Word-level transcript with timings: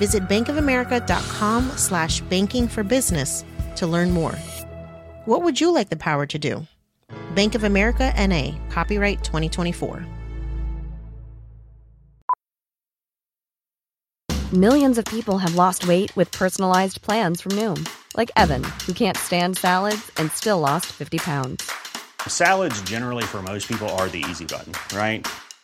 Visit 0.00 0.22
bankofamerica.com 0.28 1.72
slash 1.76 2.20
banking 2.22 2.68
for 2.68 2.82
business 2.82 3.44
to 3.76 3.86
learn 3.86 4.10
more. 4.10 4.34
What 5.26 5.42
would 5.42 5.60
you 5.60 5.74
like 5.74 5.90
the 5.90 5.96
power 5.96 6.24
to 6.24 6.38
do? 6.38 6.66
Bank 7.34 7.54
of 7.54 7.64
America 7.64 8.12
NA, 8.16 8.56
copyright 8.70 9.22
2024. 9.22 10.06
Millions 14.52 14.96
of 14.98 15.04
people 15.04 15.36
have 15.38 15.54
lost 15.54 15.86
weight 15.86 16.10
with 16.16 16.32
personalized 16.32 17.02
plans 17.02 17.42
from 17.42 17.52
Noom, 17.52 17.88
like 18.16 18.32
Evan, 18.36 18.64
who 18.86 18.94
can't 18.94 19.16
stand 19.18 19.56
salads 19.58 20.10
and 20.16 20.32
still 20.32 20.58
lost 20.58 20.86
50 20.86 21.18
pounds. 21.18 21.70
Salads, 22.26 22.80
generally, 22.82 23.22
for 23.22 23.42
most 23.42 23.68
people, 23.68 23.88
are 23.90 24.08
the 24.08 24.24
easy 24.30 24.46
button, 24.46 24.72
right? 24.96 25.24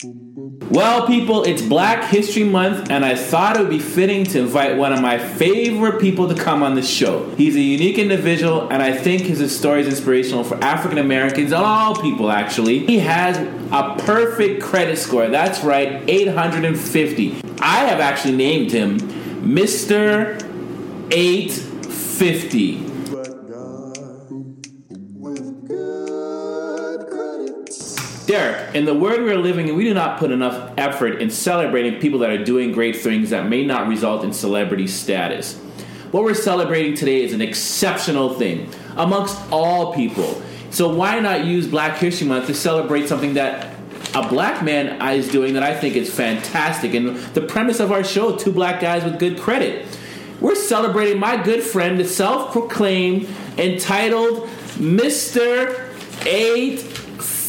Well, 0.00 1.08
people, 1.08 1.42
it's 1.42 1.60
Black 1.60 2.04
History 2.04 2.44
Month, 2.44 2.88
and 2.88 3.04
I 3.04 3.16
thought 3.16 3.56
it 3.56 3.60
would 3.62 3.68
be 3.68 3.80
fitting 3.80 4.22
to 4.26 4.38
invite 4.38 4.76
one 4.76 4.92
of 4.92 5.02
my 5.02 5.18
favorite 5.18 6.00
people 6.00 6.28
to 6.28 6.40
come 6.40 6.62
on 6.62 6.76
the 6.76 6.82
show. 6.82 7.28
He's 7.30 7.56
a 7.56 7.60
unique 7.60 7.98
individual, 7.98 8.68
and 8.68 8.80
I 8.80 8.96
think 8.96 9.22
his 9.22 9.58
story 9.58 9.80
is 9.80 9.88
inspirational 9.88 10.44
for 10.44 10.54
African 10.62 10.98
Americans 10.98 11.52
all 11.52 11.96
people, 11.96 12.30
actually. 12.30 12.86
He 12.86 13.00
has 13.00 13.38
a 13.72 13.96
perfect 14.04 14.62
credit 14.62 14.98
score. 14.98 15.26
That's 15.26 15.64
right, 15.64 16.08
850. 16.08 17.42
I 17.60 17.78
have 17.86 17.98
actually 17.98 18.36
named 18.36 18.70
him 18.70 19.00
Mr. 19.40 20.40
850. 21.10 22.97
Derek, 28.28 28.74
in 28.74 28.84
the 28.84 28.92
world 28.92 29.22
we're 29.22 29.38
living 29.38 29.68
in, 29.68 29.74
we 29.74 29.84
do 29.84 29.94
not 29.94 30.18
put 30.18 30.30
enough 30.30 30.74
effort 30.76 31.22
in 31.22 31.30
celebrating 31.30 31.98
people 31.98 32.18
that 32.18 32.28
are 32.28 32.44
doing 32.44 32.72
great 32.72 32.94
things 32.94 33.30
that 33.30 33.48
may 33.48 33.64
not 33.64 33.88
result 33.88 34.22
in 34.22 34.34
celebrity 34.34 34.86
status. 34.86 35.56
What 36.10 36.24
we're 36.24 36.34
celebrating 36.34 36.94
today 36.94 37.22
is 37.22 37.32
an 37.32 37.40
exceptional 37.40 38.34
thing 38.34 38.70
amongst 38.98 39.40
all 39.50 39.94
people. 39.94 40.42
So 40.68 40.94
why 40.94 41.18
not 41.20 41.46
use 41.46 41.66
Black 41.66 41.96
History 41.96 42.28
Month 42.28 42.48
to 42.48 42.54
celebrate 42.54 43.08
something 43.08 43.32
that 43.32 43.74
a 44.14 44.28
black 44.28 44.62
man 44.62 45.00
is 45.16 45.30
doing 45.30 45.54
that 45.54 45.62
I 45.62 45.74
think 45.74 45.96
is 45.96 46.14
fantastic? 46.14 46.92
And 46.92 47.16
the 47.32 47.40
premise 47.40 47.80
of 47.80 47.92
our 47.92 48.04
show, 48.04 48.36
Two 48.36 48.52
Black 48.52 48.78
Guys 48.78 49.04
with 49.04 49.18
Good 49.18 49.38
Credit, 49.38 49.86
we're 50.38 50.54
celebrating 50.54 51.18
my 51.18 51.42
good 51.42 51.62
friend, 51.62 51.98
the 51.98 52.04
self-proclaimed, 52.04 53.26
entitled 53.56 54.50
Mr. 54.76 55.86
8 56.26 56.87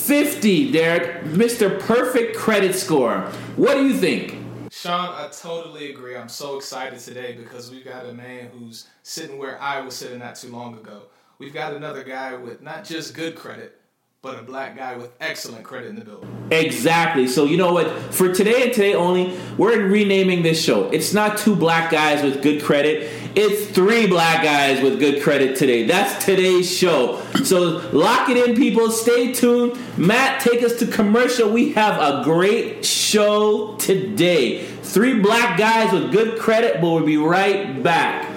50, 0.10 0.72
Derek. 0.72 1.24
Mr. 1.26 1.80
Perfect 1.82 2.36
Credit 2.36 2.74
Score. 2.74 3.20
What 3.58 3.76
do 3.76 3.88
you 3.88 3.94
think? 3.94 4.36
Sean, 4.72 5.14
I 5.14 5.30
totally 5.32 5.92
agree. 5.92 6.18
I'm 6.18 6.30
so 6.30 6.58
excited 6.58 6.98
today 6.98 7.34
because 7.34 7.70
we've 7.70 7.86
got 7.86 8.08
a 8.08 8.12
man 8.14 8.50
who's 8.52 8.88
sitting 9.04 9.38
where 9.38 9.62
I 9.62 9.82
was 9.82 9.96
sitting 9.96 10.18
not 10.18 10.36
too 10.36 10.48
long 10.48 10.74
ago. 10.74 11.04
We've 11.38 11.54
got 11.54 11.74
another 11.74 12.04
guy 12.04 12.34
with 12.34 12.64
not 12.64 12.86
just 12.86 13.14
good 13.14 13.36
credit, 13.36 13.79
but 14.22 14.38
a 14.38 14.44
black 14.44 14.76
guy 14.76 14.98
with 14.98 15.12
excellent 15.22 15.64
credit 15.64 15.90
in 15.90 15.96
the 15.96 16.04
building. 16.04 16.30
Exactly. 16.52 17.26
So 17.26 17.46
you 17.46 17.56
know 17.56 17.72
what? 17.72 17.88
For 18.14 18.34
today 18.34 18.64
and 18.64 18.74
today 18.74 18.94
only, 18.94 19.40
we're 19.58 19.88
renaming 19.88 20.44
this 20.44 20.62
show. 20.62 20.90
It's 20.90 21.14
not 21.14 21.38
two 21.38 21.56
black 21.56 21.90
guys 21.90 22.22
with 22.22 22.44
good 22.44 22.62
credit. 22.62 23.10
It's 23.38 23.68
three 23.74 24.08
black 24.08 24.44
guys 24.44 24.84
with 24.84 25.00
good 25.00 25.24
credit 25.24 25.56
today. 25.56 25.86
That's 25.86 26.26
today's 26.26 26.70
show. 26.70 27.22
So 27.46 27.90
lock 27.94 28.30
it 28.30 28.36
in, 28.36 28.58
people. 28.58 28.92
Stay 28.92 29.32
tuned. 29.32 29.80
Matt, 29.98 30.42
take 30.42 30.64
us 30.64 30.78
to 30.80 30.88
commercial. 30.88 31.50
We 31.50 31.72
have 31.74 31.98
a 32.02 32.24
great 32.26 32.84
show 32.84 33.78
today. 33.78 34.66
Three 34.66 35.20
black 35.20 35.58
guys 35.58 35.94
with 35.94 36.12
good 36.12 36.38
credit, 36.40 36.82
but 36.82 36.90
we'll 36.90 37.06
be 37.06 37.18
right 37.18 37.82
back. 37.82 38.30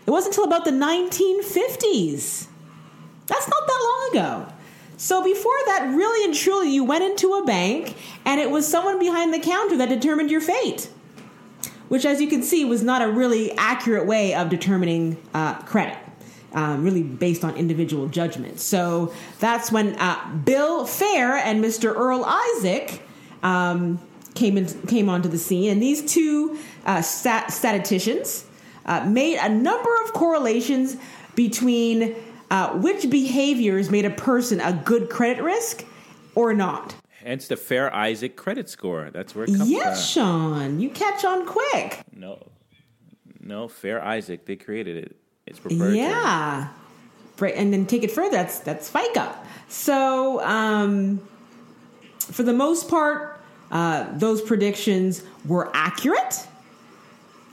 It 0.06 0.12
wasn't 0.12 0.36
until 0.36 0.46
about 0.46 0.66
the 0.66 0.72
1950s 0.72 2.48
That's 3.28 3.48
not 3.48 3.68
that 3.68 3.80
long 3.84 4.10
ago. 4.12 4.54
So 4.98 5.24
before 5.24 5.58
that, 5.66 5.94
really 5.96 6.26
and 6.26 6.34
truly, 6.34 6.74
you 6.74 6.84
went 6.84 7.04
into 7.04 7.34
a 7.34 7.46
bank 7.46 7.96
and 8.26 8.40
it 8.40 8.52
was 8.52 8.68
someone 8.68 9.00
behind 9.00 9.34
the 9.34 9.40
counter 9.40 9.78
that 9.78 9.90
determined 9.90 10.30
your 10.30 10.42
fate. 10.42 10.90
Which, 11.90 12.06
as 12.06 12.22
you 12.22 12.28
can 12.28 12.44
see, 12.44 12.66
was 12.66 12.84
not 12.84 13.02
a 13.02 13.12
really 13.12 13.52
accurate 13.54 14.06
way 14.06 14.34
of 14.34 14.50
determining 14.50 15.18
uh, 15.34 15.56
credit. 15.64 15.98
Um, 16.56 16.84
really 16.84 17.02
based 17.02 17.44
on 17.44 17.56
individual 17.56 18.08
judgment. 18.08 18.60
So 18.60 19.12
that's 19.40 19.72
when 19.72 19.96
uh, 19.98 20.24
Bill 20.46 20.86
Fair 20.86 21.36
and 21.38 21.64
Mr. 21.64 21.96
Earl 21.96 22.24
Isaac 22.24 23.02
um, 23.42 24.00
came 24.36 24.60
in, 24.60 24.68
came 24.86 25.10
onto 25.10 25.28
the 25.30 25.40
scene, 25.40 25.72
and 25.72 25.82
these 25.82 26.06
two 26.14 26.60
uh, 26.86 27.02
stat- 27.02 27.52
statisticians 27.52 28.46
uh, 28.86 29.04
made 29.04 29.38
a 29.40 29.50
number 29.50 29.90
of 30.06 30.14
correlations 30.14 30.96
between 31.34 32.16
uh, 32.52 32.70
which 32.78 33.10
behaviors 33.10 33.90
made 33.90 34.06
a 34.06 34.12
person 34.12 34.62
a 34.62 34.74
good 34.86 35.10
credit 35.10 35.42
risk 35.42 35.84
or 36.36 36.54
not. 36.54 36.94
Hence 37.24 37.48
the 37.48 37.58
Fair 37.58 37.92
Isaac 37.96 38.36
credit 38.36 38.70
score. 38.70 39.10
That's 39.12 39.34
where 39.34 39.46
it 39.46 39.56
comes 39.56 39.72
Yes, 39.72 39.82
from. 39.82 39.90
Yes, 39.92 40.10
Sean, 40.12 40.80
you 40.80 40.90
catch 40.92 41.26
on 41.26 41.48
quick. 41.48 42.02
No, 42.14 42.46
no, 43.40 43.68
Fair 43.68 44.04
Isaac. 44.06 44.46
They 44.46 44.56
created 44.56 44.98
it. 44.98 45.16
It's 45.54 45.60
proprietary. 45.60 45.98
Yeah. 45.98 46.70
And 47.56 47.74
then 47.74 47.86
take 47.86 48.04
it 48.04 48.12
further. 48.12 48.32
That's 48.32 48.60
that's 48.60 48.90
FICO. 48.90 49.34
So, 49.68 50.44
um, 50.46 51.20
for 52.20 52.44
the 52.44 52.54
most 52.54 52.90
part, 52.90 53.42
uh, 53.72 54.08
those 54.14 54.42
predictions 54.42 55.24
were 55.46 55.70
accurate. 55.74 56.48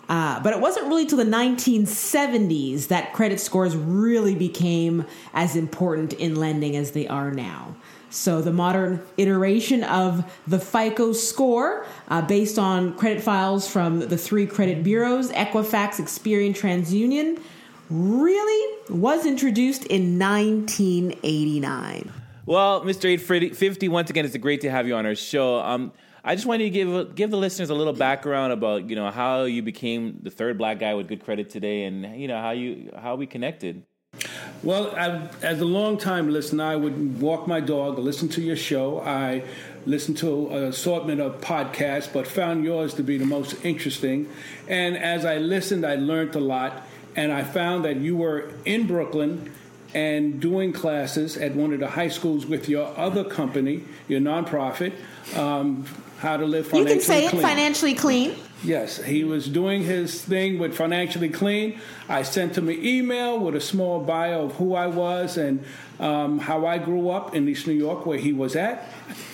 Uh, 0.08 0.40
but 0.40 0.52
it 0.52 0.60
wasn't 0.60 0.86
really 0.88 1.06
till 1.06 1.18
the 1.18 1.24
1970s 1.24 2.88
that 2.88 3.12
credit 3.12 3.38
scores 3.38 3.76
really 3.76 4.34
became 4.34 5.04
as 5.34 5.54
important 5.54 6.12
in 6.14 6.34
lending 6.34 6.74
as 6.74 6.90
they 6.92 7.06
are 7.06 7.30
now. 7.30 7.76
So 8.10 8.42
the 8.42 8.52
modern 8.52 9.00
iteration 9.18 9.84
of 9.84 10.24
the 10.48 10.58
FICO 10.58 11.12
score, 11.12 11.86
uh, 12.08 12.22
based 12.22 12.58
on 12.58 12.94
credit 12.94 13.22
files 13.22 13.70
from 13.70 14.00
the 14.00 14.18
three 14.18 14.46
credit 14.46 14.82
bureaus, 14.82 15.30
Equifax, 15.30 16.00
Experian, 16.00 16.50
TransUnion, 16.50 17.40
really 17.90 18.78
was 18.88 19.26
introduced 19.26 19.84
in 19.86 20.18
1989. 20.18 22.12
Well, 22.46 22.82
Mr. 22.82 23.06
850, 23.06 23.88
once 23.88 24.10
again, 24.10 24.24
it's 24.24 24.36
great 24.38 24.62
to 24.62 24.70
have 24.70 24.86
you 24.86 24.94
on 24.94 25.06
our 25.06 25.14
show. 25.14 25.60
Um, 25.60 25.92
I 26.24 26.34
just 26.34 26.46
wanted 26.46 26.64
to 26.64 26.70
give 26.70 27.14
give 27.14 27.30
the 27.30 27.36
listeners 27.36 27.70
a 27.70 27.74
little 27.74 27.92
background 27.92 28.52
about 28.52 28.90
you 28.90 28.96
know 28.96 29.10
how 29.10 29.44
you 29.44 29.62
became 29.62 30.18
the 30.22 30.30
third 30.30 30.58
black 30.58 30.78
guy 30.78 30.94
with 30.94 31.08
good 31.08 31.24
credit 31.24 31.48
today, 31.48 31.84
and 31.84 32.20
you 32.20 32.28
know 32.28 32.40
how 32.40 32.50
you 32.50 32.90
how 32.94 33.16
we 33.16 33.26
connected. 33.26 33.84
Well, 34.62 34.94
I, 34.94 35.28
as 35.40 35.60
a 35.60 35.64
long-time 35.64 36.30
listener, 36.30 36.64
I 36.64 36.76
would 36.76 37.20
walk 37.20 37.46
my 37.46 37.60
dog, 37.60 37.98
listen 37.98 38.28
to 38.30 38.42
your 38.42 38.56
show. 38.56 39.00
I 39.00 39.44
listened 39.86 40.18
to 40.18 40.48
an 40.48 40.64
assortment 40.64 41.20
of 41.20 41.40
podcasts, 41.40 42.12
but 42.12 42.26
found 42.26 42.64
yours 42.64 42.92
to 42.94 43.02
be 43.02 43.16
the 43.16 43.24
most 43.24 43.64
interesting. 43.64 44.28
And 44.68 44.98
as 44.98 45.24
I 45.24 45.38
listened, 45.38 45.86
I 45.86 45.94
learned 45.94 46.34
a 46.34 46.40
lot, 46.40 46.86
and 47.20 47.30
I 47.30 47.42
found 47.42 47.84
that 47.84 47.96
you 47.96 48.16
were 48.16 48.50
in 48.64 48.86
Brooklyn 48.86 49.52
and 49.92 50.40
doing 50.40 50.72
classes 50.72 51.36
at 51.36 51.54
one 51.54 51.74
of 51.74 51.80
the 51.80 51.86
high 51.86 52.08
schools 52.08 52.46
with 52.46 52.66
your 52.66 52.96
other 52.96 53.24
company, 53.24 53.84
your 54.08 54.20
nonprofit, 54.20 54.94
um, 55.36 55.84
How 56.18 56.38
to 56.38 56.46
Live 56.46 56.68
Financially 56.68 57.04
Clean. 57.04 57.22
You 57.22 57.28
can 57.28 57.30
say 57.30 57.38
it 57.38 57.42
financially 57.42 57.94
clean. 57.94 58.36
Yes, 58.62 59.02
he 59.02 59.24
was 59.24 59.48
doing 59.48 59.82
his 59.82 60.22
thing 60.22 60.58
with 60.58 60.76
Financially 60.76 61.30
Clean. 61.30 61.80
I 62.08 62.22
sent 62.22 62.58
him 62.58 62.68
an 62.68 62.84
email 62.84 63.38
with 63.38 63.54
a 63.54 63.60
small 63.60 64.00
bio 64.00 64.44
of 64.44 64.56
who 64.56 64.74
I 64.74 64.86
was 64.86 65.38
and 65.38 65.64
um, 65.98 66.38
how 66.38 66.66
I 66.66 66.76
grew 66.76 67.08
up 67.08 67.34
in 67.34 67.48
East 67.48 67.66
New 67.66 67.72
York, 67.72 68.04
where 68.04 68.18
he 68.18 68.32
was 68.32 68.56
at. 68.56 68.86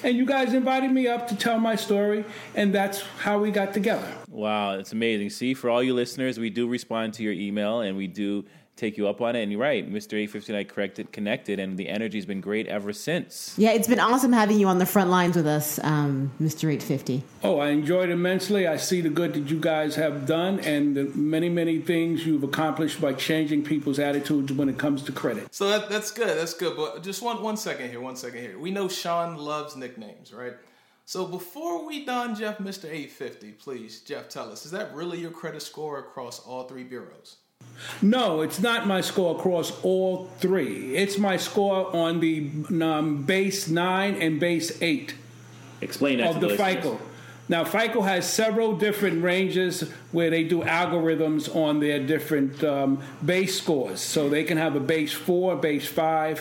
And 0.05 0.17
you 0.17 0.27
guys 0.27 0.55
invited 0.55 0.93
me 0.93 1.09
up 1.09 1.27
to 1.29 1.37
tell 1.37 1.59
my 1.59 1.75
story, 1.75 2.25
and 2.55 2.73
that's 2.73 3.01
how 3.19 3.39
we 3.39 3.51
got 3.51 3.75
together. 3.75 4.09
Wow, 4.29 4.75
it's 4.75 4.93
amazing. 4.93 5.31
See, 5.31 5.55
for 5.55 5.71
all 5.71 5.83
you 5.83 5.95
listeners, 5.95 6.39
we 6.39 6.51
do 6.51 6.69
respond 6.69 7.15
to 7.15 7.23
your 7.23 7.33
email 7.33 7.81
and 7.81 7.97
we 7.97 8.07
do 8.07 8.45
take 8.77 8.97
you 8.97 9.09
up 9.09 9.21
on 9.21 9.35
it. 9.35 9.43
And 9.43 9.51
you're 9.51 9.61
right, 9.61 9.91
Mr. 9.91 10.15
850 10.15 10.53
and 10.53 10.59
I 10.59 10.65
corrected, 10.65 11.11
connected, 11.11 11.59
and 11.59 11.77
the 11.79 11.89
energy's 11.89 12.27
been 12.27 12.41
great 12.41 12.67
ever 12.67 12.93
since. 12.93 13.55
Yeah, 13.57 13.71
it's 13.71 13.89
been 13.89 14.01
awesome 14.01 14.33
having 14.33 14.61
you 14.61 14.69
on 14.69 14.79
the 14.79 14.87
front 14.87 15.11
lines 15.11 15.37
with 15.37 15.47
us, 15.47 15.81
um, 15.83 16.31
Mr. 16.41 16.65
850. 16.65 17.23
Oh, 17.43 17.59
I 17.59 17.71
enjoyed 17.71 18.11
immensely. 18.11 18.67
I 18.67 18.77
see 18.77 19.01
the 19.01 19.09
good 19.09 19.35
that 19.35 19.51
you 19.51 19.59
guys 19.59 19.97
have 19.97 20.27
done 20.27 20.61
and 20.61 20.97
the 20.97 21.05
many, 21.15 21.49
many 21.49 21.81
things 21.81 22.27
you've 22.27 22.45
accomplished 22.45 23.01
by 23.01 23.15
changing 23.15 23.65
people's 23.65 23.99
attitudes 23.99 24.53
when 24.53 24.69
it 24.69 24.79
comes 24.79 25.03
to 25.05 25.13
credit. 25.13 25.55
So 25.55 25.69
that, 25.69 25.89
that's 25.89 26.11
good. 26.11 26.37
That's 26.37 26.55
good. 26.55 26.77
But 26.77 27.03
just 27.03 27.23
one 27.23 27.43
one 27.43 27.57
second 27.57 27.91
here. 27.91 28.01
One 28.01 28.17
second 28.17 28.41
here. 28.41 28.59
We 28.59 28.71
know 28.71 28.89
Sean 28.89 29.37
loves 29.37 29.77
nicknames, 29.77 30.33
right? 30.33 30.55
So 31.09 31.25
before 31.25 31.87
we 31.87 32.05
don 32.05 32.35
Jeff 32.35 32.59
Mr. 32.59 32.87
850, 32.87 33.53
please, 33.53 34.01
Jeff, 34.01 34.29
tell 34.29 34.51
us, 34.51 34.67
is 34.67 34.73
that 34.73 34.93
really 34.93 35.21
your 35.21 35.31
credit 35.31 35.63
score 35.63 36.01
across 36.01 36.41
all 36.41 36.65
three 36.65 36.83
bureaus? 36.83 37.37
No, 38.03 38.43
it's 38.43 38.61
not 38.61 38.87
my 38.87 39.01
score 39.01 39.37
across 39.39 39.73
all 39.83 40.31
three. 40.39 40.97
It's 40.97 41.19
my 41.19 41.37
score 41.37 41.95
on 41.95 42.21
the 42.21 42.51
um, 42.83 43.23
base 43.23 43.69
nine 43.69 44.15
and 44.17 44.41
base 44.41 44.81
eight 44.83 45.15
Explain 45.81 46.19
that 46.19 46.29
of 46.29 46.35
to 46.35 46.41
the 46.41 46.47
listeners. 46.49 46.75
FICO. 46.75 47.01
Now, 47.49 47.65
FICO 47.65 48.03
has 48.03 48.31
several 48.31 48.77
different 48.77 49.23
ranges 49.23 49.83
where 50.11 50.31
they 50.31 50.43
do 50.43 50.63
algorithms 50.63 51.55
on 51.55 51.79
their 51.79 52.05
different 52.05 52.63
um, 52.65 53.01
base 53.25 53.57
scores. 53.57 54.01
So 54.01 54.29
they 54.29 54.43
can 54.43 54.59
have 54.59 54.75
a 54.75 54.81
base 54.81 55.13
four, 55.13 55.55
base 55.55 55.87
five, 55.87 56.41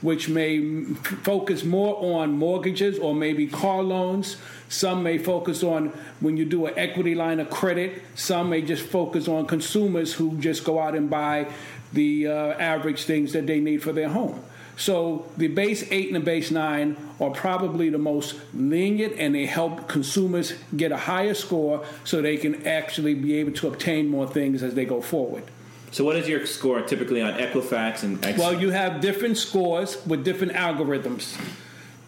which 0.00 0.28
may 0.28 0.84
focus 1.24 1.64
more 1.64 2.20
on 2.20 2.32
mortgages 2.32 2.98
or 3.00 3.14
maybe 3.14 3.48
car 3.48 3.82
loans. 3.82 4.36
Some 4.74 5.04
may 5.04 5.18
focus 5.18 5.62
on 5.62 5.92
when 6.18 6.36
you 6.36 6.44
do 6.44 6.66
an 6.66 6.74
equity 6.76 7.14
line 7.14 7.38
of 7.38 7.48
credit. 7.48 8.02
Some 8.16 8.50
may 8.50 8.60
just 8.60 8.82
focus 8.82 9.28
on 9.28 9.46
consumers 9.46 10.12
who 10.12 10.36
just 10.38 10.64
go 10.64 10.80
out 10.80 10.96
and 10.96 11.08
buy 11.08 11.46
the 11.92 12.26
uh, 12.26 12.32
average 12.58 13.04
things 13.04 13.32
that 13.34 13.46
they 13.46 13.60
need 13.60 13.84
for 13.84 13.92
their 13.92 14.08
home. 14.08 14.42
So 14.76 15.30
the 15.36 15.46
base 15.46 15.86
eight 15.92 16.08
and 16.08 16.16
the 16.16 16.20
base 16.20 16.50
nine 16.50 16.96
are 17.20 17.30
probably 17.30 17.88
the 17.88 17.98
most 17.98 18.34
lenient, 18.52 19.14
and 19.16 19.32
they 19.32 19.46
help 19.46 19.88
consumers 19.88 20.54
get 20.76 20.90
a 20.90 20.96
higher 20.96 21.34
score 21.34 21.84
so 22.02 22.20
they 22.20 22.36
can 22.36 22.66
actually 22.66 23.14
be 23.14 23.36
able 23.36 23.52
to 23.52 23.68
obtain 23.68 24.08
more 24.08 24.26
things 24.26 24.64
as 24.64 24.74
they 24.74 24.84
go 24.84 25.00
forward. 25.00 25.44
So, 25.92 26.02
what 26.02 26.16
is 26.16 26.28
your 26.28 26.44
score 26.46 26.80
typically 26.80 27.22
on 27.22 27.34
Equifax 27.34 28.02
and 28.02 28.24
X? 28.24 28.36
Well, 28.36 28.60
you 28.60 28.70
have 28.70 29.00
different 29.00 29.38
scores 29.38 30.04
with 30.04 30.24
different 30.24 30.54
algorithms. 30.54 31.40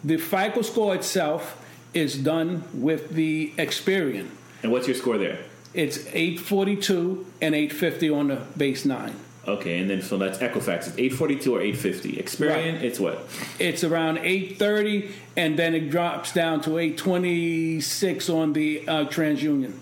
The 0.03 0.17
FICO 0.17 0.61
score 0.63 0.93
itself 0.93 1.63
is 1.93 2.17
done 2.17 2.63
with 2.73 3.09
the 3.11 3.51
Experian. 3.57 4.27
and 4.63 4.71
what's 4.71 4.87
your 4.87 4.95
score 4.95 5.17
there? 5.17 5.39
It's 5.73 6.05
842 6.07 7.25
and 7.41 7.53
850 7.55 8.09
on 8.09 8.27
the 8.29 8.35
base 8.57 8.85
nine. 8.85 9.13
Okay, 9.47 9.79
and 9.79 9.89
then 9.89 10.01
so 10.01 10.17
that's 10.17 10.39
Equifax. 10.39 10.87
It's 10.87 10.97
842 10.97 11.55
or 11.55 11.61
850. 11.61 12.13
Experian, 12.17 12.73
Right. 12.73 12.83
it's 12.83 12.99
what? 12.99 13.27
It's 13.59 13.83
around 13.83 14.17
830, 14.17 15.09
and 15.37 15.57
then 15.57 15.73
it 15.73 15.89
drops 15.89 16.33
down 16.33 16.59
to 16.61 16.77
826 16.77 18.29
on 18.29 18.53
the 18.53 18.85
uh, 18.87 19.05
TransUnion. 19.05 19.73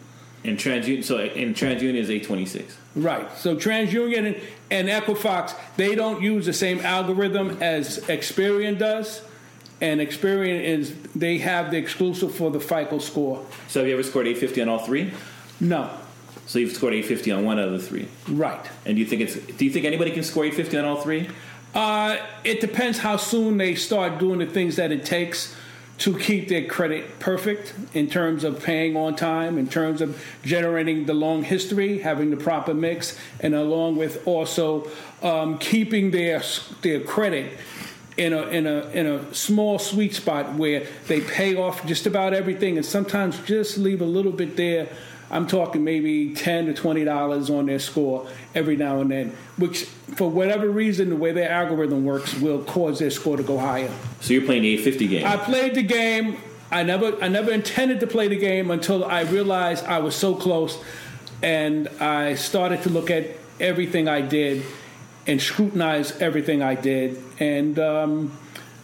And 0.44 0.58
TransUnion, 0.60 1.04
so 1.04 1.18
in 1.20 1.54
TransUnion 1.56 1.96
is 1.96 2.10
826. 2.12 2.78
Right. 2.96 3.36
So 3.38 3.56
TransUnion 3.56 4.28
and, 4.28 4.42
and 4.70 4.88
Equifax, 4.88 5.56
they 5.78 5.96
don't 5.96 6.22
use 6.22 6.46
the 6.46 6.54
same 6.54 6.80
algorithm 6.82 7.58
as 7.62 8.00
Experian 8.02 8.78
does. 8.78 9.22
And 9.86 10.02
Experian 10.02 10.64
is 10.64 10.96
they 11.16 11.38
have 11.38 11.70
the 11.70 11.78
exclusive 11.78 12.34
for 12.34 12.50
the 12.50 12.60
FICO 12.60 12.98
score. 12.98 13.46
So 13.68 13.82
have 13.82 13.88
you 13.88 13.94
ever 13.94 14.02
scored 14.02 14.26
850 14.26 14.64
on 14.64 14.70
all 14.70 14.80
three? 14.80 15.12
No. 15.60 15.92
So 16.48 16.58
you've 16.58 16.72
scored 16.72 16.96
850 16.96 17.32
on 17.32 17.46
one 17.46 17.60
out 17.60 17.68
of 17.68 17.74
the 17.74 17.88
three. 17.88 18.08
Right. 18.28 18.66
And 18.88 18.96
do 18.96 19.00
you 19.00 19.06
think 19.06 19.22
it's? 19.22 19.36
Do 19.36 19.64
you 19.64 19.70
think 19.70 19.86
anybody 19.86 20.10
can 20.10 20.24
score 20.24 20.44
850 20.44 20.80
on 20.80 20.86
all 20.86 21.02
three? 21.04 21.30
Uh, 21.76 22.18
it 22.44 22.62
depends 22.62 22.98
how 22.98 23.18
soon 23.18 23.58
they 23.58 23.76
start 23.76 24.18
doing 24.18 24.40
the 24.40 24.48
things 24.48 24.76
that 24.78 24.92
it 24.92 25.06
takes 25.06 25.56
to 26.00 26.18
keep 26.18 26.48
their 26.48 26.66
credit 26.66 27.20
perfect 27.20 27.76
in 27.94 28.10
terms 28.10 28.44
of 28.44 28.64
paying 28.64 28.98
on 28.98 29.16
time, 29.16 29.60
in 29.60 29.68
terms 29.68 30.02
of 30.02 30.20
generating 30.44 31.06
the 31.06 31.14
long 31.14 31.44
history, 31.44 32.00
having 32.00 32.32
the 32.32 32.38
proper 32.38 32.74
mix, 32.74 33.20
and 33.40 33.54
along 33.54 33.98
with 33.98 34.28
also 34.28 34.90
um, 35.22 35.60
keeping 35.60 36.10
their 36.10 36.42
their 36.82 37.02
credit 37.02 37.52
in 38.18 38.34
a 38.34 38.44
in 38.44 38.66
a 38.66 38.88
in 38.90 39.06
a 39.08 39.34
small 39.34 39.78
sweet 39.80 40.14
spot 40.14 40.54
where 40.54 40.88
they 41.08 41.22
pay 41.22 41.56
off 41.56 41.86
just 41.86 42.06
about 42.06 42.34
everything, 42.34 42.78
and 42.78 42.86
sometimes 42.86 43.40
just 43.40 43.78
leave 43.78 44.02
a 44.02 44.06
little 44.06 44.32
bit 44.32 44.56
there. 44.56 44.88
I'm 45.30 45.48
talking 45.48 45.84
maybe 45.84 46.34
ten 46.34 46.68
to 46.68 46.74
twenty 46.74 47.04
dollars 47.04 47.50
on 47.50 47.66
their 47.66 47.80
score 47.80 48.28
every 48.54 48.78
now 48.78 49.02
and 49.02 49.12
then, 49.12 49.36
which 49.58 49.86
for 50.16 50.30
whatever 50.30 50.70
reason, 50.70 51.10
the 51.10 51.16
way 51.16 51.32
their 51.32 51.50
algorithm 51.50 52.06
works, 52.06 52.34
will 52.36 52.64
cause 52.64 53.00
their 53.00 53.12
score 53.12 53.36
to 53.36 53.44
go 53.44 53.58
higher. 53.58 53.92
So 54.22 54.34
you're 54.34 54.46
playing 54.46 54.62
the 54.62 54.74
850 54.74 55.08
game. 55.08 55.26
I 55.26 55.38
played 55.38 55.76
the 55.76 55.84
game. 55.84 56.38
I 56.72 56.84
never 56.84 57.22
I 57.22 57.28
never 57.28 57.52
intended 57.52 58.00
to 58.00 58.08
play 58.08 58.28
the 58.28 58.38
game 58.38 58.72
until 58.72 59.04
I 59.04 59.22
realized 59.22 59.86
I 59.86 60.00
was 60.00 60.16
so 60.16 60.36
close, 60.36 60.82
and 61.42 61.90
I 62.00 62.36
started 62.36 62.84
to 62.84 62.90
look 62.90 63.12
at 63.12 63.28
everything 63.60 64.08
I 64.08 64.22
did 64.22 64.64
and 65.28 65.42
scrutinized 65.42 66.22
everything 66.22 66.62
I 66.62 66.76
did. 66.76 67.22
And 67.40 67.78
um, 67.80 68.38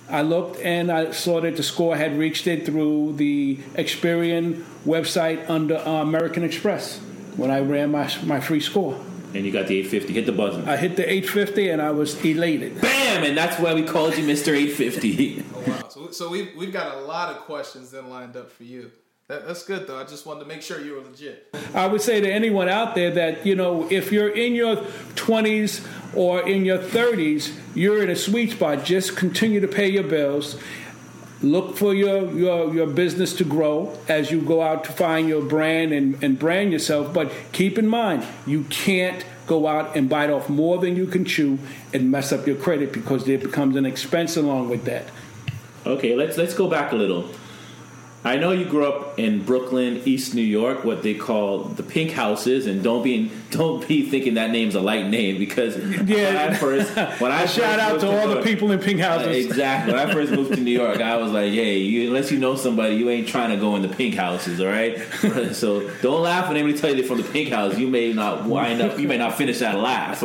I 0.09 0.21
looked 0.23 0.59
and 0.61 0.91
I 0.91 1.11
saw 1.11 1.41
that 1.41 1.55
the 1.55 1.63
score 1.63 1.95
had 1.95 2.17
reached 2.17 2.47
it 2.47 2.65
through 2.65 3.13
the 3.13 3.57
Experian 3.75 4.63
website 4.85 5.49
under 5.49 5.77
uh, 5.77 6.01
American 6.01 6.43
Express 6.43 6.99
when 7.37 7.51
I 7.51 7.59
ran 7.59 7.91
my, 7.91 8.11
my 8.23 8.39
free 8.39 8.59
score. 8.59 8.99
And 9.33 9.45
you 9.45 9.51
got 9.51 9.67
the 9.67 9.77
850. 9.77 10.13
Hit 10.13 10.25
the 10.25 10.33
button. 10.33 10.67
I 10.67 10.75
hit 10.75 10.97
the 10.97 11.09
850 11.09 11.69
and 11.69 11.81
I 11.81 11.91
was 11.91 12.23
elated. 12.25 12.81
Bam! 12.81 13.23
And 13.23 13.37
that's 13.37 13.57
why 13.59 13.73
we 13.73 13.83
called 13.83 14.17
you 14.17 14.25
Mr. 14.25 14.55
850. 14.55 15.45
Oh, 15.53 15.63
wow. 15.67 15.77
So, 15.89 16.11
so 16.11 16.29
we've, 16.29 16.55
we've 16.55 16.73
got 16.73 16.95
a 16.95 17.01
lot 17.01 17.29
of 17.29 17.41
questions 17.43 17.91
then 17.91 18.09
lined 18.09 18.35
up 18.35 18.51
for 18.51 18.63
you. 18.63 18.91
That's 19.27 19.63
good, 19.63 19.87
though. 19.87 19.97
I 19.97 20.03
just 20.03 20.25
wanted 20.25 20.41
to 20.41 20.45
make 20.45 20.61
sure 20.61 20.81
you 20.81 20.95
were 20.95 21.01
legit. 21.01 21.55
I 21.73 21.87
would 21.87 22.01
say 22.01 22.19
to 22.19 22.29
anyone 22.29 22.67
out 22.67 22.95
there 22.95 23.11
that, 23.11 23.45
you 23.45 23.55
know, 23.55 23.89
if 23.89 24.11
you're 24.11 24.29
in 24.29 24.55
your 24.55 24.75
20s 24.75 25.87
or 26.13 26.47
in 26.47 26.65
your 26.65 26.77
30s, 26.77 27.55
you're 27.73 28.03
in 28.03 28.09
a 28.09 28.15
sweet 28.15 28.51
spot. 28.51 28.83
Just 28.83 29.15
continue 29.15 29.59
to 29.59 29.67
pay 29.67 29.89
your 29.89 30.03
bills. 30.03 30.57
Look 31.41 31.77
for 31.77 31.93
your, 31.93 32.31
your, 32.37 32.73
your 32.73 32.87
business 32.87 33.33
to 33.33 33.43
grow 33.43 33.97
as 34.07 34.29
you 34.29 34.41
go 34.41 34.61
out 34.61 34.83
to 34.83 34.91
find 34.91 35.27
your 35.27 35.41
brand 35.41 35.91
and, 35.91 36.21
and 36.23 36.37
brand 36.37 36.71
yourself. 36.71 37.13
But 37.13 37.31
keep 37.51 37.79
in 37.79 37.87
mind, 37.87 38.25
you 38.45 38.63
can't 38.65 39.25
go 39.47 39.67
out 39.67 39.95
and 39.95 40.07
bite 40.07 40.29
off 40.29 40.49
more 40.49 40.77
than 40.77 40.95
you 40.95 41.07
can 41.07 41.25
chew 41.25 41.57
and 41.93 42.11
mess 42.11 42.31
up 42.31 42.45
your 42.45 42.55
credit 42.55 42.93
because 42.93 43.25
there 43.25 43.39
becomes 43.39 43.75
an 43.75 43.85
expense 43.85 44.37
along 44.37 44.69
with 44.69 44.85
that. 44.85 45.05
Okay, 45.85 46.15
let's 46.15 46.37
let's 46.37 46.53
go 46.53 46.69
back 46.69 46.91
a 46.91 46.95
little. 46.95 47.27
I 48.23 48.37
know 48.37 48.51
you 48.51 48.65
grew 48.65 48.85
up 48.85 49.17
in 49.17 49.43
Brooklyn, 49.43 50.03
East 50.05 50.35
New 50.35 50.43
York, 50.43 50.83
what 50.85 51.01
they 51.01 51.15
call 51.15 51.63
the 51.63 51.81
pink 51.81 52.11
houses, 52.11 52.67
and 52.67 52.83
don't 52.83 53.01
be 53.03 53.31
don't 53.49 53.85
be 53.87 54.07
thinking 54.07 54.35
that 54.35 54.51
name's 54.51 54.75
a 54.75 54.79
light 54.79 55.07
name 55.07 55.39
because 55.39 55.75
Yeah. 55.75 56.25
when 56.25 56.37
I 56.37 56.53
first 56.53 56.95
when 57.19 57.31
I 57.31 57.45
Shout 57.47 57.79
out 57.79 57.93
moved 57.93 58.01
to 58.05 58.11
all 58.21 58.27
New 58.27 58.35
the 58.35 58.41
people 58.43 58.71
in 58.71 58.79
pink 58.79 58.99
houses. 58.99 59.27
Uh, 59.27 59.31
exactly. 59.49 59.93
When 59.93 60.07
I 60.07 60.13
first 60.13 60.31
moved 60.31 60.53
to 60.53 60.59
New 60.61 60.71
York, 60.71 61.01
I 61.01 61.17
was 61.17 61.31
like, 61.31 61.51
"Hey, 61.51 61.79
you, 61.79 62.09
unless 62.09 62.31
you 62.31 62.37
know 62.37 62.55
somebody, 62.55 62.95
you 62.95 63.09
ain't 63.09 63.27
trying 63.27 63.49
to 63.49 63.57
go 63.57 63.75
in 63.75 63.81
the 63.81 63.89
pink 63.89 64.13
houses, 64.13 64.61
all 64.61 64.67
right?" 64.67 64.99
so 65.53 65.89
don't 66.03 66.21
laugh 66.21 66.47
when 66.47 66.57
anybody 66.57 66.77
tell 66.79 66.91
you 66.91 66.97
they're 66.97 67.05
from 67.05 67.17
the 67.17 67.27
pink 67.31 67.49
house. 67.49 67.75
You 67.77 67.87
may 67.87 68.13
not 68.13 68.45
wind 68.45 68.81
up. 68.83 68.99
You 68.99 69.07
may 69.07 69.17
not 69.17 69.35
finish 69.35 69.57
that 69.59 69.79
laugh. 69.79 70.23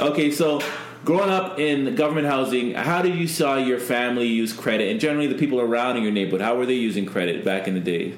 okay, 0.00 0.30
so 0.30 0.60
growing 1.08 1.30
up 1.30 1.58
in 1.58 1.94
government 1.94 2.26
housing, 2.26 2.74
how 2.74 3.00
did 3.00 3.14
you 3.14 3.26
saw 3.26 3.56
your 3.56 3.80
family 3.80 4.26
use 4.26 4.52
credit, 4.52 4.90
and 4.90 5.00
generally 5.00 5.26
the 5.26 5.38
people 5.38 5.58
around 5.58 5.96
in 5.96 6.02
your 6.02 6.12
neighborhood? 6.12 6.42
How 6.42 6.54
were 6.54 6.66
they 6.66 6.74
using 6.74 7.06
credit 7.06 7.46
back 7.46 7.66
in 7.66 7.72
the 7.72 7.80
day? 7.80 8.12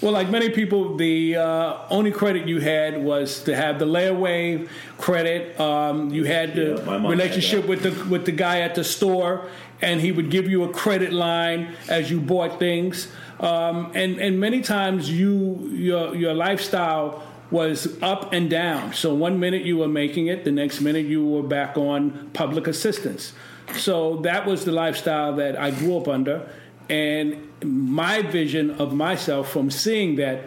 Well, 0.00 0.12
like 0.12 0.30
many 0.30 0.50
people, 0.50 0.96
the 0.96 1.34
uh, 1.34 1.78
only 1.90 2.12
credit 2.12 2.46
you 2.46 2.60
had 2.60 3.02
was 3.02 3.42
to 3.44 3.56
have 3.56 3.80
the 3.80 3.84
layaway 3.84 4.68
credit. 4.96 5.58
Um, 5.58 6.10
you 6.10 6.22
had 6.22 6.54
the 6.54 6.76
Yeah, 6.76 6.84
mom 6.84 7.02
had 7.02 7.10
relationship 7.10 7.66
with 7.66 7.82
the 7.82 8.04
with 8.08 8.26
the 8.26 8.32
guy 8.32 8.60
at 8.60 8.76
the 8.76 8.84
store, 8.84 9.48
and 9.82 10.00
he 10.00 10.12
would 10.12 10.30
give 10.30 10.46
you 10.48 10.62
a 10.62 10.72
credit 10.72 11.12
line 11.12 11.74
as 11.88 12.12
you 12.12 12.20
bought 12.20 12.60
things. 12.60 13.08
Um, 13.40 13.90
and 13.96 14.20
and 14.20 14.38
many 14.38 14.60
times 14.60 15.10
you 15.10 15.68
your 15.72 16.14
your 16.14 16.32
lifestyle 16.32 17.25
was 17.50 18.00
up 18.02 18.32
and 18.32 18.50
down. 18.50 18.92
So 18.92 19.14
one 19.14 19.38
minute 19.38 19.62
you 19.62 19.78
were 19.78 19.88
making 19.88 20.26
it, 20.26 20.44
the 20.44 20.52
next 20.52 20.80
minute 20.80 21.06
you 21.06 21.24
were 21.24 21.42
back 21.42 21.76
on 21.76 22.30
public 22.32 22.66
assistance. 22.66 23.32
So 23.76 24.16
that 24.18 24.46
was 24.46 24.64
the 24.64 24.72
lifestyle 24.72 25.34
that 25.36 25.58
I 25.58 25.70
grew 25.70 25.96
up 25.96 26.08
under. 26.08 26.48
And 26.88 27.48
my 27.64 28.22
vision 28.22 28.72
of 28.72 28.94
myself 28.94 29.50
from 29.50 29.70
seeing 29.70 30.16
that 30.16 30.44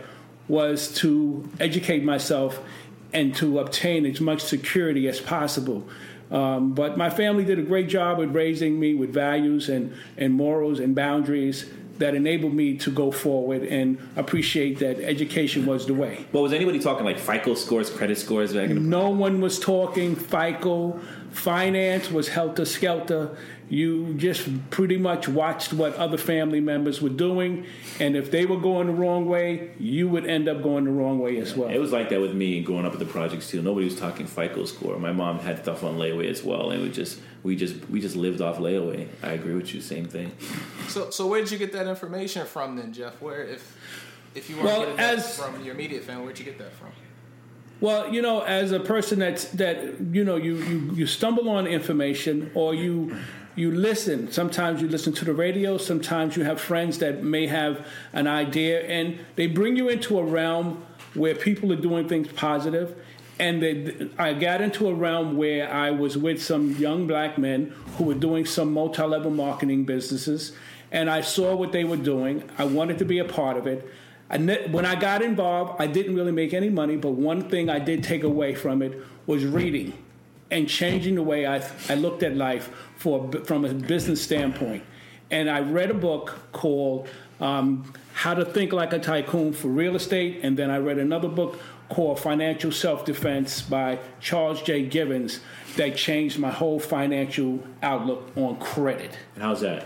was 0.48 0.94
to 0.96 1.48
educate 1.60 2.04
myself 2.04 2.60
and 3.14 3.36
to 3.36 3.60
obtain 3.60 4.06
as 4.06 4.22
much 4.22 4.42
security 4.42 5.08
as 5.08 5.20
possible. 5.20 5.88
Um, 6.32 6.74
but 6.74 6.98
my 6.98 7.10
family 7.10 7.44
did 7.44 7.60
a 7.60 7.64
great 7.64 7.90
job 7.90 8.20
with 8.20 8.36
raising 8.36 8.80
me 8.80 8.94
with 8.94 9.12
values 9.12 9.68
and, 9.68 9.96
and 10.18 10.34
morals 10.34 10.80
and 10.80 10.96
boundaries 10.96 11.70
that 12.00 12.16
enabled 12.16 12.54
me 12.54 12.78
to 12.78 12.92
go 12.92 13.12
forward 13.12 13.64
and 13.64 13.98
appreciate 14.16 14.80
that 14.80 15.00
education 15.02 15.66
was 15.66 15.86
the 15.86 15.94
way. 15.94 16.26
But 16.32 16.42
was 16.42 16.54
anybody 16.54 16.80
talking 16.80 17.06
like 17.06 17.20
FICO 17.20 17.56
scores, 17.56 17.90
credit 17.90 18.18
scores 18.18 18.54
back 18.54 18.70
in 18.70 18.76
the 18.76 18.82
No 18.82 19.10
one 19.10 19.42
was 19.42 19.60
talking 19.60 20.16
FICO. 20.16 21.00
Finance 21.32 22.10
was 22.10 22.30
helter 22.30 22.66
skelter. 22.66 23.38
You 23.70 24.16
just 24.16 24.50
pretty 24.72 24.98
much 24.98 25.28
watched 25.28 25.74
what 25.74 25.94
other 25.96 26.18
family 26.18 26.60
members 26.60 27.04
were 27.04 27.10
doing, 27.10 27.68
and 28.00 28.16
if 28.16 28.32
they 28.32 28.48
were 28.48 28.58
going 28.58 28.88
the 28.88 28.94
wrong 28.94 29.28
way, 29.28 29.74
you 29.78 30.08
would 30.10 30.26
end 30.26 30.50
up 30.50 30.64
going 30.64 30.86
the 30.86 30.92
wrong 30.92 31.20
way 31.20 31.38
as 31.38 31.56
well. 31.56 31.70
It 31.70 31.78
was 31.78 31.92
like 31.92 32.10
that 32.10 32.20
with 32.20 32.34
me 32.34 32.62
growing 32.62 32.88
up 32.88 32.94
at 32.94 33.00
the 33.00 33.06
projects 33.06 33.48
too. 33.48 33.62
Nobody 33.62 33.86
was 33.86 34.00
talking 34.00 34.26
FICO 34.26 34.66
score. 34.66 34.98
My 34.98 35.12
mom 35.12 35.38
had 35.38 35.62
stuff 35.62 35.84
on 35.84 35.98
layaway 35.98 36.32
as 36.32 36.44
well, 36.44 36.72
and 36.72 36.82
we 36.82 36.90
just 36.90 37.20
we 37.44 37.56
just 37.56 37.76
we 37.90 38.02
just 38.02 38.16
lived 38.16 38.42
off 38.42 38.58
layaway. 38.58 39.08
I 39.24 39.32
agree 39.32 39.56
with 39.56 39.74
you. 39.74 39.82
Same 39.82 40.06
thing. 40.06 40.32
So, 40.88 41.10
so 41.10 41.28
where 41.28 41.42
did 41.42 41.52
you 41.52 41.58
get 41.58 41.72
that 41.74 41.88
information 41.88 42.46
from 42.46 42.76
then, 42.76 42.92
Jeff? 42.94 43.22
Where, 43.22 43.44
if 43.44 43.78
if 44.36 44.50
you 44.50 44.56
weren't 44.58 44.66
Well, 44.68 44.80
getting 44.82 44.98
that 44.98 45.18
as- 45.20 45.38
from 45.38 45.64
your 45.64 45.74
immediate 45.74 46.04
family, 46.04 46.24
where'd 46.26 46.40
you 46.40 46.46
get 46.46 46.58
that 46.58 46.74
from? 46.74 46.90
Well, 47.82 48.14
you 48.14 48.22
know, 48.22 48.42
as 48.42 48.74
a 48.74 48.80
person 48.80 49.20
that's 49.20 49.46
that 49.52 50.02
you 50.12 50.26
know 50.26 50.36
you 50.36 50.58
you, 50.58 50.92
you 50.96 51.08
stumble 51.08 51.50
on 51.50 51.66
information 51.66 52.52
or 52.54 52.76
you 52.76 53.16
you 53.56 53.72
listen. 53.72 54.32
Sometimes 54.32 54.82
you 54.82 54.90
listen 54.90 55.14
to 55.14 55.26
the 55.26 55.34
radio. 55.34 55.78
Sometimes 55.78 56.36
you 56.36 56.44
have 56.44 56.60
friends 56.60 56.98
that 57.00 57.24
may 57.24 57.48
have 57.48 57.86
an 58.14 58.28
idea, 58.28 58.82
and 58.82 59.18
they 59.38 59.48
bring 59.48 59.78
you 59.78 59.88
into 59.88 60.20
a 60.20 60.24
realm 60.24 60.84
where 61.14 61.34
people 61.36 61.72
are 61.72 61.78
doing 61.82 62.08
things 62.10 62.28
positive. 62.34 62.96
And 63.40 63.64
they, 63.64 64.10
I 64.18 64.34
got 64.34 64.60
into 64.60 64.90
a 64.90 64.94
realm 64.94 65.38
where 65.38 65.72
I 65.72 65.92
was 65.92 66.18
with 66.18 66.44
some 66.44 66.72
young 66.76 67.08
black 67.08 67.38
men 67.38 67.74
who 67.96 68.04
were 68.04 68.14
doing 68.14 68.46
some 68.46 68.74
multi-level 68.74 69.32
marketing 69.32 69.86
businesses, 69.86 70.52
and 70.92 71.10
I 71.10 71.22
saw 71.22 71.56
what 71.56 71.72
they 71.72 71.86
were 71.86 71.98
doing. 71.98 72.44
I 72.58 72.66
wanted 72.66 72.98
to 73.00 73.06
be 73.06 73.20
a 73.20 73.26
part 73.26 73.56
of 73.56 73.66
it. 73.66 73.88
I 74.30 74.38
ne- 74.38 74.68
when 74.68 74.86
I 74.86 74.96
got 74.96 75.22
involved, 75.22 75.82
I 75.82 75.88
didn't 75.88 76.16
really 76.16 76.34
make 76.34 76.54
any 76.54 76.70
money, 76.70 76.98
but 76.98 77.12
one 77.12 77.50
thing 77.50 77.70
I 77.70 77.80
did 77.80 78.04
take 78.04 78.24
away 78.24 78.56
from 78.56 78.82
it 78.82 79.02
was 79.26 79.46
reading 79.46 79.94
and 80.52 80.68
changing 80.68 81.16
the 81.16 81.24
way 81.24 81.48
I, 81.48 81.64
I 81.88 81.96
looked 81.96 82.24
at 82.24 82.36
life 82.36 82.70
for, 82.98 83.32
from 83.46 83.66
a 83.66 83.74
business 83.74 84.22
standpoint. 84.22 84.84
And 85.32 85.50
I 85.50 85.62
read 85.62 85.92
a 85.92 85.96
book 85.96 86.40
called 86.52 87.08
um, 87.40 87.94
How 88.14 88.34
to 88.34 88.44
Think 88.44 88.74
Like 88.74 88.94
a 88.94 89.00
Tycoon 89.00 89.54
for 89.54 89.70
Real 89.70 89.96
Estate, 89.96 90.40
and 90.44 90.58
then 90.58 90.70
I 90.70 90.78
read 90.80 90.98
another 90.98 91.30
book 91.30 91.60
called 91.90 92.20
Financial 92.20 92.72
Self 92.72 93.06
Defense 93.06 93.62
by 93.62 94.00
Charles 94.20 94.62
J. 94.62 94.86
Givens 94.86 95.42
that 95.76 95.96
changed 95.98 96.40
my 96.40 96.52
whole 96.52 96.80
financial 96.80 97.64
outlook 97.82 98.32
on 98.36 98.58
credit 98.58 99.18
And 99.36 99.44
how's 99.44 99.62
that? 99.62 99.86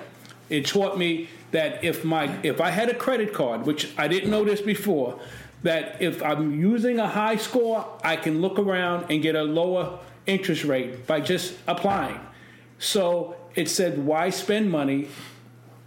it 0.50 0.66
taught 0.66 0.98
me 0.98 1.30
that 1.52 1.84
if 1.84 2.04
my 2.04 2.26
if 2.44 2.60
I 2.62 2.70
had 2.70 2.90
a 2.90 2.94
credit 2.94 3.34
card, 3.34 3.66
which 3.66 3.92
I 3.98 4.08
didn't 4.08 4.30
know 4.30 4.44
this 4.44 4.62
before, 4.62 5.20
that 5.64 6.02
if 6.02 6.22
I'm 6.22 6.60
using 6.60 7.00
a 7.00 7.08
high 7.08 7.38
score, 7.38 7.86
I 8.04 8.18
can 8.18 8.42
look 8.42 8.60
around 8.60 9.08
and 9.10 9.22
get 9.22 9.36
a 9.36 9.44
lower 9.44 10.00
interest 10.26 10.64
rate 10.64 11.08
by 11.08 11.22
just 11.22 11.56
applying. 11.68 12.20
So 12.80 13.36
it 13.56 13.70
said, 13.70 14.06
why 14.06 14.30
spend 14.30 14.70
money 14.70 15.08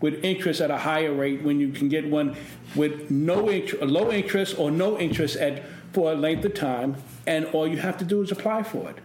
with 0.01 0.25
interest 0.25 0.61
at 0.61 0.71
a 0.71 0.79
higher 0.79 1.13
rate 1.13 1.43
when 1.43 1.59
you 1.61 1.71
can 1.71 1.89
get 1.89 2.09
one 2.09 2.37
with 2.75 3.11
no 3.11 3.51
interest, 3.51 3.85
low 3.85 4.11
interest 4.11 4.59
or 4.59 4.71
no 4.71 4.99
interest 4.99 5.37
at 5.37 5.63
for 5.97 6.13
a 6.13 6.15
length 6.15 6.45
of 6.45 6.53
time, 6.53 6.95
and 7.27 7.47
all 7.55 7.67
you 7.67 7.79
have 7.79 7.97
to 7.97 8.05
do 8.05 8.21
is 8.21 8.31
apply 8.31 8.63
for 8.63 8.91
it. 8.91 8.99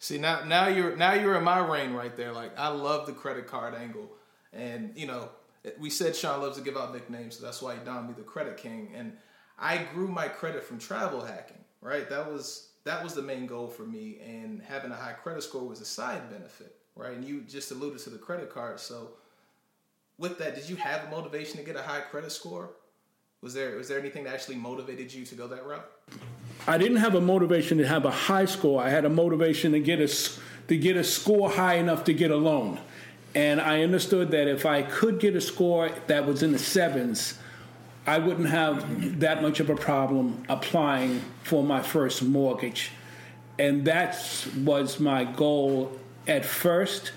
See 0.00 0.18
now, 0.18 0.44
now 0.44 0.68
you're 0.68 0.94
now 0.94 1.14
you're 1.14 1.34
in 1.34 1.44
my 1.44 1.60
reign 1.60 1.94
right 1.94 2.14
there. 2.14 2.30
Like 2.30 2.58
I 2.58 2.68
love 2.68 3.06
the 3.06 3.14
credit 3.14 3.46
card 3.46 3.74
angle, 3.74 4.10
and 4.52 4.92
you 4.94 5.06
know 5.06 5.30
we 5.78 5.88
said 5.88 6.14
Sean 6.14 6.42
loves 6.42 6.58
to 6.58 6.62
give 6.62 6.76
out 6.76 6.92
nicknames, 6.92 7.38
so 7.38 7.46
that's 7.46 7.62
why 7.62 7.74
he 7.74 7.82
donned 7.86 8.08
me 8.08 8.14
the 8.14 8.22
credit 8.22 8.58
king. 8.58 8.92
And 8.94 9.14
I 9.58 9.78
grew 9.94 10.08
my 10.08 10.28
credit 10.28 10.62
from 10.62 10.78
travel 10.78 11.24
hacking. 11.24 11.64
Right, 11.80 12.06
that 12.10 12.30
was 12.30 12.68
that 12.84 13.02
was 13.02 13.14
the 13.14 13.22
main 13.22 13.46
goal 13.46 13.68
for 13.68 13.84
me, 13.84 14.18
and 14.22 14.60
having 14.60 14.90
a 14.90 14.96
high 14.96 15.12
credit 15.12 15.42
score 15.42 15.66
was 15.66 15.80
a 15.80 15.86
side 15.86 16.28
benefit. 16.28 16.76
Right, 16.94 17.14
and 17.14 17.24
you 17.24 17.40
just 17.48 17.70
alluded 17.70 18.00
to 18.00 18.10
the 18.10 18.18
credit 18.18 18.50
card. 18.50 18.78
So 18.78 19.12
with 20.18 20.36
that, 20.36 20.54
did 20.54 20.68
you 20.68 20.76
have 20.76 21.06
a 21.06 21.10
motivation 21.10 21.56
to 21.56 21.62
get 21.62 21.76
a 21.76 21.82
high 21.82 22.00
credit 22.00 22.30
score? 22.30 22.72
Was 23.42 23.54
there 23.54 23.74
was 23.76 23.88
there 23.88 23.98
anything 23.98 24.24
that 24.24 24.34
actually 24.34 24.56
motivated 24.56 25.12
you 25.14 25.24
to 25.24 25.34
go 25.34 25.46
that 25.48 25.64
route? 25.64 25.90
I 26.66 26.76
didn't 26.76 26.98
have 26.98 27.14
a 27.14 27.22
motivation 27.22 27.78
to 27.78 27.86
have 27.86 28.04
a 28.04 28.10
high 28.10 28.44
score. 28.44 28.82
I 28.82 28.90
had 28.90 29.06
a 29.06 29.08
motivation 29.08 29.72
to 29.72 29.80
get 29.80 29.98
a 29.98 30.08
to 30.68 30.76
get 30.76 30.98
a 30.98 31.04
score 31.04 31.50
high 31.50 31.76
enough 31.76 32.04
to 32.04 32.12
get 32.12 32.30
a 32.30 32.36
loan, 32.36 32.78
and 33.34 33.58
I 33.58 33.82
understood 33.82 34.30
that 34.32 34.46
if 34.46 34.66
I 34.66 34.82
could 34.82 35.20
get 35.20 35.36
a 35.36 35.40
score 35.40 35.88
that 36.06 36.26
was 36.26 36.42
in 36.42 36.52
the 36.52 36.58
sevens, 36.58 37.38
I 38.06 38.18
wouldn't 38.18 38.50
have 38.50 39.20
that 39.20 39.40
much 39.40 39.58
of 39.58 39.70
a 39.70 39.76
problem 39.76 40.42
applying 40.50 41.22
for 41.42 41.64
my 41.64 41.80
first 41.80 42.22
mortgage, 42.22 42.90
and 43.58 43.86
that 43.86 44.22
was 44.58 45.00
my 45.00 45.24
goal 45.24 45.98
at 46.28 46.44
first. 46.44 47.12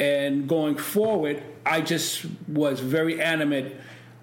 And 0.00 0.48
going 0.48 0.76
forward, 0.76 1.42
I 1.64 1.82
just 1.82 2.24
was 2.48 2.80
very 2.80 3.20
animate 3.20 3.76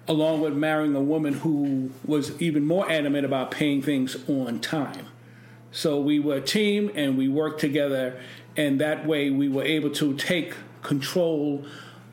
along 0.08 0.40
with 0.40 0.54
marrying 0.54 0.94
a 0.94 1.00
woman 1.00 1.34
who 1.34 1.90
was 2.04 2.40
even 2.40 2.64
more 2.64 2.90
adamant 2.90 3.24
about 3.24 3.50
paying 3.50 3.82
things 3.82 4.16
on 4.28 4.60
time. 4.60 5.06
So 5.72 6.00
we 6.00 6.20
were 6.20 6.36
a 6.36 6.40
team 6.40 6.90
and 6.94 7.18
we 7.18 7.28
worked 7.28 7.60
together 7.60 8.20
and 8.56 8.80
that 8.80 9.06
way 9.06 9.30
we 9.30 9.48
were 9.48 9.64
able 9.64 9.90
to 9.90 10.14
take 10.14 10.54
control 10.82 11.66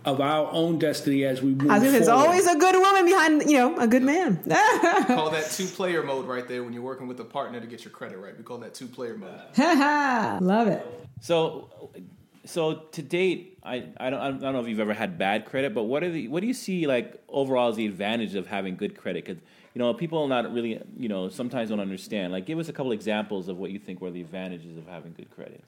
of 0.06 0.20
our 0.20 0.52
own 0.52 0.80
destiny 0.80 1.24
as 1.24 1.42
we 1.42 1.54
move 1.54 1.72
I 1.72 1.80
was 1.80 1.92
there's 1.94 2.08
always 2.10 2.46
a 2.46 2.58
good 2.58 2.76
woman 2.76 3.06
behind, 3.06 3.50
you 3.50 3.58
know, 3.58 3.78
a 3.78 3.88
good 3.88 4.04
man. 4.04 4.38
call 5.08 5.30
that 5.30 5.50
two 5.52 5.66
player 5.66 6.04
mode 6.04 6.26
right 6.28 6.46
there 6.48 6.64
when 6.64 6.74
you're 6.74 6.84
working 6.84 7.08
with 7.08 7.20
a 7.22 7.26
partner 7.26 7.62
to 7.62 7.68
get 7.68 7.86
your 7.86 7.92
credit 7.92 8.18
right. 8.18 8.38
We 8.38 8.44
call 8.44 8.58
that 8.60 8.74
two 8.74 8.88
player 8.88 9.18
mode. 9.18 9.40
Love 10.42 10.68
it. 10.68 10.86
So, 11.22 11.90
so 12.46 12.74
to 12.92 13.02
date, 13.02 13.58
I, 13.64 13.86
I 13.98 14.10
don't 14.10 14.20
I 14.20 14.32
don't 14.32 14.54
know 14.54 14.60
if 14.60 14.68
you've 14.68 14.80
ever 14.80 14.94
had 14.94 15.18
bad 15.18 15.46
credit, 15.46 15.74
but 15.74 15.84
what 15.84 16.04
are 16.04 16.12
the 16.12 16.28
what 16.28 16.42
do 16.42 16.48
you 16.48 16.54
see 16.54 16.88
like 16.88 17.22
overall 17.30 17.70
as 17.70 17.76
the 17.76 17.86
advantage 17.86 18.36
of 18.36 18.48
having 18.48 18.76
good 18.76 18.98
credit? 18.98 19.26
Because 19.26 19.42
you 19.74 19.80
know 19.80 19.94
people 19.94 20.28
not 20.28 20.52
really 20.54 20.82
you 20.98 21.10
know 21.10 21.30
sometimes 21.30 21.70
don't 21.70 21.80
understand. 21.80 22.34
Like, 22.34 22.46
give 22.46 22.60
us 22.60 22.68
a 22.68 22.74
couple 22.74 22.92
examples 22.92 23.48
of 23.48 23.58
what 23.58 23.72
you 23.72 23.80
think 23.80 24.02
were 24.02 24.12
the 24.12 24.22
advantages 24.22 24.78
of 24.78 24.88
having 24.88 25.14
good 25.14 25.32
credit. 25.32 25.64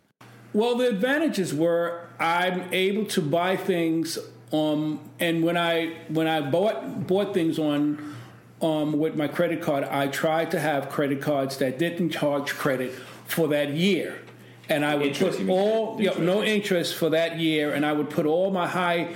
Well, 0.54 0.76
the 0.76 0.88
advantages 0.88 1.54
were 1.54 2.10
I'm 2.20 2.74
able 2.74 3.06
to 3.08 3.22
buy 3.22 3.58
things, 3.58 4.18
um, 4.52 5.00
and 5.20 5.44
when 5.44 5.58
I 5.58 5.94
when 6.10 6.28
I 6.28 6.42
bought 6.42 7.08
bought 7.08 7.34
things 7.34 7.58
on 7.58 8.16
um, 8.62 8.94
with 9.00 9.16
my 9.16 9.28
credit 9.28 9.62
card, 9.62 9.84
I 9.86 10.08
tried 10.08 10.52
to 10.52 10.60
have 10.60 10.90
credit 10.90 11.22
cards 11.22 11.58
that 11.58 11.78
didn't 11.78 12.10
charge 12.10 12.54
credit 12.54 12.94
for 13.26 13.48
that 13.50 13.70
year, 13.72 14.22
and 14.70 14.84
I 14.84 14.96
would 14.96 15.08
Interest, 15.08 15.40
put 15.40 15.50
all 15.50 15.98
yeah, 16.00 16.18
no 16.18 16.44
interest 16.44 16.96
for 16.96 17.10
that 17.12 17.40
year, 17.40 17.74
and 17.74 17.86
I 17.86 17.94
would 17.94 18.10
put 18.10 18.26
all 18.26 18.52
my 18.52 18.68
high 18.68 19.14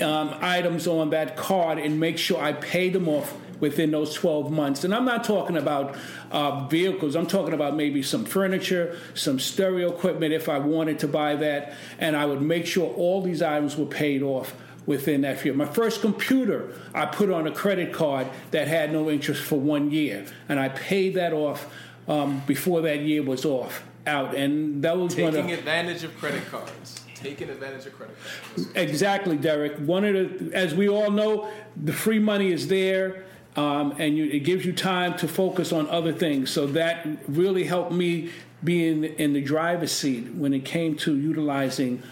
um, 0.00 0.34
items 0.40 0.86
on 0.86 1.10
that 1.10 1.36
card 1.36 1.78
and 1.78 2.00
make 2.00 2.18
sure 2.18 2.42
I 2.42 2.52
paid 2.52 2.92
them 2.92 3.08
off 3.08 3.34
within 3.60 3.92
those 3.92 4.12
12 4.14 4.50
months. 4.50 4.82
And 4.82 4.92
I'm 4.92 5.04
not 5.04 5.22
talking 5.22 5.56
about 5.56 5.96
uh, 6.32 6.66
vehicles, 6.66 7.14
I'm 7.14 7.28
talking 7.28 7.54
about 7.54 7.76
maybe 7.76 8.02
some 8.02 8.24
furniture, 8.24 8.98
some 9.14 9.38
stereo 9.38 9.92
equipment 9.92 10.32
if 10.32 10.48
I 10.48 10.58
wanted 10.58 10.98
to 11.00 11.08
buy 11.08 11.36
that. 11.36 11.74
And 11.98 12.16
I 12.16 12.26
would 12.26 12.42
make 12.42 12.66
sure 12.66 12.92
all 12.94 13.22
these 13.22 13.40
items 13.40 13.76
were 13.76 13.86
paid 13.86 14.22
off 14.22 14.54
within 14.84 15.20
that 15.20 15.44
year. 15.44 15.54
My 15.54 15.66
first 15.66 16.00
computer, 16.00 16.74
I 16.92 17.06
put 17.06 17.30
on 17.30 17.46
a 17.46 17.52
credit 17.52 17.92
card 17.92 18.26
that 18.50 18.66
had 18.66 18.92
no 18.92 19.08
interest 19.08 19.40
for 19.42 19.60
one 19.60 19.92
year. 19.92 20.26
And 20.48 20.58
I 20.58 20.68
paid 20.70 21.14
that 21.14 21.32
off 21.32 21.72
um, 22.08 22.42
before 22.48 22.80
that 22.82 23.02
year 23.02 23.22
was 23.22 23.44
off 23.44 23.84
out. 24.06 24.34
And 24.34 24.82
that 24.82 24.96
was 24.96 25.16
one 25.16 25.28
of 25.28 25.34
Taking 25.34 25.52
advantage 25.52 26.04
of 26.04 26.16
credit 26.18 26.46
cards. 26.50 27.00
Taking 27.14 27.50
advantage 27.50 27.86
of 27.86 27.94
credit 27.94 28.16
cards. 28.54 28.68
Exactly, 28.74 29.36
Derek. 29.36 29.78
One 29.78 30.04
of 30.04 30.14
the, 30.14 30.54
as 30.54 30.74
we 30.74 30.88
all 30.88 31.10
know, 31.10 31.50
the 31.76 31.92
free 31.92 32.18
money 32.18 32.52
is 32.52 32.68
there, 32.68 33.24
um, 33.56 33.94
and 33.98 34.16
you, 34.16 34.24
it 34.24 34.40
gives 34.40 34.64
you 34.64 34.72
time 34.72 35.16
to 35.18 35.28
focus 35.28 35.72
on 35.72 35.88
other 35.88 36.12
things. 36.12 36.50
So 36.50 36.66
that 36.68 37.06
really 37.28 37.64
helped 37.64 37.92
me 37.92 38.30
being 38.64 39.04
in, 39.04 39.14
in 39.14 39.32
the 39.32 39.42
driver's 39.42 39.92
seat 39.92 40.34
when 40.34 40.54
it 40.54 40.64
came 40.64 40.96
to 40.96 41.16
utilizing 41.16 42.02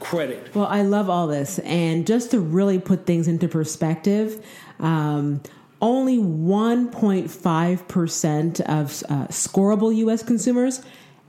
credit. 0.00 0.54
Well, 0.54 0.66
I 0.66 0.82
love 0.82 1.10
all 1.10 1.26
this. 1.26 1.58
And 1.60 2.06
just 2.06 2.32
to 2.32 2.40
really 2.40 2.78
put 2.78 3.06
things 3.06 3.28
into 3.28 3.48
perspective, 3.48 4.44
um, 4.78 5.40
only 5.80 6.18
1.5% 6.18 8.60
of 8.62 9.02
uh, 9.08 9.28
scoreable 9.28 9.94
U.S. 9.96 10.22
consumers 10.22 10.82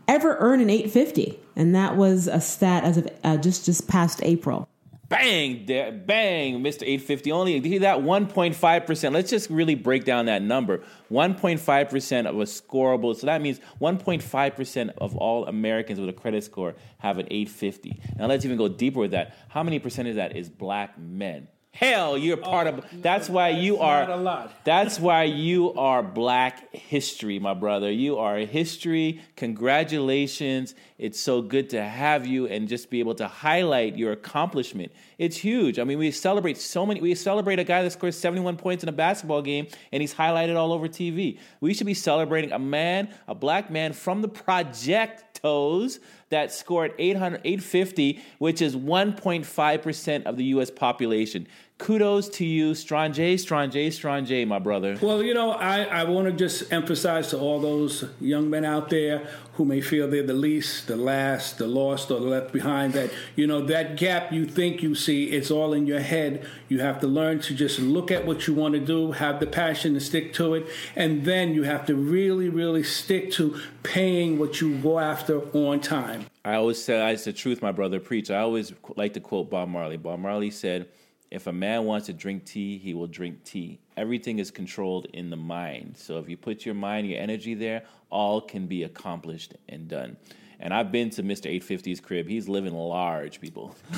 ever 0.09 0.35
earn 0.39 0.59
an 0.59 0.69
850. 0.69 1.39
And 1.55 1.75
that 1.75 1.95
was 1.95 2.27
a 2.27 2.41
stat 2.41 2.83
as 2.83 2.97
of 2.97 3.07
uh, 3.23 3.37
just, 3.37 3.65
just 3.65 3.87
past 3.87 4.21
April. 4.23 4.67
Bang, 5.07 5.65
da- 5.65 5.89
bang, 5.89 6.61
Mr. 6.61 6.83
850. 6.83 7.31
Only 7.31 7.59
hear 7.61 7.79
that 7.79 7.99
1.5%. 7.99 9.11
Let's 9.11 9.29
just 9.29 9.49
really 9.49 9.73
break 9.73 10.05
down 10.05 10.25
that 10.25 10.43
number. 10.43 10.83
1.5% 11.11 12.25
of 12.27 12.35
a 12.39 12.43
scoreable. 12.43 13.15
So 13.15 13.25
that 13.25 13.41
means 13.41 13.59
1.5% 13.81 14.89
of 14.99 15.15
all 15.15 15.47
Americans 15.47 15.99
with 15.99 16.09
a 16.09 16.13
credit 16.13 16.43
score 16.43 16.75
have 16.99 17.17
an 17.17 17.27
850. 17.31 17.99
Now 18.17 18.27
let's 18.27 18.45
even 18.45 18.57
go 18.57 18.67
deeper 18.67 18.99
with 18.99 19.11
that. 19.11 19.35
How 19.47 19.63
many 19.63 19.79
percent 19.79 20.07
of 20.09 20.15
that 20.15 20.35
is 20.35 20.47
black 20.47 20.99
men? 20.99 21.47
Hell, 21.71 22.17
you're 22.17 22.37
oh, 22.37 22.41
part 22.41 22.67
of. 22.67 22.85
That's 22.91 23.29
why 23.29 23.49
you 23.49 23.77
are. 23.77 24.01
not 24.07 24.19
a 24.19 24.21
lot. 24.21 24.65
That's 24.65 24.99
why 24.99 25.23
you 25.23 25.73
are 25.75 26.01
Black 26.03 26.75
History, 26.75 27.39
my 27.39 27.53
brother. 27.53 27.91
You 27.91 28.17
are 28.17 28.37
history. 28.39 29.21
Congratulations. 29.35 30.75
It's 30.97 31.19
so 31.19 31.41
good 31.41 31.69
to 31.69 31.81
have 31.81 32.25
you 32.25 32.47
and 32.47 32.67
just 32.67 32.89
be 32.89 32.99
able 32.99 33.15
to 33.15 33.27
highlight 33.27 33.97
your 33.97 34.11
accomplishment. 34.11 34.91
It's 35.17 35.37
huge. 35.37 35.79
I 35.79 35.83
mean, 35.85 35.99
we 35.99 36.11
celebrate 36.11 36.57
so 36.57 36.85
many. 36.85 37.01
We 37.01 37.15
celebrate 37.15 37.59
a 37.59 37.63
guy 37.63 37.83
that 37.83 37.91
scores 37.91 38.17
71 38.17 38.57
points 38.57 38.83
in 38.83 38.89
a 38.89 38.93
basketball 38.93 39.41
game 39.41 39.67
and 39.91 40.01
he's 40.01 40.13
highlighted 40.13 40.57
all 40.57 40.73
over 40.73 40.89
TV. 40.89 41.39
We 41.61 41.73
should 41.73 41.87
be 41.87 41.93
celebrating 41.93 42.51
a 42.51 42.59
man, 42.59 43.09
a 43.27 43.35
black 43.35 43.69
man 43.69 43.93
from 43.93 44.21
the 44.21 44.29
projectos 44.29 45.99
that 46.29 46.51
scored 46.51 46.93
800, 46.97 47.41
850, 47.43 48.21
which 48.37 48.61
is 48.61 48.75
1.5% 48.75 50.23
of 50.23 50.37
the 50.37 50.43
U.S. 50.45 50.69
population. 50.69 51.47
Kudos 51.79 52.27
to 52.27 52.45
you, 52.45 52.75
Strange, 52.75 53.39
Strange, 53.39 53.93
Strange, 53.93 54.47
my 54.47 54.59
brother. 54.59 54.97
Well, 55.01 55.23
you 55.23 55.33
know, 55.33 55.51
I, 55.51 55.83
I 55.83 56.03
want 56.03 56.27
to 56.27 56.33
just 56.33 56.73
emphasize 56.73 57.29
to 57.29 57.39
all 57.39 57.61
those 57.61 58.03
young 58.19 58.49
men 58.49 58.65
out 58.65 58.89
there 58.89 59.25
who 59.53 59.63
may 59.63 59.79
feel 59.79 60.09
they're 60.09 60.21
the 60.21 60.33
least, 60.33 60.87
the 60.87 60.97
last, 60.97 61.57
the 61.57 61.67
lost, 61.67 62.11
or 62.11 62.19
the 62.19 62.25
left 62.25 62.51
behind 62.51 62.93
that, 62.93 63.11
you 63.37 63.47
know, 63.47 63.65
that 63.65 63.95
gap 63.95 64.33
you 64.33 64.45
think 64.45 64.83
you 64.83 64.93
see, 64.93 65.31
it's 65.31 65.49
all 65.49 65.71
in 65.73 65.87
your 65.87 66.01
head. 66.01 66.45
You 66.67 66.81
have 66.81 66.99
to 66.99 67.07
learn 67.07 67.39
to 67.41 67.55
just 67.55 67.79
look 67.79 68.11
at 68.11 68.25
what 68.25 68.45
you 68.45 68.53
want 68.53 68.73
to 68.73 68.81
do, 68.81 69.13
have 69.13 69.39
the 69.39 69.47
passion 69.47 69.93
to 69.93 70.01
stick 70.01 70.33
to 70.33 70.55
it, 70.55 70.67
and 70.97 71.23
then 71.23 71.53
you 71.53 71.63
have 71.63 71.85
to 71.85 71.95
really, 71.95 72.49
really 72.49 72.83
stick 72.83 73.31
to 73.31 73.57
paying 73.83 74.37
what 74.37 74.59
you 74.59 74.77
go 74.79 74.99
after 74.99 75.39
on 75.55 75.79
time. 75.79 76.25
I 76.43 76.55
always 76.55 76.83
say, 76.83 77.13
it's 77.13 77.23
the 77.23 77.33
truth, 77.33 77.61
my 77.61 77.71
brother 77.71 78.01
preach. 78.01 78.29
I 78.29 78.39
always 78.39 78.73
like 78.97 79.13
to 79.13 79.21
quote 79.21 79.49
Bob 79.49 79.69
Marley. 79.69 79.95
Bob 79.95 80.19
Marley 80.19 80.51
said, 80.51 80.89
if 81.31 81.47
a 81.47 81.53
man 81.53 81.85
wants 81.85 82.07
to 82.07 82.13
drink 82.13 82.45
tea, 82.45 82.77
he 82.77 82.93
will 82.93 83.07
drink 83.07 83.43
tea. 83.43 83.79
Everything 83.95 84.39
is 84.39 84.49
controlled 84.51 85.07
in 85.13 85.29
the 85.29 85.37
mind. 85.37 85.95
So 85.97 86.17
if 86.17 86.27
you 86.29 86.37
put 86.37 86.65
your 86.65 86.75
mind, 86.75 87.07
your 87.07 87.19
energy 87.19 87.53
there, 87.53 87.83
all 88.09 88.41
can 88.41 88.65
be 88.67 88.83
accomplished 88.83 89.53
and 89.67 89.87
done. 89.87 90.17
And 90.59 90.73
I've 90.73 90.91
been 90.91 91.09
to 91.11 91.23
Mr. 91.23 91.49
850's 91.61 92.01
crib. 92.01 92.27
He's 92.27 92.49
living 92.49 92.73
large, 92.73 93.39
people. 93.39 93.75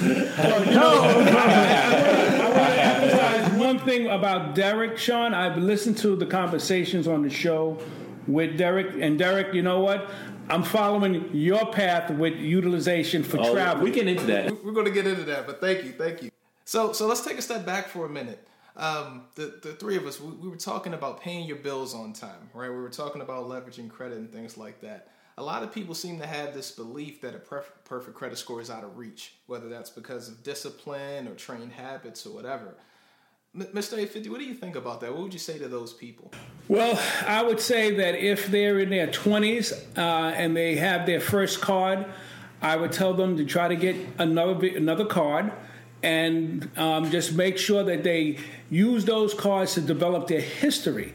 emphasize 2.81 3.51
one 3.53 3.79
thing 3.79 4.07
about 4.07 4.55
Derek, 4.55 4.97
Sean. 4.97 5.33
I've 5.33 5.57
listened 5.57 5.97
to 5.99 6.15
the 6.15 6.25
conversations 6.25 7.07
on 7.07 7.23
the 7.23 7.29
show 7.29 7.79
with 8.27 8.57
Derek, 8.57 9.01
and 9.01 9.17
Derek, 9.17 9.53
you 9.53 9.61
know 9.61 9.79
what? 9.79 10.09
I'm 10.49 10.63
following 10.63 11.29
your 11.33 11.71
path 11.71 12.11
with 12.11 12.35
utilization 12.35 13.23
for 13.23 13.39
Oh, 13.39 13.53
travel. 13.53 13.83
we 13.83 13.91
get 13.91 14.07
into 14.07 14.25
that. 14.25 14.63
We're 14.63 14.73
going 14.73 14.85
to 14.85 14.91
get 14.91 15.07
into 15.07 15.23
that, 15.25 15.47
but 15.47 15.61
thank 15.61 15.83
you, 15.83 15.93
thank 15.93 16.23
you. 16.23 16.30
So, 16.71 16.93
so 16.93 17.05
let's 17.05 17.19
take 17.19 17.37
a 17.37 17.41
step 17.41 17.65
back 17.65 17.89
for 17.89 18.05
a 18.05 18.09
minute. 18.09 18.47
Um, 18.77 19.23
the 19.35 19.59
the 19.61 19.73
three 19.73 19.97
of 19.97 20.05
us, 20.05 20.21
we, 20.21 20.31
we 20.31 20.47
were 20.47 20.55
talking 20.55 20.93
about 20.93 21.19
paying 21.19 21.45
your 21.45 21.57
bills 21.57 21.93
on 21.93 22.13
time, 22.13 22.49
right? 22.53 22.69
We 22.69 22.77
were 22.77 22.87
talking 22.87 23.21
about 23.21 23.49
leveraging 23.49 23.89
credit 23.89 24.19
and 24.19 24.31
things 24.31 24.55
like 24.55 24.79
that. 24.79 25.09
A 25.37 25.43
lot 25.43 25.63
of 25.63 25.73
people 25.73 25.93
seem 25.93 26.17
to 26.19 26.25
have 26.25 26.53
this 26.53 26.71
belief 26.71 27.19
that 27.23 27.35
a 27.35 27.39
perf- 27.39 27.73
perfect 27.83 28.15
credit 28.15 28.37
score 28.37 28.61
is 28.61 28.69
out 28.69 28.85
of 28.85 28.97
reach, 28.97 29.33
whether 29.47 29.67
that's 29.67 29.89
because 29.89 30.29
of 30.29 30.43
discipline 30.43 31.27
or 31.27 31.35
trained 31.35 31.73
habits 31.73 32.25
or 32.25 32.33
whatever. 32.33 32.75
Mr. 33.53 33.95
850, 33.97 34.29
what 34.29 34.39
do 34.39 34.45
you 34.45 34.53
think 34.53 34.77
about 34.77 35.01
that? 35.01 35.11
What 35.11 35.23
would 35.23 35.33
you 35.33 35.39
say 35.39 35.59
to 35.59 35.67
those 35.67 35.91
people? 35.91 36.31
Well, 36.69 36.97
I 37.27 37.43
would 37.43 37.59
say 37.59 37.93
that 37.95 38.15
if 38.15 38.47
they're 38.47 38.79
in 38.79 38.91
their 38.91 39.07
20s 39.07 39.73
uh, 39.97 40.33
and 40.37 40.55
they 40.55 40.77
have 40.77 41.05
their 41.05 41.19
first 41.19 41.59
card, 41.59 42.05
I 42.61 42.77
would 42.77 42.93
tell 42.93 43.13
them 43.13 43.35
to 43.35 43.43
try 43.43 43.67
to 43.67 43.75
get 43.75 43.97
another 44.19 44.67
another 44.67 45.03
card 45.03 45.51
and 46.03 46.69
um, 46.77 47.11
just 47.11 47.33
make 47.33 47.57
sure 47.57 47.83
that 47.83 48.03
they 48.03 48.37
use 48.69 49.05
those 49.05 49.33
cards 49.33 49.73
to 49.75 49.81
develop 49.81 50.27
their 50.27 50.41
history. 50.41 51.13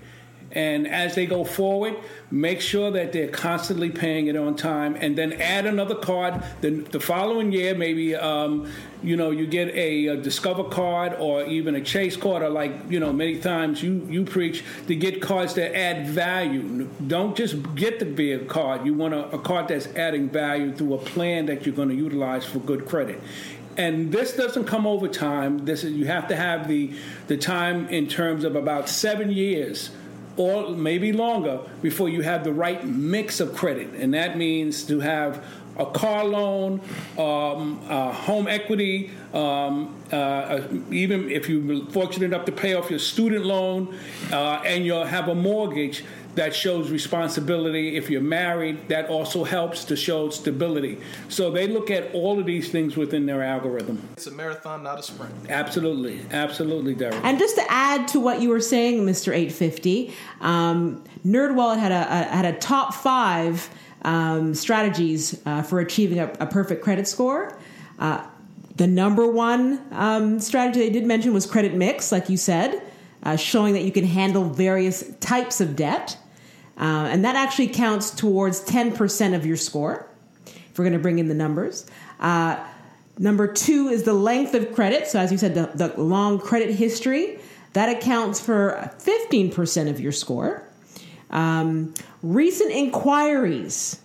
And 0.53 0.89
as 0.89 1.15
they 1.15 1.27
go 1.27 1.45
forward, 1.45 1.97
make 2.31 2.63
sure 2.63 2.91
that 2.93 3.13
they're 3.13 3.29
constantly 3.29 3.91
paying 3.91 4.29
it 4.29 4.37
on 4.37 4.57
time, 4.57 4.97
and 4.99 5.17
then 5.17 5.35
add 5.35 5.67
another 5.67 5.95
card. 5.95 6.43
Then 6.63 6.85
the 6.85 7.01
following 7.01 7.53
year, 7.53 7.75
maybe 7.75 8.15
um, 8.15 8.71
you 9.03 9.17
know 9.17 9.31
you 9.31 9.47
get 9.47 9.69
a, 9.75 10.07
a 10.07 10.17
Discover 10.17 10.65
card 10.65 11.15
or 11.19 11.45
even 11.45 11.75
a 11.75 11.83
Chase 11.83 12.17
card, 12.17 12.43
or 12.43 12.49
like 12.49 12.73
you 12.89 13.01
know 13.01 13.13
many 13.13 13.39
times 13.39 13.83
you 13.83 14.07
you 14.09 14.25
preach 14.25 14.65
to 14.87 14.95
get 14.95 15.21
cards 15.21 15.53
that 15.55 15.77
add 15.77 16.07
value. 16.07 16.89
Don't 17.07 17.37
just 17.37 17.75
get 17.75 17.99
the 17.99 18.07
big 18.07 18.49
card. 18.49 18.87
You 18.87 18.95
want 18.95 19.13
a, 19.13 19.29
a 19.31 19.39
card 19.39 19.69
that's 19.69 19.89
adding 19.89 20.31
value 20.31 20.73
through 20.73 20.95
a 20.95 20.99
plan 20.99 21.45
that 21.47 21.67
you're 21.67 21.75
going 21.75 21.91
to 21.91 21.95
utilize 21.95 22.47
for 22.47 22.61
good 22.61 22.87
credit 22.87 23.21
and 23.77 24.13
this 24.13 24.35
doesn't 24.35 24.65
come 24.65 24.87
over 24.87 25.09
time. 25.09 25.65
This 25.65 25.85
is, 25.85 25.93
you 25.93 26.07
have 26.07 26.29
to 26.29 26.37
have 26.37 26.69
the 26.69 26.93
the 27.27 27.37
time 27.37 27.89
in 27.89 28.07
terms 28.09 28.45
of 28.45 28.57
about 28.57 28.89
seven 28.89 29.31
years, 29.31 29.91
or 30.37 30.71
maybe 30.71 31.13
longer, 31.13 31.61
before 31.83 32.09
you 32.09 32.23
have 32.23 32.45
the 32.45 32.53
right 32.53 32.85
mix 32.85 33.41
of 33.41 33.55
credit, 33.55 33.95
and 33.95 34.15
that 34.15 34.37
means 34.37 34.85
to 34.85 35.01
have 35.01 35.45
a 35.79 35.87
car 35.87 36.25
loan, 36.25 36.81
um, 37.19 37.81
uh, 37.89 38.11
home 38.11 38.49
equity, 38.49 39.11
um, 39.35 39.95
uh, 40.11 40.63
even 40.91 41.31
if 41.31 41.49
you're 41.49 41.85
fortunate 41.91 42.25
enough 42.27 42.47
to 42.47 42.53
pay 42.53 42.75
off 42.75 42.89
your 42.89 42.99
student 42.99 43.45
loan, 43.45 43.95
uh, 44.33 44.63
and 44.65 44.87
you'll 44.87 45.05
have 45.05 45.29
a 45.29 45.35
mortgage 45.35 46.03
that 46.37 46.55
shows 46.55 46.91
responsibility. 46.91 47.97
If 47.97 48.09
you're 48.09 48.21
married, 48.21 48.89
that 48.89 49.09
also 49.09 49.43
helps 49.43 49.85
to 49.87 49.97
show 49.97 50.31
stability. 50.31 50.99
So 51.29 51.51
they 51.51 51.67
look 51.67 51.91
at 51.91 52.15
all 52.15 52.39
of 52.39 52.47
these 52.47 52.71
things 52.71 52.97
within 52.97 53.27
their 53.27 53.43
algorithm. 53.43 54.09
It's 54.13 54.27
a 54.27 54.31
marathon, 54.31 54.83
not 54.83 54.99
a 54.99 55.03
sprint. 55.03 55.35
Absolutely, 55.49 56.21
absolutely, 56.31 56.95
Derek. 56.95 57.17
And 57.25 57.39
just 57.39 57.57
to 57.57 57.65
add 57.69 58.07
to 58.09 58.21
what 58.21 58.41
you 58.41 58.51
were 58.51 58.61
saying, 58.61 59.05
Mr. 59.05 59.29
850, 59.29 60.15
um, 60.41 61.03
NerdWallet 61.27 61.79
had 61.79 61.93
a, 61.93 62.03
a 62.03 62.37
had 62.37 62.45
a 62.45 62.53
top 62.59 62.95
five 62.95 63.69
um, 64.03 64.55
strategies 64.55 65.41
uh, 65.47 65.63
for 65.63 65.81
achieving 65.81 66.19
a, 66.21 66.33
a, 66.39 66.47
perfect 66.47 66.83
credit 66.83 67.09
score. 67.09 67.59
Uh, 67.99 68.25
the 68.77 68.87
number 68.87 69.27
one 69.27 69.83
um, 69.91 70.39
strategy 70.39 70.81
they 70.81 70.91
did 70.91 71.05
mention 71.05 71.33
was 71.33 71.47
credit 71.47 71.75
mix, 71.75 72.13
like 72.13 72.29
you 72.29 72.37
said, 72.37 72.83
uh, 73.23 73.37
showing 73.37 73.73
that 73.75 73.83
you 73.83 73.91
can 73.91 74.05
handle 74.05 74.45
various 74.45 75.13
types 75.19 75.61
of 75.61 75.75
debt. 75.75 76.17
Uh, 76.79 77.09
and 77.11 77.25
that 77.25 77.37
actually 77.37 77.69
counts 77.69 78.11
towards 78.11 78.61
10% 78.65 79.35
of 79.35 79.47
your 79.47 79.57
score, 79.57 80.07
if 80.47 80.79
we're 80.79 80.85
going 80.85 80.93
to 80.93 80.99
bring 80.99 81.19
in 81.19 81.29
the 81.29 81.35
numbers. 81.35 81.87
Uh, 82.21 82.63
number 83.19 83.47
two 83.47 83.89
is 83.89 84.03
the 84.03 84.13
length 84.13 84.55
of 84.55 84.75
credit. 84.75 85.07
So, 85.07 85.19
as 85.19 85.33
you 85.33 85.39
said, 85.39 85.55
the, 85.55 85.71
the 85.75 86.01
long 86.01 86.39
credit 86.39 86.75
history. 86.75 87.39
That 87.73 87.95
accounts 87.95 88.41
for 88.41 88.91
15% 89.01 89.91
of 89.91 90.01
your 90.01 90.13
score. 90.13 90.67
Um, 91.31 91.93
recent 92.23 92.73
inquiries. 92.73 94.01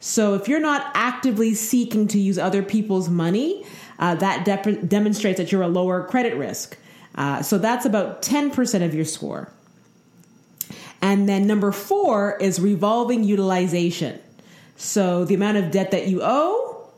So, 0.00 0.34
if 0.34 0.48
you're 0.48 0.60
not 0.60 0.90
actively 0.94 1.54
seeking 1.54 2.08
to 2.08 2.18
use 2.18 2.38
other 2.38 2.62
people's 2.62 3.08
money, 3.08 3.64
uh, 3.98 4.14
that 4.16 4.44
de- 4.44 4.82
demonstrates 4.82 5.38
that 5.38 5.52
you're 5.52 5.62
a 5.62 5.68
lower 5.68 6.04
credit 6.04 6.36
risk. 6.36 6.76
Uh, 7.14 7.42
so, 7.42 7.58
that's 7.58 7.84
about 7.84 8.22
10% 8.22 8.84
of 8.84 8.94
your 8.94 9.04
score. 9.04 9.52
And 11.02 11.28
then 11.28 11.46
number 11.46 11.72
four 11.72 12.36
is 12.36 12.60
revolving 12.60 13.24
utilization. 13.24 14.20
So 14.76 15.24
the 15.24 15.34
amount 15.34 15.58
of 15.58 15.70
debt 15.70 15.90
that 15.90 16.06
you 16.08 16.20
owe, 16.22 16.88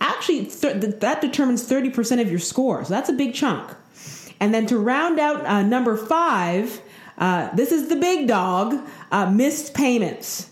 actually, 0.00 0.46
th- 0.46 0.98
that 1.00 1.20
determines 1.20 1.68
30% 1.68 2.20
of 2.20 2.30
your 2.30 2.38
score. 2.38 2.84
So 2.84 2.90
that's 2.90 3.08
a 3.08 3.12
big 3.12 3.34
chunk. 3.34 3.70
And 4.40 4.52
then 4.52 4.66
to 4.66 4.78
round 4.78 5.20
out 5.20 5.44
uh, 5.44 5.62
number 5.62 5.96
five, 5.96 6.80
uh, 7.18 7.54
this 7.54 7.70
is 7.70 7.88
the 7.88 7.96
big 7.96 8.26
dog 8.26 8.76
uh, 9.12 9.30
missed 9.30 9.74
payments. 9.74 10.50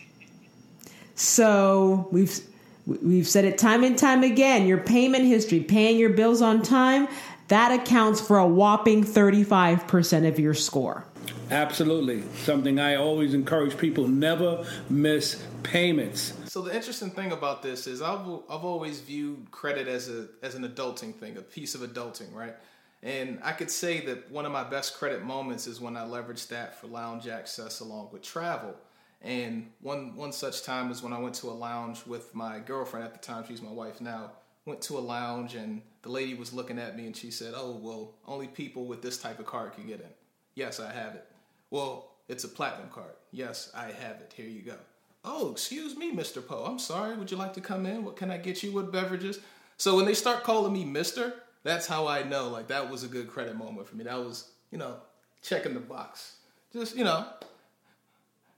So 1.16 2.08
we've 2.12 2.40
we've 2.86 3.28
said 3.28 3.44
it 3.44 3.58
time 3.58 3.84
and 3.84 3.98
time 3.98 4.22
again. 4.22 4.66
Your 4.66 4.78
payment 4.78 5.24
history, 5.24 5.60
paying 5.60 5.98
your 5.98 6.10
bills 6.10 6.40
on 6.40 6.62
time, 6.62 7.08
that 7.48 7.72
accounts 7.72 8.20
for 8.20 8.38
a 8.38 8.46
whopping 8.46 9.04
35% 9.04 10.26
of 10.26 10.38
your 10.38 10.54
score. 10.54 11.04
Absolutely. 11.50 12.22
Something 12.36 12.78
I 12.78 12.96
always 12.96 13.34
encourage 13.34 13.76
people 13.76 14.06
never 14.06 14.64
miss 14.88 15.42
payments. 15.62 16.32
So 16.46 16.62
the 16.62 16.74
interesting 16.74 17.10
thing 17.10 17.32
about 17.32 17.62
this 17.62 17.86
is 17.86 18.02
I've 18.02 18.26
I've 18.48 18.64
always 18.64 19.00
viewed 19.00 19.50
credit 19.50 19.88
as 19.88 20.08
a 20.08 20.28
as 20.42 20.54
an 20.54 20.68
adulting 20.68 21.14
thing, 21.14 21.36
a 21.36 21.42
piece 21.42 21.74
of 21.74 21.80
adulting, 21.82 22.32
right? 22.34 22.54
And 23.02 23.38
I 23.42 23.52
could 23.52 23.70
say 23.70 24.00
that 24.06 24.30
one 24.30 24.44
of 24.44 24.52
my 24.52 24.64
best 24.64 24.98
credit 24.98 25.24
moments 25.24 25.66
is 25.66 25.80
when 25.80 25.96
I 25.96 26.02
leveraged 26.02 26.48
that 26.48 26.78
for 26.78 26.86
lounge 26.86 27.26
access 27.28 27.80
along 27.80 28.10
with 28.12 28.22
travel. 28.22 28.74
And 29.22 29.70
one 29.80 30.16
one 30.16 30.32
such 30.32 30.62
time 30.62 30.88
was 30.88 31.02
when 31.02 31.12
I 31.12 31.18
went 31.18 31.34
to 31.36 31.48
a 31.48 31.52
lounge 31.52 32.06
with 32.06 32.34
my 32.34 32.58
girlfriend 32.58 33.04
at 33.04 33.12
the 33.12 33.20
time, 33.20 33.44
she's 33.46 33.62
my 33.62 33.72
wife 33.72 34.00
now. 34.00 34.32
Went 34.66 34.82
to 34.82 34.98
a 34.98 35.00
lounge 35.00 35.54
and 35.54 35.82
the 36.02 36.10
lady 36.10 36.34
was 36.34 36.52
looking 36.52 36.78
at 36.78 36.96
me 36.96 37.06
and 37.06 37.16
she 37.16 37.30
said, 37.30 37.54
"Oh, 37.56 37.72
well, 37.72 38.14
only 38.26 38.46
people 38.46 38.86
with 38.86 39.02
this 39.02 39.18
type 39.18 39.38
of 39.38 39.46
card 39.46 39.72
can 39.72 39.86
get 39.86 40.00
in." 40.00 40.10
Yes, 40.54 40.80
I 40.80 40.92
have 40.92 41.14
it. 41.14 41.26
Well, 41.70 42.10
it's 42.28 42.44
a 42.44 42.48
platinum 42.48 42.88
card. 42.90 43.12
Yes, 43.32 43.70
I 43.74 43.86
have 43.86 44.20
it. 44.20 44.32
Here 44.36 44.46
you 44.46 44.62
go. 44.62 44.76
Oh, 45.24 45.50
excuse 45.52 45.96
me, 45.96 46.14
Mr. 46.14 46.44
Poe. 46.44 46.64
I'm 46.64 46.78
sorry. 46.78 47.16
Would 47.16 47.30
you 47.30 47.36
like 47.36 47.52
to 47.54 47.60
come 47.60 47.86
in? 47.86 48.04
What 48.04 48.16
can 48.16 48.30
I 48.30 48.38
get 48.38 48.62
you 48.62 48.72
with 48.72 48.90
beverages? 48.90 49.40
So 49.76 49.96
when 49.96 50.06
they 50.06 50.14
start 50.14 50.44
calling 50.44 50.72
me 50.72 50.84
Mr., 50.84 51.34
that's 51.62 51.86
how 51.86 52.06
I 52.06 52.22
know 52.22 52.48
like 52.48 52.68
that 52.68 52.90
was 52.90 53.04
a 53.04 53.08
good 53.08 53.28
credit 53.28 53.56
moment 53.56 53.86
for 53.86 53.96
me. 53.96 54.04
That 54.04 54.18
was, 54.18 54.50
you 54.70 54.78
know, 54.78 54.96
checking 55.42 55.74
the 55.74 55.80
box. 55.80 56.36
Just, 56.72 56.96
you 56.96 57.04
know, 57.04 57.26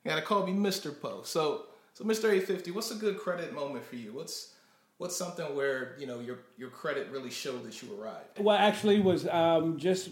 you 0.04 0.10
gotta 0.10 0.22
call 0.22 0.46
me 0.46 0.52
Mr. 0.52 0.98
Poe. 0.98 1.22
So 1.24 1.66
so 1.94 2.04
Mr. 2.04 2.24
850, 2.24 2.70
what's 2.70 2.90
a 2.90 2.94
good 2.94 3.18
credit 3.18 3.52
moment 3.52 3.84
for 3.84 3.96
you? 3.96 4.12
What's 4.12 4.54
what's 4.98 5.16
something 5.16 5.54
where, 5.56 5.96
you 5.98 6.06
know, 6.06 6.20
your 6.20 6.38
your 6.56 6.70
credit 6.70 7.08
really 7.10 7.30
showed 7.30 7.64
that 7.64 7.82
you 7.82 7.88
arrived? 8.00 8.38
Well 8.38 8.56
actually 8.56 9.00
was 9.00 9.26
um, 9.28 9.78
just 9.78 10.10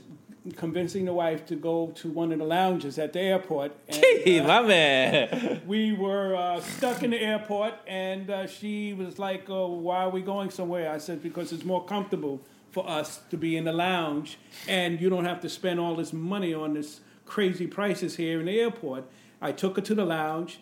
convincing 0.57 1.05
the 1.05 1.13
wife 1.13 1.47
to 1.47 1.57
go 1.57 1.93
to 1.97 2.09
one 2.09 2.33
of 2.33 2.39
the 2.39 2.45
lounges 2.45 2.99
at 2.99 3.13
the 3.13 3.21
airport. 3.21 3.73
And, 3.89 4.41
uh, 4.41 4.49
my 4.49 4.63
man. 4.63 5.63
We 5.67 5.93
were 5.93 6.35
uh, 6.35 6.61
stuck 6.61 7.03
in 7.03 7.11
the 7.11 7.21
airport, 7.21 7.75
and 7.87 8.31
uh, 8.31 8.47
she 8.47 8.93
was 8.93 9.19
like, 9.19 9.49
oh, 9.49 9.69
"Why 9.69 10.05
are 10.05 10.11
we 10.11 10.23
going 10.23 10.51
somewhere?" 10.51 10.91
I 10.91 10.99
said, 10.99 11.23
"Because 11.23 11.53
it's 11.53 11.65
more 11.65 11.85
comfortable 11.85 12.41
for 12.71 12.89
us 12.89 13.21
to 13.31 13.37
be 13.37 13.57
in 13.57 13.65
the 13.65 13.73
lounge, 13.73 14.39
and 14.69 15.01
you 15.01 15.11
don't 15.11 15.25
have 15.25 15.41
to 15.41 15.49
spend 15.49 15.81
all 15.81 15.97
this 15.97 16.13
money 16.13 16.55
on 16.55 16.75
this 16.75 17.01
crazy 17.27 17.67
prices 17.67 18.17
here 18.17 18.41
in 18.41 18.47
the 18.47 18.59
airport." 18.59 19.05
I 19.43 19.53
took 19.53 19.77
her 19.77 19.83
to 19.83 19.95
the 19.95 20.05
lounge. 20.05 20.61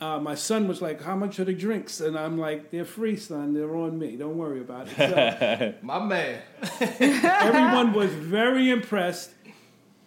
Uh, 0.00 0.18
my 0.18 0.34
son 0.34 0.66
was 0.66 0.82
like, 0.82 1.02
"How 1.02 1.16
much 1.16 1.38
are 1.38 1.44
the 1.44 1.54
drinks?" 1.54 2.00
And 2.00 2.18
I'm 2.18 2.38
like, 2.38 2.70
"They're 2.70 2.84
free, 2.84 3.16
son. 3.16 3.54
They're 3.54 3.74
on 3.76 3.98
me. 3.98 4.16
Don't 4.16 4.36
worry 4.36 4.60
about 4.60 4.88
it." 4.88 4.96
So, 4.96 5.74
my 5.82 6.04
man. 6.04 6.42
everyone 6.90 7.92
was 7.92 8.12
very 8.12 8.70
impressed, 8.70 9.32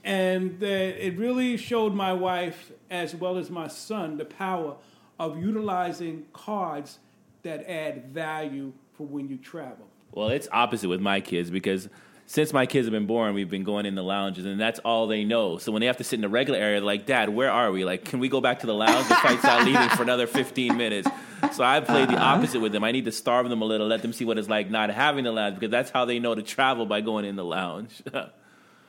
and 0.03 0.61
uh, 0.61 0.65
it 0.65 1.17
really 1.17 1.57
showed 1.57 1.93
my 1.93 2.13
wife 2.13 2.71
as 2.89 3.15
well 3.15 3.37
as 3.37 3.49
my 3.49 3.67
son 3.67 4.17
the 4.17 4.25
power 4.25 4.75
of 5.19 5.41
utilizing 5.41 6.25
cards 6.33 6.99
that 7.43 7.67
add 7.69 8.05
value 8.05 8.73
for 8.93 9.07
when 9.07 9.27
you 9.29 9.37
travel. 9.37 9.87
Well, 10.11 10.29
it's 10.29 10.47
opposite 10.51 10.89
with 10.89 11.01
my 11.01 11.21
kids 11.21 11.49
because 11.49 11.89
since 12.29 12.51
my 12.51 12.65
kids 12.65 12.85
have 12.85 12.91
been 12.91 13.05
born, 13.05 13.33
we've 13.33 13.49
been 13.49 13.63
going 13.63 13.85
in 13.85 13.95
the 13.95 14.03
lounges, 14.03 14.45
and 14.45 14.59
that's 14.59 14.79
all 14.79 15.07
they 15.07 15.23
know. 15.23 15.57
So 15.57 15.71
when 15.71 15.79
they 15.79 15.85
have 15.85 15.95
to 15.97 16.03
sit 16.03 16.17
in 16.17 16.21
the 16.21 16.29
regular 16.29 16.59
area, 16.59 16.81
they're 16.81 16.85
like, 16.85 17.05
"Dad, 17.05 17.29
where 17.29 17.49
are 17.49 17.71
we? 17.71 17.85
Like, 17.85 18.03
can 18.03 18.19
we 18.19 18.27
go 18.27 18.41
back 18.41 18.59
to 18.59 18.67
the 18.67 18.73
lounge? 18.73 19.07
The 19.07 19.15
fight's 19.15 19.43
not 19.43 19.63
leaving 19.63 19.87
for 19.89 20.03
another 20.03 20.27
15 20.27 20.75
minutes." 20.75 21.07
So 21.53 21.63
I 21.63 21.79
play 21.79 22.05
the 22.05 22.17
opposite 22.17 22.59
with 22.59 22.73
them. 22.73 22.83
I 22.83 22.91
need 22.91 23.05
to 23.05 23.13
starve 23.13 23.47
them 23.47 23.61
a 23.61 23.65
little, 23.65 23.87
let 23.87 24.01
them 24.01 24.11
see 24.11 24.25
what 24.25 24.37
it's 24.37 24.49
like 24.49 24.69
not 24.69 24.89
having 24.89 25.23
the 25.23 25.31
lounge, 25.31 25.55
because 25.55 25.71
that's 25.71 25.89
how 25.89 26.03
they 26.03 26.19
know 26.19 26.35
to 26.35 26.43
travel 26.43 26.85
by 26.85 26.99
going 26.99 27.23
in 27.23 27.37
the 27.37 27.45
lounge. 27.45 28.03
uh, 28.13 28.29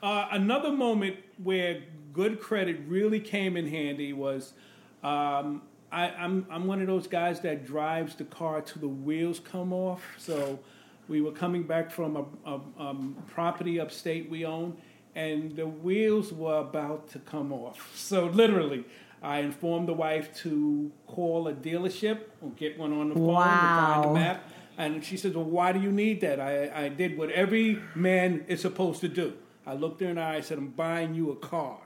another 0.03 0.71
moment 0.71 1.15
where 1.41 1.81
good 2.11 2.41
credit 2.41 2.81
really 2.87 3.21
came 3.21 3.55
in 3.55 3.67
handy 3.67 4.11
was. 4.11 4.53
Um, 5.01 5.61
I, 5.91 6.09
I'm 6.09 6.45
I'm 6.51 6.67
one 6.67 6.81
of 6.81 6.87
those 6.87 7.07
guys 7.07 7.39
that 7.41 7.65
drives 7.65 8.15
the 8.15 8.25
car 8.25 8.61
till 8.61 8.81
the 8.81 8.87
wheels 8.87 9.39
come 9.39 9.71
off. 9.71 10.03
So 10.17 10.59
we 11.09 11.19
were 11.21 11.31
coming 11.31 11.63
back 11.63 11.91
from 11.91 12.15
a, 12.15 12.25
a 12.49 12.61
um, 12.79 13.17
property 13.27 13.79
upstate 13.79 14.29
we 14.29 14.45
own, 14.45 14.77
and 15.15 15.55
the 15.55 15.67
wheels 15.67 16.31
were 16.31 16.57
about 16.59 17.09
to 17.09 17.19
come 17.19 17.51
off. 17.51 17.89
So 17.97 18.27
literally, 18.27 18.85
I 19.21 19.39
informed 19.39 19.87
the 19.89 19.93
wife 19.93 20.33
to 20.43 20.91
call 21.07 21.47
a 21.49 21.53
dealership 21.53 22.19
or 22.41 22.51
get 22.51 22.77
one 22.79 22.93
on 22.93 23.09
the 23.09 23.15
phone 23.15 23.25
Wow. 23.25 23.43
to 23.43 24.03
find 24.03 24.05
a 24.05 24.13
map. 24.13 24.43
And 24.77 25.03
she 25.03 25.17
says, 25.17 25.33
Well, 25.35 25.43
why 25.43 25.73
do 25.73 25.81
you 25.81 25.91
need 25.91 26.21
that? 26.21 26.39
I, 26.39 26.85
I 26.85 26.89
did 26.89 27.17
what 27.17 27.29
every 27.31 27.79
man 27.95 28.45
is 28.47 28.61
supposed 28.61 29.01
to 29.01 29.09
do. 29.09 29.33
I 29.65 29.73
looked 29.73 29.99
her 30.01 30.07
in 30.07 30.15
the 30.15 30.21
eye, 30.21 30.35
I 30.37 30.41
said, 30.41 30.57
I'm 30.57 30.69
buying 30.69 31.13
you 31.13 31.31
a 31.31 31.35
car. 31.35 31.79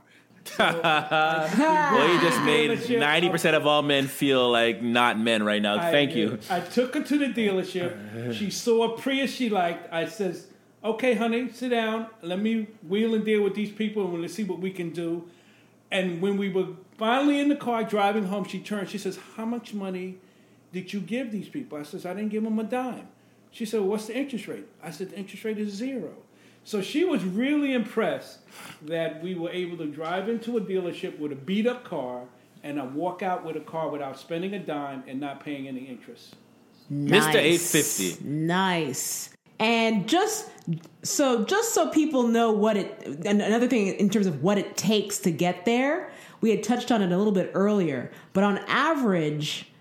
Well, 0.60 2.14
you 2.14 2.22
just 2.22 2.42
made 2.44 3.00
ninety 3.00 3.30
percent 3.30 3.56
of 3.56 3.66
all 3.66 3.82
men 3.82 4.08
feel 4.08 4.50
like 4.52 4.82
not 4.82 5.18
men 5.20 5.44
right 5.44 5.62
now. 5.62 5.78
I 5.78 5.92
Thank 5.92 6.16
you. 6.16 6.40
I 6.50 6.60
took 6.60 6.96
her 6.96 7.04
to 7.04 7.18
the 7.18 7.28
dealership. 7.28 8.34
She 8.34 8.50
saw 8.50 8.94
a 8.94 8.98
Prius 8.98 9.34
she 9.34 9.50
liked. 9.50 9.92
I 9.92 10.06
says, 10.06 10.48
"Okay, 10.84 11.14
honey, 11.16 11.52
sit 11.52 11.70
down. 11.70 12.08
Let 12.22 12.40
me 12.40 12.68
wheel 12.88 13.16
and 13.16 13.26
deal 13.26 13.42
with 13.42 13.56
these 13.56 13.72
people, 13.72 14.06
and 14.12 14.22
let's 14.22 14.34
see 14.34 14.44
what 14.44 14.60
we 14.60 14.72
can 14.72 14.92
do." 14.92 15.30
And 15.92 16.22
when 16.22 16.38
we 16.38 16.50
were 16.50 16.68
finally 16.98 17.40
in 17.40 17.50
the 17.50 17.56
car 17.56 17.84
driving 17.84 18.26
home, 18.26 18.46
she 18.46 18.60
turned. 18.60 18.90
She 18.90 18.98
says, 18.98 19.20
"How 19.36 19.46
much 19.46 19.74
money 19.74 20.18
did 20.72 20.94
you 20.94 21.00
give 21.00 21.32
these 21.32 21.50
people?" 21.50 21.78
I 21.78 21.84
says, 21.84 22.06
"I 22.06 22.14
didn't 22.14 22.30
give 22.30 22.44
them 22.44 22.60
a 22.60 22.64
dime." 22.64 23.08
She 23.52 23.66
said, 23.66 23.82
"What's 23.82 24.08
the 24.08 24.18
interest 24.18 24.48
rate?" 24.48 24.66
I 24.82 24.92
said, 24.92 25.12
"The 25.12 25.18
interest 25.18 25.46
rate 25.46 25.60
is 25.60 25.74
zero. 25.74 26.14
So 26.64 26.82
she 26.82 27.04
was 27.04 27.24
really 27.24 27.74
impressed 27.74 28.40
that 28.84 29.22
we 29.22 29.36
were 29.36 29.50
able 29.50 29.78
to 29.78 29.88
drive 29.88 30.30
into 30.30 30.58
a 30.58 30.62
dealership 30.62 31.20
with 31.20 31.32
a 31.32 31.36
beat 31.36 31.68
up 31.68 31.84
car 31.84 32.24
and 32.64 32.80
I 32.80 32.86
walk 32.86 33.22
out 33.22 33.46
with 33.46 33.58
a 33.58 33.62
car 33.62 33.90
without 33.90 34.18
spending 34.18 34.54
a 34.54 34.60
dime 34.60 35.04
and 35.08 35.20
not 35.20 35.44
paying 35.44 35.68
any 35.68 35.82
interest. 35.82 36.36
Mr. 36.92 37.36
850. 37.36 38.24
Nice. 38.26 39.30
And 39.60 40.08
just 40.08 40.50
so 41.04 41.46
just 41.46 41.74
so 41.74 41.90
people 41.90 42.24
know 42.28 42.52
what 42.52 42.76
it 42.76 43.04
and 43.26 43.42
another 43.42 43.68
thing 43.68 43.88
in 43.88 44.10
terms 44.10 44.26
of 44.26 44.42
what 44.42 44.58
it 44.58 44.76
takes 44.76 45.20
to 45.20 45.32
get 45.32 45.66
there, 45.66 46.12
we 46.42 46.50
had 46.50 46.64
touched 46.64 46.92
on 46.92 47.02
it 47.02 47.12
a 47.12 47.18
little 47.18 47.32
bit 47.32 47.52
earlier, 47.54 48.12
but 48.34 48.44
on 48.44 48.58
average 48.68 49.72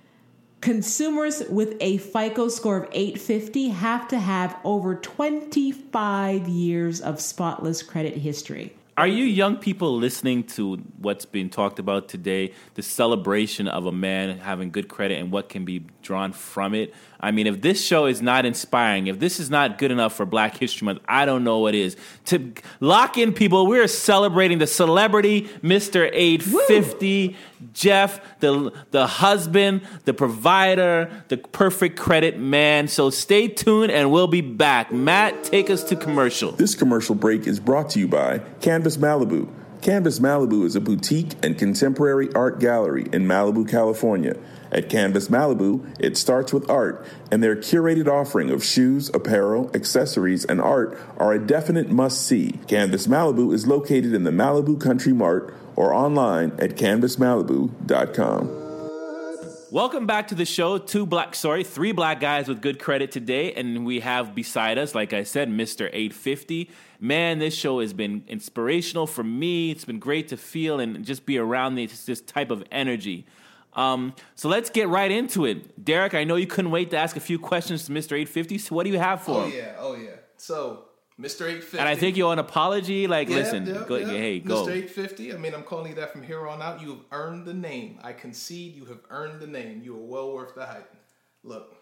Consumers 0.63 1.43
with 1.49 1.77
a 1.81 1.97
FICO 1.97 2.47
score 2.47 2.77
of 2.77 2.89
850 2.93 3.71
have 3.71 4.07
to 4.07 4.19
have 4.21 4.57
over 4.63 4.95
25 4.95 6.47
years 6.47 7.01
of 7.01 7.21
spotless 7.21 7.83
credit 7.83 8.17
history. 8.19 8.73
Are 8.97 9.09
you 9.09 9.25
young 9.25 9.57
people 9.57 9.97
listening 9.97 10.45
to 10.45 10.77
what's 10.99 11.25
being 11.25 11.51
talked 11.51 11.81
about 11.81 12.09
today? 12.09 12.53
The 12.75 12.83
celebration 12.83 13.67
of 13.67 13.87
a 13.87 13.93
man 13.93 14.39
having 14.39 14.71
good 14.71 14.87
credit 14.87 15.19
and 15.19 15.33
what 15.33 15.49
can 15.49 15.65
be 15.65 15.87
drawn 16.03 16.33
from 16.33 16.75
it. 16.75 16.95
I 17.19 17.31
mean, 17.31 17.47
if 17.47 17.63
this 17.63 17.83
show 17.83 18.05
is 18.05 18.21
not 18.21 18.45
inspiring, 18.45 19.07
if 19.07 19.19
this 19.19 19.41
is 19.41 19.49
not 19.49 19.79
good 19.79 19.91
enough 19.91 20.15
for 20.15 20.27
Black 20.27 20.59
History 20.59 20.85
Month, 20.85 21.01
I 21.09 21.25
don't 21.25 21.43
know 21.43 21.59
what 21.59 21.75
is. 21.75 21.97
To 22.27 22.53
lock 22.81 23.17
in 23.17 23.33
people, 23.33 23.67
we're 23.67 23.89
celebrating 23.89 24.59
the 24.59 24.67
celebrity 24.67 25.49
Mr. 25.63 26.11
850, 26.13 27.29
Woo! 27.29 27.35
Jeff, 27.73 28.21
the 28.41 28.73
the 28.91 29.07
husband, 29.07 29.83
the 30.05 30.15
provider, 30.15 31.25
the 31.29 31.37
perfect 31.37 31.99
credit 31.99 32.39
man. 32.39 32.89
So 32.89 33.11
stay 33.11 33.49
tuned 33.49 33.91
and 33.91 34.11
we'll 34.11 34.27
be 34.27 34.41
back. 34.41 34.93
Matt, 34.93 35.45
take 35.45 35.71
us 35.71 35.83
to 35.85 35.97
commercial. 35.97 36.53
This 36.53 36.75
commercial 36.75 37.15
break 37.15 37.47
is 37.47 37.61
brought 37.61 37.91
to 37.91 37.99
you 37.99 38.09
by 38.09 38.39
Canvas 38.61 38.97
Malibu. 38.97 39.49
Canvas 39.83 40.21
Malibu 40.21 40.65
is 40.65 40.77
a 40.77 40.81
boutique 40.81 41.33
and 41.43 41.59
contemporary 41.59 42.33
art 42.35 42.61
gallery 42.61 43.09
in 43.13 43.27
Malibu, 43.27 43.69
California. 43.69 44.37
At 44.71 44.89
Canvas 44.89 45.29
Malibu, 45.29 45.85
it 45.99 46.17
starts 46.17 46.53
with 46.53 46.71
art, 46.71 47.05
and 47.33 47.43
their 47.43 47.57
curated 47.57 48.07
offering 48.07 48.49
of 48.51 48.65
shoes, 48.65 49.11
apparel, 49.13 49.71
accessories, 49.75 50.45
and 50.45 50.61
art 50.61 50.97
are 51.19 51.33
a 51.33 51.45
definite 51.45 51.91
must 51.91 52.25
see. 52.25 52.61
Canvas 52.69 53.09
Malibu 53.09 53.53
is 53.53 53.67
located 53.67 54.15
in 54.15 54.23
the 54.23 54.31
Malibu 54.31 54.81
Country 54.81 55.13
Mart 55.13 55.53
or 55.77 55.93
online 55.93 56.53
at 56.59 56.77
canvasmalibu.com. 56.77 58.63
Welcome 59.73 60.07
back 60.07 60.29
to 60.29 60.35
the 60.35 60.45
show. 60.45 60.77
Two 60.77 61.07
black, 61.07 61.35
sorry, 61.35 61.65
three 61.65 61.93
black 61.93 62.21
guys 62.21 62.47
with 62.47 62.61
good 62.61 62.79
credit 62.79 63.11
today, 63.11 63.55
and 63.55 63.87
we 63.87 64.01
have 64.01 64.35
beside 64.35 64.77
us, 64.77 64.95
like 64.95 65.15
I 65.15 65.23
said, 65.23 65.49
Mr. 65.49 65.87
850. 65.87 66.71
Man, 67.01 67.39
this 67.39 67.55
show 67.55 67.81
has 67.81 67.95
been 67.95 68.23
inspirational 68.29 69.07
for 69.07 69.25
me. 69.25 69.71
It's 69.71 69.87
been 69.87 69.99
great 69.99 70.29
to 70.29 70.37
feel 70.37 70.79
and 70.79 71.03
just 71.07 71.25
be 71.25 71.39
around 71.39 71.77
this, 71.77 72.05
this 72.05 72.21
type 72.21 72.51
of 72.51 72.63
energy. 72.71 73.25
Um, 73.73 74.15
so 74.35 74.51
let's 74.51 74.69
get 74.69 74.89
right 74.89 75.11
into 75.11 75.47
it. 75.47 75.83
Derek, 75.83 76.13
I 76.13 76.25
know 76.25 76.37
you 76.37 76.47
couldn't 76.47 76.71
wait 76.71 76.91
to 76.91 76.99
ask 76.99 77.17
a 77.17 77.21
few 77.21 77.39
questions 77.39 77.87
to 77.87 77.93
Mr. 77.93 78.13
850. 78.13 78.59
So 78.59 78.75
what 78.75 78.85
do 78.85 78.91
you 78.91 78.99
have 78.99 79.23
for 79.23 79.41
oh, 79.41 79.45
him? 79.45 79.53
Oh 79.53 79.57
yeah, 79.57 79.75
oh 79.79 79.95
yeah. 79.95 80.11
So 80.37 80.85
Mr. 81.21 81.43
850. 81.43 81.79
And 81.79 81.89
I 81.89 81.95
think 81.95 82.17
you 82.17 82.27
owe 82.27 82.31
an 82.31 82.39
apology. 82.39 83.07
Like, 83.07 83.29
yeah, 83.29 83.37
listen, 83.37 83.67
yeah, 83.67 83.85
go, 83.87 83.97
yeah. 83.97 84.07
hey, 84.07 84.41
go. 84.41 84.65
Mr. 84.65 84.71
850. 84.71 85.35
I 85.35 85.37
mean, 85.37 85.55
I'm 85.55 85.63
calling 85.63 85.89
you 85.89 85.95
that 85.97 86.13
from 86.13 86.23
here 86.23 86.47
on 86.49 86.63
out. 86.63 86.81
You 86.81 86.89
have 86.91 87.05
earned 87.13 87.47
the 87.47 87.55
name. 87.55 87.99
I 88.03 88.13
concede 88.13 88.75
you 88.75 88.85
have 88.87 89.01
earned 89.11 89.41
the 89.41 89.47
name. 89.47 89.83
You 89.85 89.95
are 89.95 90.05
well 90.05 90.33
worth 90.33 90.55
the 90.55 90.65
hype. 90.65 90.95
Look, 91.45 91.77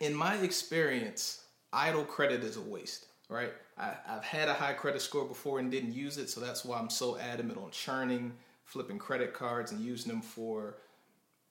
in 0.00 0.14
my 0.14 0.36
experience, 0.36 1.44
idle 1.72 2.04
credit 2.04 2.42
is 2.42 2.56
a 2.56 2.60
waste. 2.60 3.06
Right? 3.28 3.52
I, 3.78 3.94
I've 4.08 4.24
had 4.24 4.48
a 4.48 4.54
high 4.54 4.72
credit 4.72 5.00
score 5.00 5.24
before 5.24 5.60
and 5.60 5.70
didn't 5.70 5.94
use 5.94 6.18
it, 6.18 6.28
so 6.28 6.40
that's 6.40 6.64
why 6.64 6.78
I'm 6.78 6.90
so 6.90 7.16
adamant 7.16 7.58
on 7.58 7.70
churning, 7.70 8.32
flipping 8.64 8.98
credit 8.98 9.32
cards, 9.32 9.70
and 9.70 9.80
using 9.80 10.10
them 10.10 10.20
for 10.20 10.78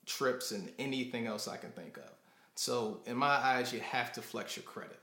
trips, 0.05 0.51
and 0.51 0.69
anything 0.77 1.25
else 1.25 1.47
I 1.47 1.55
can 1.55 1.71
think 1.71 1.97
of. 1.97 2.11
So, 2.55 2.99
in 3.05 3.15
my 3.15 3.27
eyes, 3.27 3.71
you 3.71 3.79
have 3.79 4.11
to 4.13 4.21
flex 4.21 4.57
your 4.57 4.63
credit. 4.63 4.98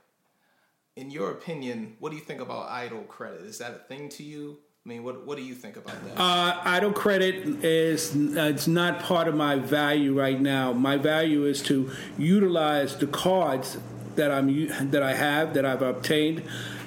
In 0.97 1.11
your 1.11 1.29
opinion, 1.29 1.95
what 1.99 2.09
do 2.09 2.15
you 2.15 2.23
think 2.23 2.41
about 2.41 2.69
idle 2.69 3.03
credit? 3.03 3.41
Is 3.41 3.59
that 3.59 3.71
a 3.71 3.87
thing 3.87 4.09
to 4.09 4.23
you? 4.23 4.57
I 4.83 4.89
mean, 4.89 5.03
what 5.03 5.27
what 5.27 5.37
do 5.37 5.43
you 5.43 5.53
think 5.53 5.77
about 5.77 6.03
that? 6.03 6.19
Uh, 6.19 6.59
idle 6.63 6.91
credit 6.91 7.63
is 7.63 8.15
uh, 8.15 8.51
it's 8.53 8.67
not 8.67 8.99
part 9.01 9.27
of 9.27 9.35
my 9.35 9.57
value 9.57 10.17
right 10.17 10.41
now. 10.41 10.73
My 10.73 10.97
value 10.97 11.45
is 11.45 11.61
to 11.63 11.91
utilize 12.17 12.97
the 12.97 13.05
cards 13.05 13.77
that 14.15 14.31
I'm 14.31 14.89
that 14.89 15.03
I 15.03 15.13
have 15.13 15.53
that 15.53 15.65
I've 15.65 15.83
obtained, 15.83 16.41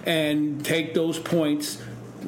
and 0.04 0.64
take 0.64 0.92
those 0.92 1.20
points 1.20 1.80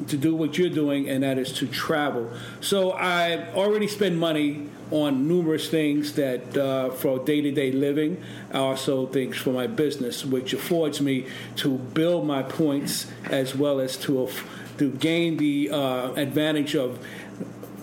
to 0.07 0.17
do 0.17 0.35
what 0.35 0.57
you're 0.57 0.69
doing, 0.69 1.07
and 1.09 1.23
that 1.23 1.37
is 1.37 1.51
to 1.53 1.67
travel. 1.67 2.31
So 2.61 2.91
I 2.91 3.51
already 3.53 3.87
spend 3.87 4.19
money 4.19 4.69
on 4.91 5.27
numerous 5.27 5.69
things 5.69 6.13
that 6.13 6.55
uh, 6.57 6.91
for 6.91 7.19
day-to-day 7.23 7.71
living, 7.71 8.23
also 8.53 9.07
things 9.07 9.37
for 9.37 9.51
my 9.51 9.67
business, 9.67 10.25
which 10.25 10.53
affords 10.53 11.01
me 11.01 11.27
to 11.57 11.77
build 11.77 12.27
my 12.27 12.43
points 12.43 13.11
as 13.25 13.55
well 13.55 13.79
as 13.79 13.97
to 13.97 14.29
to 14.77 14.89
gain 14.89 15.37
the 15.37 15.69
uh, 15.69 16.13
advantage 16.13 16.75
of 16.75 16.99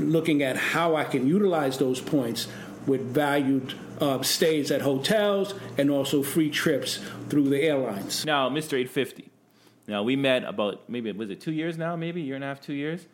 looking 0.01 0.43
at 0.43 0.57
how 0.57 0.97
I 0.97 1.05
can 1.05 1.27
utilize 1.27 1.79
those 1.79 2.01
points 2.01 2.49
with 2.87 3.15
valued 3.15 3.75
uh, 4.01 4.23
stays 4.23 4.71
at 4.71 4.81
hotels 4.81 5.55
and 5.79 5.91
also 5.91 6.23
free 6.23 6.51
trips 6.51 6.99
through 7.29 7.49
the 7.49 7.63
airlines. 7.63 8.25
Now, 8.25 8.49
Mr. 8.49 8.75
850. 8.75 9.30
Now 9.91 10.05
we 10.05 10.15
met 10.15 10.45
about 10.45 10.89
maybe 10.89 11.11
was 11.11 11.31
it 11.31 11.41
two 11.41 11.53
years 11.53 11.77
now, 11.77 11.97
maybe 11.97 12.21
a 12.21 12.25
year 12.25 12.37
and 12.37 12.45
a 12.45 12.47
half, 12.47 12.61
two 12.61 12.75
years. 12.75 13.07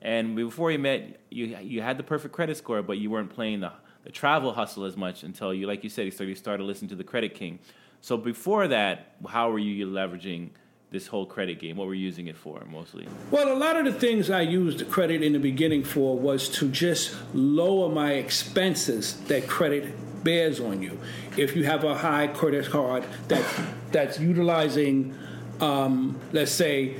And 0.00 0.34
before 0.34 0.68
we 0.68 0.78
met, 0.78 1.20
you 1.30 1.56
you 1.58 1.82
had 1.82 1.98
the 1.98 2.02
perfect 2.02 2.34
credit 2.34 2.56
score, 2.56 2.82
but 2.82 2.96
you 2.96 3.10
weren't 3.10 3.30
playing 3.30 3.60
the, 3.60 3.72
the 4.04 4.10
travel 4.10 4.54
hustle 4.54 4.84
as 4.84 4.96
much 4.96 5.22
until 5.22 5.52
you, 5.52 5.66
like 5.66 5.84
you 5.84 5.90
said, 5.90 6.06
you 6.06 6.34
started 6.34 6.64
listening 6.64 6.88
to 6.88 6.96
the 6.96 7.04
Credit 7.04 7.34
King. 7.34 7.58
So 8.00 8.16
before 8.16 8.66
that, 8.68 9.14
how 9.28 9.50
were 9.50 9.58
you 9.58 9.86
leveraging 9.86 10.50
this 10.90 11.06
whole 11.06 11.26
credit 11.26 11.60
game? 11.60 11.76
What 11.76 11.86
were 11.86 11.94
you 11.94 12.04
using 12.04 12.26
it 12.26 12.36
for 12.36 12.64
mostly? 12.70 13.06
Well, 13.30 13.52
a 13.52 13.56
lot 13.56 13.76
of 13.76 13.84
the 13.84 13.92
things 13.92 14.30
I 14.30 14.40
used 14.40 14.90
credit 14.90 15.22
in 15.22 15.34
the 15.34 15.38
beginning 15.38 15.84
for 15.84 16.18
was 16.18 16.48
to 16.56 16.68
just 16.70 17.14
lower 17.34 17.90
my 17.90 18.12
expenses 18.12 19.20
that 19.24 19.46
credit 19.46 19.84
bears 20.24 20.60
on 20.60 20.82
you. 20.82 20.98
If 21.36 21.54
you 21.56 21.64
have 21.64 21.84
a 21.84 21.94
high 21.94 22.26
credit 22.28 22.70
card 22.70 23.04
that 23.28 23.44
that's 23.92 24.18
utilizing, 24.18 25.14
um, 25.62 26.20
let's 26.32 26.52
say, 26.52 26.96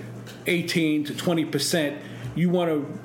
18 0.47 1.05
to 1.05 1.17
20 1.17 1.45
percent 1.47 2.01
you 2.35 2.49
want 2.49 2.71
to 2.71 2.99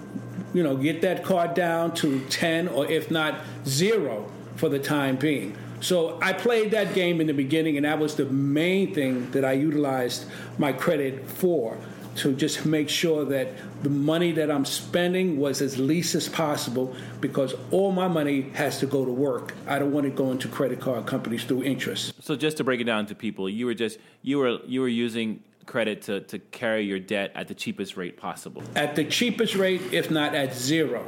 you 0.53 0.63
know 0.63 0.75
get 0.77 1.01
that 1.01 1.23
card 1.23 1.53
down 1.53 1.93
to 1.93 2.19
10 2.29 2.67
or 2.69 2.89
if 2.89 3.11
not 3.11 3.41
zero 3.65 4.31
for 4.55 4.69
the 4.69 4.79
time 4.79 5.15
being. 5.15 5.55
So 5.79 6.19
i 6.21 6.33
played 6.33 6.71
that 6.71 6.93
game 6.93 7.21
in 7.21 7.27
the 7.27 7.33
beginning 7.33 7.77
and 7.77 7.85
that 7.85 7.99
was 7.99 8.15
the 8.15 8.25
main 8.25 8.93
thing 8.93 9.29
that 9.31 9.45
i 9.45 9.51
utilized 9.51 10.25
my 10.57 10.71
credit 10.71 11.29
for 11.29 11.77
to 12.15 12.33
just 12.33 12.65
make 12.65 12.89
sure 12.89 13.25
that 13.25 13.49
the 13.83 13.89
money 13.89 14.31
that 14.31 14.49
i'm 14.49 14.65
spending 14.65 15.39
was 15.39 15.61
as 15.61 15.77
least 15.77 16.15
as 16.15 16.27
possible 16.27 16.95
because 17.21 17.53
all 17.71 17.91
my 17.91 18.07
money 18.07 18.49
has 18.53 18.79
to 18.79 18.85
go 18.85 19.05
to 19.05 19.11
work 19.11 19.53
i 19.67 19.77
don't 19.79 19.91
want 19.91 20.05
it 20.05 20.15
going 20.15 20.37
to 20.37 20.47
credit 20.47 20.79
card 20.79 21.05
companies 21.05 21.43
through 21.43 21.63
interest 21.63 22.13
so 22.21 22.35
just 22.35 22.57
to 22.57 22.63
break 22.63 22.79
it 22.79 22.85
down 22.85 23.05
to 23.05 23.15
people 23.15 23.49
you 23.49 23.65
were 23.65 23.73
just 23.73 23.99
you 24.21 24.37
were 24.37 24.59
you 24.65 24.81
were 24.81 24.87
using 24.87 25.41
credit 25.67 26.01
to, 26.03 26.21
to 26.21 26.39
carry 26.39 26.85
your 26.85 26.99
debt 26.99 27.31
at 27.35 27.47
the 27.47 27.53
cheapest 27.53 27.95
rate 27.97 28.17
possible. 28.17 28.63
At 28.75 28.95
the 28.95 29.03
cheapest 29.03 29.53
rate, 29.55 29.81
if 29.91 30.09
not 30.09 30.33
at 30.33 30.55
zero. 30.55 31.05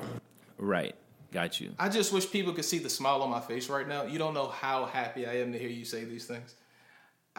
Right. 0.58 0.96
Got 1.32 1.60
you. 1.60 1.74
I 1.80 1.90
just 1.90 2.12
wish 2.12 2.30
people 2.30 2.54
could 2.54 2.66
see 2.66 2.80
the 2.80 2.90
smile 2.90 3.22
on 3.22 3.30
my 3.30 3.40
face 3.40 3.70
right 3.70 3.88
now. 3.88 4.04
You 4.04 4.20
don't 4.20 4.34
know 4.34 4.48
how 4.48 4.86
happy 4.86 5.26
I 5.26 5.38
am 5.38 5.54
to 5.54 5.60
hear 5.60 5.70
you 5.70 5.86
say 5.86 6.04
these 6.04 6.26
things. 6.26 6.56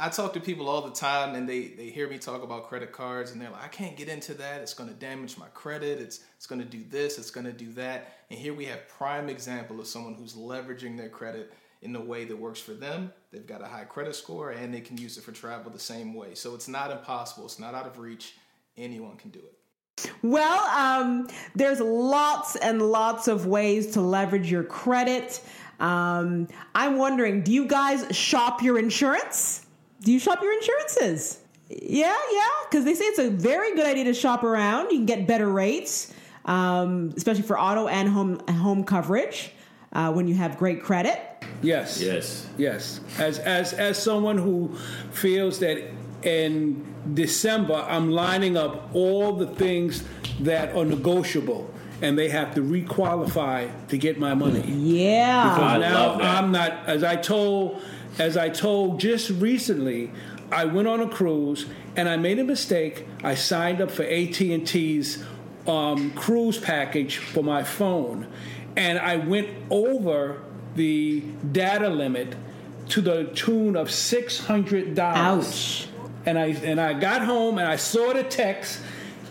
I 0.00 0.08
talk 0.08 0.32
to 0.32 0.40
people 0.40 0.66
all 0.68 0.80
the 0.80 0.92
time 0.92 1.34
and 1.34 1.46
they, 1.46 1.68
they 1.68 1.90
hear 1.90 2.08
me 2.08 2.16
talk 2.16 2.42
about 2.42 2.68
credit 2.68 2.90
cards 2.90 3.32
and 3.32 3.40
they're 3.40 3.50
like, 3.50 3.62
I 3.62 3.68
can't 3.68 3.98
get 3.98 4.08
into 4.08 4.32
that. 4.34 4.62
It's 4.62 4.72
going 4.72 4.88
to 4.88 4.94
damage 4.94 5.36
my 5.36 5.48
credit. 5.48 6.00
It's, 6.00 6.20
it's 6.36 6.46
going 6.46 6.60
to 6.60 6.66
do 6.66 6.82
this. 6.88 7.18
It's 7.18 7.30
going 7.30 7.44
to 7.44 7.52
do 7.52 7.70
that. 7.74 8.16
And 8.30 8.38
here 8.38 8.54
we 8.54 8.64
have 8.64 8.88
prime 8.88 9.28
example 9.28 9.78
of 9.78 9.86
someone 9.86 10.14
who's 10.14 10.32
leveraging 10.32 10.96
their 10.96 11.10
credit 11.10 11.52
in 11.82 11.94
a 11.94 12.00
way 12.00 12.24
that 12.24 12.36
works 12.36 12.60
for 12.60 12.72
them. 12.72 13.12
They've 13.30 13.46
got 13.46 13.60
a 13.60 13.66
high 13.66 13.84
credit 13.84 14.14
score 14.14 14.50
and 14.50 14.72
they 14.72 14.80
can 14.80 14.96
use 14.96 15.18
it 15.18 15.24
for 15.24 15.32
travel 15.32 15.70
the 15.70 15.78
same 15.78 16.14
way. 16.14 16.34
So 16.34 16.54
it's 16.54 16.68
not 16.68 16.90
impossible, 16.90 17.44
it's 17.44 17.58
not 17.58 17.74
out 17.74 17.86
of 17.86 17.98
reach. 17.98 18.36
Anyone 18.78 19.18
can 19.18 19.30
do 19.30 19.40
it. 19.40 20.10
Well, 20.22 20.60
um, 20.68 21.28
there's 21.54 21.80
lots 21.80 22.56
and 22.56 22.80
lots 22.80 23.28
of 23.28 23.44
ways 23.44 23.92
to 23.92 24.00
leverage 24.00 24.50
your 24.50 24.64
credit. 24.64 25.42
Um, 25.78 26.48
I'm 26.74 26.96
wondering, 26.96 27.42
do 27.42 27.52
you 27.52 27.66
guys 27.66 28.16
shop 28.16 28.62
your 28.62 28.78
insurance? 28.78 29.66
Do 30.02 30.12
you 30.12 30.18
shop 30.18 30.40
your 30.42 30.52
insurances? 30.52 31.38
Yeah, 31.68 32.16
yeah, 32.32 32.48
because 32.68 32.84
they 32.84 32.94
say 32.94 33.04
it's 33.04 33.18
a 33.18 33.30
very 33.30 33.74
good 33.74 33.86
idea 33.86 34.04
to 34.04 34.14
shop 34.14 34.42
around. 34.42 34.90
You 34.90 34.98
can 34.98 35.06
get 35.06 35.26
better 35.26 35.48
rates, 35.48 36.12
um, 36.44 37.12
especially 37.16 37.42
for 37.42 37.58
auto 37.58 37.86
and 37.86 38.08
home 38.08 38.40
home 38.48 38.82
coverage 38.82 39.52
uh, 39.92 40.12
when 40.12 40.26
you 40.26 40.34
have 40.34 40.58
great 40.58 40.82
credit. 40.82 41.20
Yes. 41.62 42.00
Yes. 42.00 42.48
Yes. 42.56 43.00
As 43.18 43.38
as 43.38 43.72
as 43.72 44.02
someone 44.02 44.38
who 44.38 44.76
feels 45.12 45.58
that 45.60 45.78
in 46.22 46.84
December 47.14 47.74
I'm 47.74 48.10
lining 48.10 48.56
up 48.56 48.94
all 48.94 49.36
the 49.36 49.46
things 49.46 50.04
that 50.40 50.74
are 50.74 50.84
negotiable 50.84 51.72
and 52.02 52.18
they 52.18 52.28
have 52.28 52.54
to 52.54 52.62
requalify 52.62 53.70
to 53.88 53.98
get 53.98 54.18
my 54.18 54.34
money. 54.34 54.62
Yeah. 54.70 55.50
Because 55.50 55.62
I 55.62 55.78
now 55.78 56.14
I'm 56.20 56.52
not 56.52 56.86
as 56.86 57.04
I 57.04 57.16
told 57.16 57.82
as 58.18 58.36
I 58.36 58.48
told 58.48 59.00
just 59.00 59.30
recently, 59.30 60.10
I 60.50 60.64
went 60.64 60.88
on 60.88 61.00
a 61.00 61.08
cruise 61.08 61.66
and 61.96 62.08
I 62.08 62.16
made 62.16 62.38
a 62.38 62.44
mistake. 62.44 63.06
I 63.22 63.34
signed 63.34 63.80
up 63.80 63.90
for 63.90 64.02
AT&T's 64.02 65.24
um, 65.66 66.10
cruise 66.12 66.58
package 66.58 67.18
for 67.18 67.44
my 67.44 67.62
phone 67.62 68.26
and 68.76 68.98
I 68.98 69.16
went 69.16 69.48
over 69.70 70.42
the 70.74 71.20
data 71.52 71.88
limit 71.88 72.36
to 72.88 73.00
the 73.00 73.24
tune 73.34 73.76
of 73.76 73.90
six 73.90 74.38
hundred 74.38 74.94
dollars. 74.94 75.86
Ouch. 75.86 75.88
And 76.26 76.38
I 76.38 76.46
and 76.46 76.80
I 76.80 76.94
got 76.94 77.22
home 77.22 77.58
and 77.58 77.66
I 77.66 77.76
saw 77.76 78.12
the 78.12 78.24
text 78.24 78.80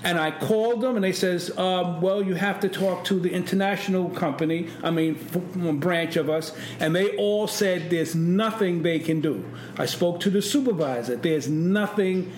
and 0.04 0.18
I 0.18 0.32
called 0.32 0.82
them 0.82 0.96
and 0.96 1.04
they 1.04 1.12
says, 1.12 1.56
um, 1.58 2.00
well, 2.00 2.24
you 2.24 2.36
have 2.36 2.60
to 2.62 2.70
talk 2.70 3.04
to 3.06 3.20
the 3.20 3.32
international 3.32 4.10
company. 4.10 4.70
I 4.82 4.92
mean, 4.92 5.18
f- 5.34 5.80
branch 5.80 6.16
of 6.16 6.30
us, 6.30 6.56
and 6.80 6.96
they 6.96 7.16
all 7.18 7.48
said 7.48 7.90
there's 7.90 8.16
nothing 8.16 8.82
they 8.84 9.00
can 9.00 9.20
do. 9.20 9.44
I 9.78 9.86
spoke 9.86 10.22
to 10.22 10.30
the 10.30 10.42
supervisor. 10.42 11.18
There's 11.18 11.50
nothing 11.50 12.32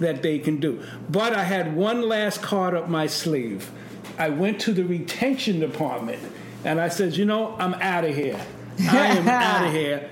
that 0.00 0.22
they 0.22 0.38
can 0.40 0.58
do. 0.58 0.82
But 1.08 1.34
I 1.34 1.44
had 1.44 1.76
one 1.76 2.02
last 2.02 2.42
card 2.42 2.74
up 2.74 2.88
my 2.88 3.06
sleeve. 3.06 3.70
I 4.18 4.28
went 4.28 4.60
to 4.62 4.72
the 4.72 4.84
retention 4.84 5.60
department 5.60 6.22
and 6.64 6.80
I 6.80 6.88
said, 6.88 7.16
you 7.16 7.24
know, 7.24 7.54
I'm 7.58 7.74
out 7.74 8.04
of 8.04 8.14
here. 8.14 8.40
I 8.80 9.06
am 9.08 9.28
out 9.28 9.66
of 9.66 9.72
here. 9.72 10.10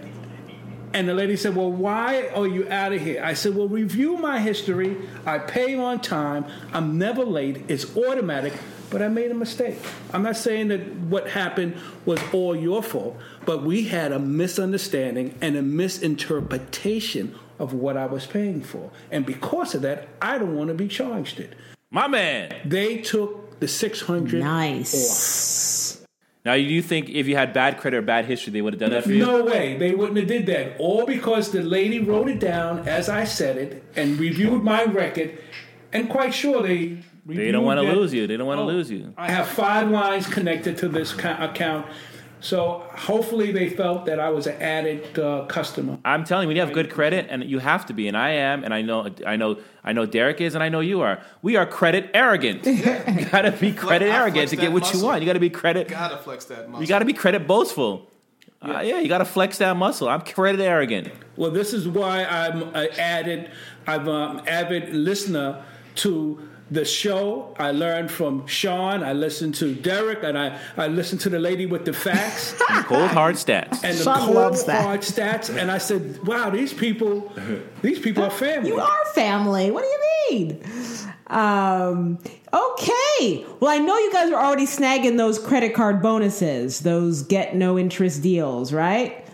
And 0.95 1.09
the 1.09 1.15
lady 1.15 1.37
said, 1.37 1.57
Well, 1.57 1.71
why 1.71 2.29
are 2.29 2.47
you 2.47 2.69
out 2.69 2.93
of 2.93 3.01
here? 3.01 3.23
I 3.25 3.35
said, 3.35 3.55
Well, 3.55 3.69
review 3.69 4.17
my 4.17 4.41
history. 4.41 4.97
I 5.25 5.39
pay 5.39 5.75
on 5.75 6.01
time. 6.01 6.45
I'm 6.73 6.99
never 6.99 7.25
late. 7.25 7.65
It's 7.69 7.97
automatic. 7.97 8.53
But 8.91 9.01
I 9.01 9.09
made 9.09 9.31
a 9.31 9.35
mistake. 9.35 9.79
I'm 10.13 10.23
not 10.23 10.37
saying 10.37 10.69
that 10.69 10.81
what 10.97 11.31
happened 11.31 11.77
was 12.05 12.21
all 12.35 12.55
your 12.55 12.83
fault, 12.83 13.17
but 13.47 13.63
we 13.63 13.85
had 13.85 14.13
a 14.13 14.19
misunderstanding 14.19 15.35
and 15.41 15.57
a 15.57 15.63
misinterpretation 15.63 17.35
of 17.59 17.73
what 17.73 17.97
I 17.97 18.05
was 18.05 18.27
paying 18.27 18.63
for. 18.63 18.91
And 19.11 19.25
because 19.25 19.75
of 19.75 19.81
that, 19.83 20.09
I 20.21 20.37
don't 20.37 20.55
want 20.55 20.69
to 20.69 20.75
be 20.75 20.89
charged 20.89 21.41
it. 21.41 21.55
My 21.91 22.07
man. 22.07 22.55
They 22.67 22.99
took 22.99 23.61
the 23.61 23.69
600 23.69 24.41
Nice. 24.41 26.02
Now, 26.45 26.55
do 26.55 26.61
you 26.61 26.83
think 26.83 27.09
if 27.09 27.29
you 27.29 27.37
had 27.37 27.53
bad 27.53 27.79
credit 27.79 27.99
or 27.99 28.03
bad 28.03 28.25
history, 28.25 28.53
they 28.53 28.61
would 28.63 28.73
have 28.73 28.81
done 28.81 28.91
that 28.91 29.05
for 29.05 29.13
you? 29.13 29.25
No 29.25 29.45
way. 29.45 29.77
They 29.77 29.95
wouldn't 29.95 30.19
have 30.19 30.27
did 30.27 30.47
that. 30.47 30.77
All 30.79 31.07
because 31.07 31.53
the 31.53 31.63
lady 31.63 32.01
wrote 32.01 32.29
it 32.29 32.41
down 32.41 32.81
as 32.89 33.09
I 33.09 33.25
said 33.25 33.57
it 33.57 33.85
and 33.95 34.19
reviewed 34.19 34.63
my 34.65 34.85
record. 34.85 35.39
And 35.93 36.09
quite 36.11 36.35
sure 36.35 36.63
they 36.63 36.99
They 37.27 37.53
don't 37.53 37.65
want 37.65 37.79
to 37.81 37.93
lose 37.93 38.13
you. 38.13 38.27
They 38.27 38.37
don't 38.37 38.47
want 38.49 38.59
to 38.59 38.63
Oh, 38.65 38.67
lose 38.67 38.91
you. 38.91 39.07
Oh, 39.17 39.23
I 39.23 39.31
have 39.31 39.47
five 39.47 39.89
lines 39.89 40.27
connected 40.27 40.77
to 40.79 40.89
this 40.89 41.13
ca- 41.13 41.37
account. 41.41 41.87
So 42.43 42.85
hopefully 42.97 43.53
they 43.53 43.71
felt 43.71 44.05
that 44.07 44.19
I 44.19 44.29
was 44.31 44.49
an 44.49 44.61
added 44.61 45.17
uh, 45.17 45.47
customer. 45.47 45.99
I'm 46.05 46.25
telling 46.25 46.45
you, 46.45 46.49
when 46.49 46.57
you 46.57 46.63
have 46.63 46.73
good 46.73 46.91
credit, 46.91 47.29
and 47.31 47.45
you 47.45 47.61
have 47.61 47.87
to 47.87 47.93
be, 47.93 48.09
and 48.09 48.17
I 48.17 48.31
am, 48.31 48.65
and 48.65 48.75
I 48.75 48.83
know, 48.83 49.09
I 49.25 49.37
know, 49.37 49.59
I 49.85 49.93
know 49.93 50.07
Derek 50.07 50.41
is, 50.41 50.57
and 50.57 50.63
I 50.63 50.69
know 50.69 50.81
you 50.81 51.03
are. 51.03 51.23
We 51.41 51.55
are 51.55 51.65
credit 51.65 52.11
arrogant. 52.13 52.67
you 52.67 52.83
gotta 53.27 53.53
be 53.53 53.73
credit 53.73 54.11
I 54.11 54.17
arrogant 54.17 54.51
to 54.51 54.57
get 54.57 54.73
what 54.73 54.93
you 54.93 55.05
want. 55.05 55.23
You 55.23 55.27
gotta 55.27 55.39
be 55.39 55.51
credit. 55.51 55.87
Gotta 55.87 56.17
flex 56.17 56.45
that 56.47 56.69
muscle. 56.69 56.83
You 56.83 56.89
gotta 56.89 57.05
be 57.05 57.13
credit 57.13 57.47
boastful. 57.47 58.11
Uh, 58.61 58.81
yeah, 58.81 58.99
you 58.99 59.09
gotta 59.09 59.25
flex 59.25 59.59
that 59.59 59.77
muscle. 59.77 60.09
I'm 60.09 60.23
credit 60.23 60.61
arrogant. 60.61 61.13
Well, 61.37 61.53
this 61.53 61.73
is 61.73 61.87
why 61.87 62.25
I'm 62.25 62.75
an 62.75 62.89
added, 62.99 63.53
I'm 63.87 64.09
an 64.09 64.49
avid 64.49 64.93
listener 64.93 65.65
to 65.97 66.49
the 66.73 66.85
show. 66.85 67.55
I 67.59 67.71
learned 67.71 68.11
from 68.11 68.47
Sean. 68.47 69.03
I 69.03 69.13
listened 69.13 69.55
to 69.57 69.75
Derek, 69.75 70.23
and 70.23 70.39
I, 70.39 70.59
I 70.77 70.89
listened 70.89 71.21
to 71.23 71.29
the 71.29 71.39
lady 71.39 71.67
with 71.67 71.85
the 71.85 71.93
facts. 71.93 72.55
Cold 72.85 73.11
hard 73.11 73.37
stats. 73.37 73.85
and 73.85 73.97
the 73.99 74.05
Sean 74.05 74.19
cold 74.19 74.35
loves 74.35 74.65
that. 74.65 74.83
hard 74.83 75.01
stats. 75.01 75.55
And 75.55 75.71
I 75.71 75.79
said, 75.79 76.27
"Wow, 76.27 76.51
these 76.51 76.73
people, 76.73 77.33
these 77.83 77.99
people 77.99 78.25
are 78.25 78.31
family." 78.31 78.69
You 78.69 78.81
are 78.81 79.05
family. 79.15 79.71
What 79.71 79.83
do 79.83 79.89
you 79.89 80.01
mean? 80.31 80.65
Um, 81.29 82.19
okay. 82.53 83.47
Well, 83.61 83.71
I 83.71 83.79
know 83.79 83.97
you 83.99 84.13
guys 84.13 84.31
are 84.31 84.43
already 84.43 84.67
snagging 84.67 85.17
those 85.17 85.39
credit 85.39 85.75
card 85.75 86.03
bonuses, 86.03 86.81
those 86.81 87.23
get 87.23 87.55
no 87.55 87.79
interest 87.79 88.23
deals, 88.23 88.73
right? 88.73 89.27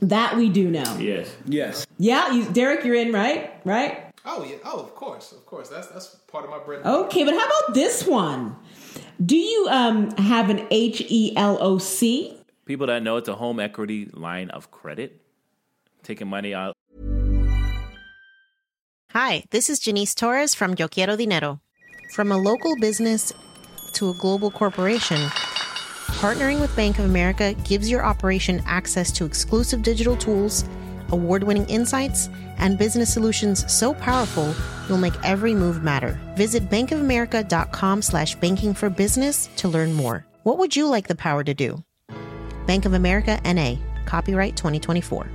That 0.00 0.36
we 0.36 0.48
do 0.48 0.70
know. 0.70 0.96
Yes. 0.98 1.34
Yes. 1.46 1.86
Yeah, 1.98 2.30
you, 2.32 2.44
Derek, 2.50 2.84
you're 2.84 2.94
in, 2.96 3.12
right? 3.12 3.52
Right? 3.64 4.03
Oh 4.24 4.44
yeah. 4.44 4.56
Oh, 4.64 4.80
of 4.80 4.94
course, 4.94 5.32
of 5.32 5.44
course. 5.44 5.68
That's 5.68 5.88
that's 5.88 6.16
part 6.28 6.44
of 6.44 6.50
my 6.50 6.58
bread. 6.58 6.84
Okay, 6.84 7.24
but 7.24 7.34
how 7.34 7.44
about 7.44 7.74
this 7.74 8.06
one? 8.06 8.56
Do 9.24 9.36
you 9.36 9.68
um, 9.70 10.10
have 10.16 10.48
an 10.48 10.66
H 10.70 11.02
E 11.08 11.36
L 11.36 11.58
O 11.60 11.78
C? 11.78 12.38
People 12.64 12.86
that 12.86 13.02
know 13.02 13.18
it's 13.18 13.28
a 13.28 13.34
home 13.34 13.60
equity 13.60 14.08
line 14.14 14.48
of 14.50 14.70
credit, 14.70 15.20
taking 16.02 16.28
money 16.28 16.54
out. 16.54 16.74
Hi, 19.10 19.44
this 19.50 19.68
is 19.68 19.78
Janice 19.78 20.14
Torres 20.14 20.54
from 20.54 20.74
Yo 20.78 20.88
Quiero 20.88 21.16
Dinero. 21.16 21.60
From 22.14 22.32
a 22.32 22.38
local 22.38 22.74
business 22.80 23.32
to 23.92 24.10
a 24.10 24.14
global 24.14 24.50
corporation, 24.50 25.20
partnering 26.18 26.60
with 26.60 26.74
Bank 26.74 26.98
of 26.98 27.04
America 27.04 27.54
gives 27.64 27.90
your 27.90 28.04
operation 28.04 28.62
access 28.66 29.12
to 29.12 29.24
exclusive 29.24 29.82
digital 29.82 30.16
tools, 30.16 30.64
award 31.10 31.44
winning 31.44 31.66
insights, 31.66 32.28
and 32.64 32.76
business 32.76 33.12
solutions 33.12 33.64
so 33.72 33.94
powerful 33.94 34.52
you'll 34.88 34.98
make 34.98 35.14
every 35.22 35.54
move 35.54 35.84
matter. 35.84 36.18
Visit 36.34 36.68
bankofamerica.com 36.68 38.02
slash 38.02 38.34
banking 38.34 38.74
for 38.74 38.90
business 38.90 39.48
to 39.56 39.68
learn 39.68 39.92
more. 39.92 40.26
What 40.42 40.58
would 40.58 40.74
you 40.74 40.88
like 40.88 41.06
the 41.06 41.14
power 41.14 41.44
to 41.44 41.54
do? 41.54 41.82
Bank 42.66 42.86
of 42.86 42.94
America 42.94 43.38
NA, 43.44 43.76
copyright 44.06 44.56
2024. 44.56 45.30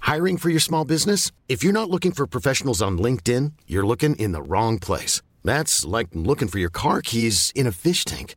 Hiring 0.00 0.36
for 0.36 0.50
your 0.50 0.60
small 0.60 0.84
business? 0.84 1.30
If 1.48 1.64
you're 1.64 1.72
not 1.72 1.88
looking 1.88 2.12
for 2.12 2.26
professionals 2.26 2.82
on 2.82 2.98
LinkedIn, 2.98 3.52
you're 3.66 3.86
looking 3.86 4.16
in 4.16 4.32
the 4.32 4.42
wrong 4.42 4.78
place. 4.78 5.22
That's 5.42 5.84
like 5.84 6.08
looking 6.12 6.48
for 6.48 6.58
your 6.58 6.70
car 6.70 7.00
keys 7.00 7.52
in 7.54 7.66
a 7.66 7.72
fish 7.72 8.04
tank. 8.04 8.36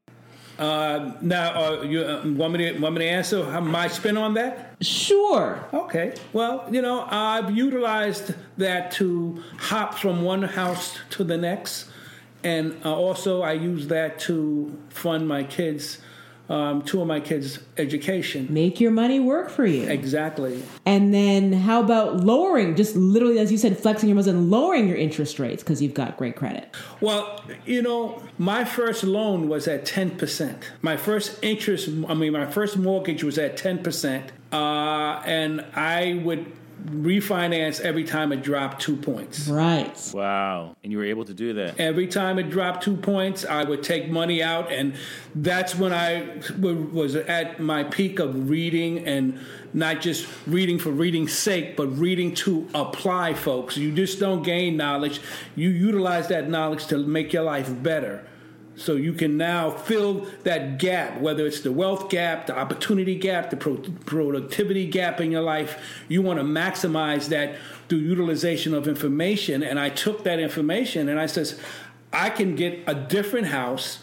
Uh, 0.61 1.13
now, 1.21 1.55
uh, 1.55 1.81
you 1.81 2.03
uh, 2.03 2.21
want, 2.23 2.53
me 2.53 2.71
to, 2.71 2.77
want 2.77 2.93
me 2.93 2.99
to 2.99 3.09
answer 3.09 3.43
how 3.43 3.59
my 3.59 3.87
spin 3.87 4.15
on 4.15 4.35
that? 4.35 4.75
Sure. 4.79 5.67
Okay. 5.73 6.13
Well, 6.33 6.67
you 6.69 6.83
know, 6.83 7.07
I've 7.09 7.49
utilized 7.49 8.35
that 8.57 8.91
to 8.91 9.43
hop 9.57 9.97
from 9.97 10.21
one 10.21 10.43
house 10.43 10.99
to 11.11 11.23
the 11.23 11.35
next. 11.35 11.89
And 12.43 12.79
uh, 12.85 12.95
also, 12.95 13.41
I 13.41 13.53
use 13.53 13.87
that 13.87 14.19
to 14.21 14.79
fund 14.89 15.27
my 15.27 15.43
kids, 15.43 15.97
um, 16.51 16.81
two 16.81 16.99
of 16.99 17.07
my 17.07 17.21
kids' 17.21 17.59
education. 17.77 18.45
Make 18.49 18.81
your 18.81 18.91
money 18.91 19.21
work 19.21 19.49
for 19.49 19.65
you. 19.65 19.87
Exactly. 19.87 20.61
And 20.85 21.13
then 21.13 21.53
how 21.53 21.81
about 21.81 22.17
lowering, 22.17 22.75
just 22.75 22.93
literally, 22.97 23.39
as 23.39 23.53
you 23.53 23.57
said, 23.57 23.77
flexing 23.77 24.09
your 24.09 24.17
muscle 24.17 24.35
and 24.35 24.51
lowering 24.51 24.89
your 24.89 24.97
interest 24.97 25.39
rates 25.39 25.63
because 25.63 25.81
you've 25.81 25.93
got 25.93 26.17
great 26.17 26.35
credit? 26.35 26.75
Well, 26.99 27.41
you 27.65 27.81
know, 27.81 28.21
my 28.37 28.65
first 28.65 29.05
loan 29.05 29.47
was 29.47 29.65
at 29.69 29.85
10%. 29.85 30.63
My 30.81 30.97
first 30.97 31.41
interest, 31.41 31.87
I 32.09 32.13
mean, 32.13 32.33
my 32.33 32.51
first 32.51 32.77
mortgage 32.77 33.23
was 33.23 33.37
at 33.37 33.57
10%. 33.57 34.29
Uh, 34.51 35.21
and 35.25 35.61
I 35.73 36.21
would 36.25 36.51
refinance 36.85 37.79
every 37.79 38.03
time 38.03 38.31
it 38.31 38.41
dropped 38.43 38.81
two 38.81 38.95
points. 38.95 39.47
Right. 39.47 40.11
Wow. 40.13 40.75
And 40.83 40.91
you 40.91 40.97
were 40.97 41.05
able 41.05 41.25
to 41.25 41.33
do 41.33 41.53
that. 41.53 41.79
Every 41.79 42.07
time 42.07 42.39
it 42.39 42.49
dropped 42.49 42.83
two 42.83 42.95
points, 42.95 43.45
I 43.45 43.63
would 43.63 43.83
take 43.83 44.09
money 44.09 44.41
out, 44.41 44.71
and 44.71 44.95
that's 45.35 45.75
when 45.75 45.93
I 45.93 46.41
was 46.59 47.15
at 47.15 47.59
my 47.59 47.83
peak 47.83 48.19
of 48.19 48.49
reading 48.49 49.07
and 49.07 49.39
not 49.73 50.01
just 50.01 50.27
reading 50.47 50.79
for 50.79 50.91
reading's 50.91 51.33
sake, 51.33 51.77
but 51.77 51.87
reading 51.87 52.33
to 52.35 52.67
apply, 52.73 53.33
folks. 53.33 53.77
You 53.77 53.91
just 53.91 54.19
don't 54.19 54.43
gain 54.43 54.77
knowledge, 54.77 55.21
you 55.55 55.69
utilize 55.69 56.27
that 56.27 56.49
knowledge 56.49 56.87
to 56.87 56.97
make 56.97 57.31
your 57.33 57.43
life 57.43 57.71
better. 57.81 58.25
So 58.81 58.95
you 58.95 59.13
can 59.13 59.37
now 59.37 59.69
fill 59.69 60.25
that 60.43 60.79
gap, 60.79 61.21
whether 61.21 61.45
it's 61.45 61.61
the 61.61 61.71
wealth 61.71 62.09
gap, 62.09 62.47
the 62.47 62.57
opportunity 62.57 63.15
gap, 63.15 63.51
the 63.51 63.57
pro- 63.57 63.77
productivity 64.05 64.87
gap 64.87 65.21
in 65.21 65.31
your 65.31 65.43
life. 65.43 65.79
You 66.07 66.23
want 66.23 66.39
to 66.39 66.45
maximize 66.45 67.29
that 67.29 67.57
through 67.87 67.99
utilization 67.99 68.73
of 68.73 68.87
information. 68.87 69.61
And 69.61 69.79
I 69.79 69.89
took 69.89 70.23
that 70.23 70.39
information 70.39 71.09
and 71.09 71.19
I 71.19 71.27
says, 71.27 71.59
I 72.11 72.31
can 72.31 72.55
get 72.55 72.83
a 72.87 72.95
different 72.95 73.47
house, 73.47 73.99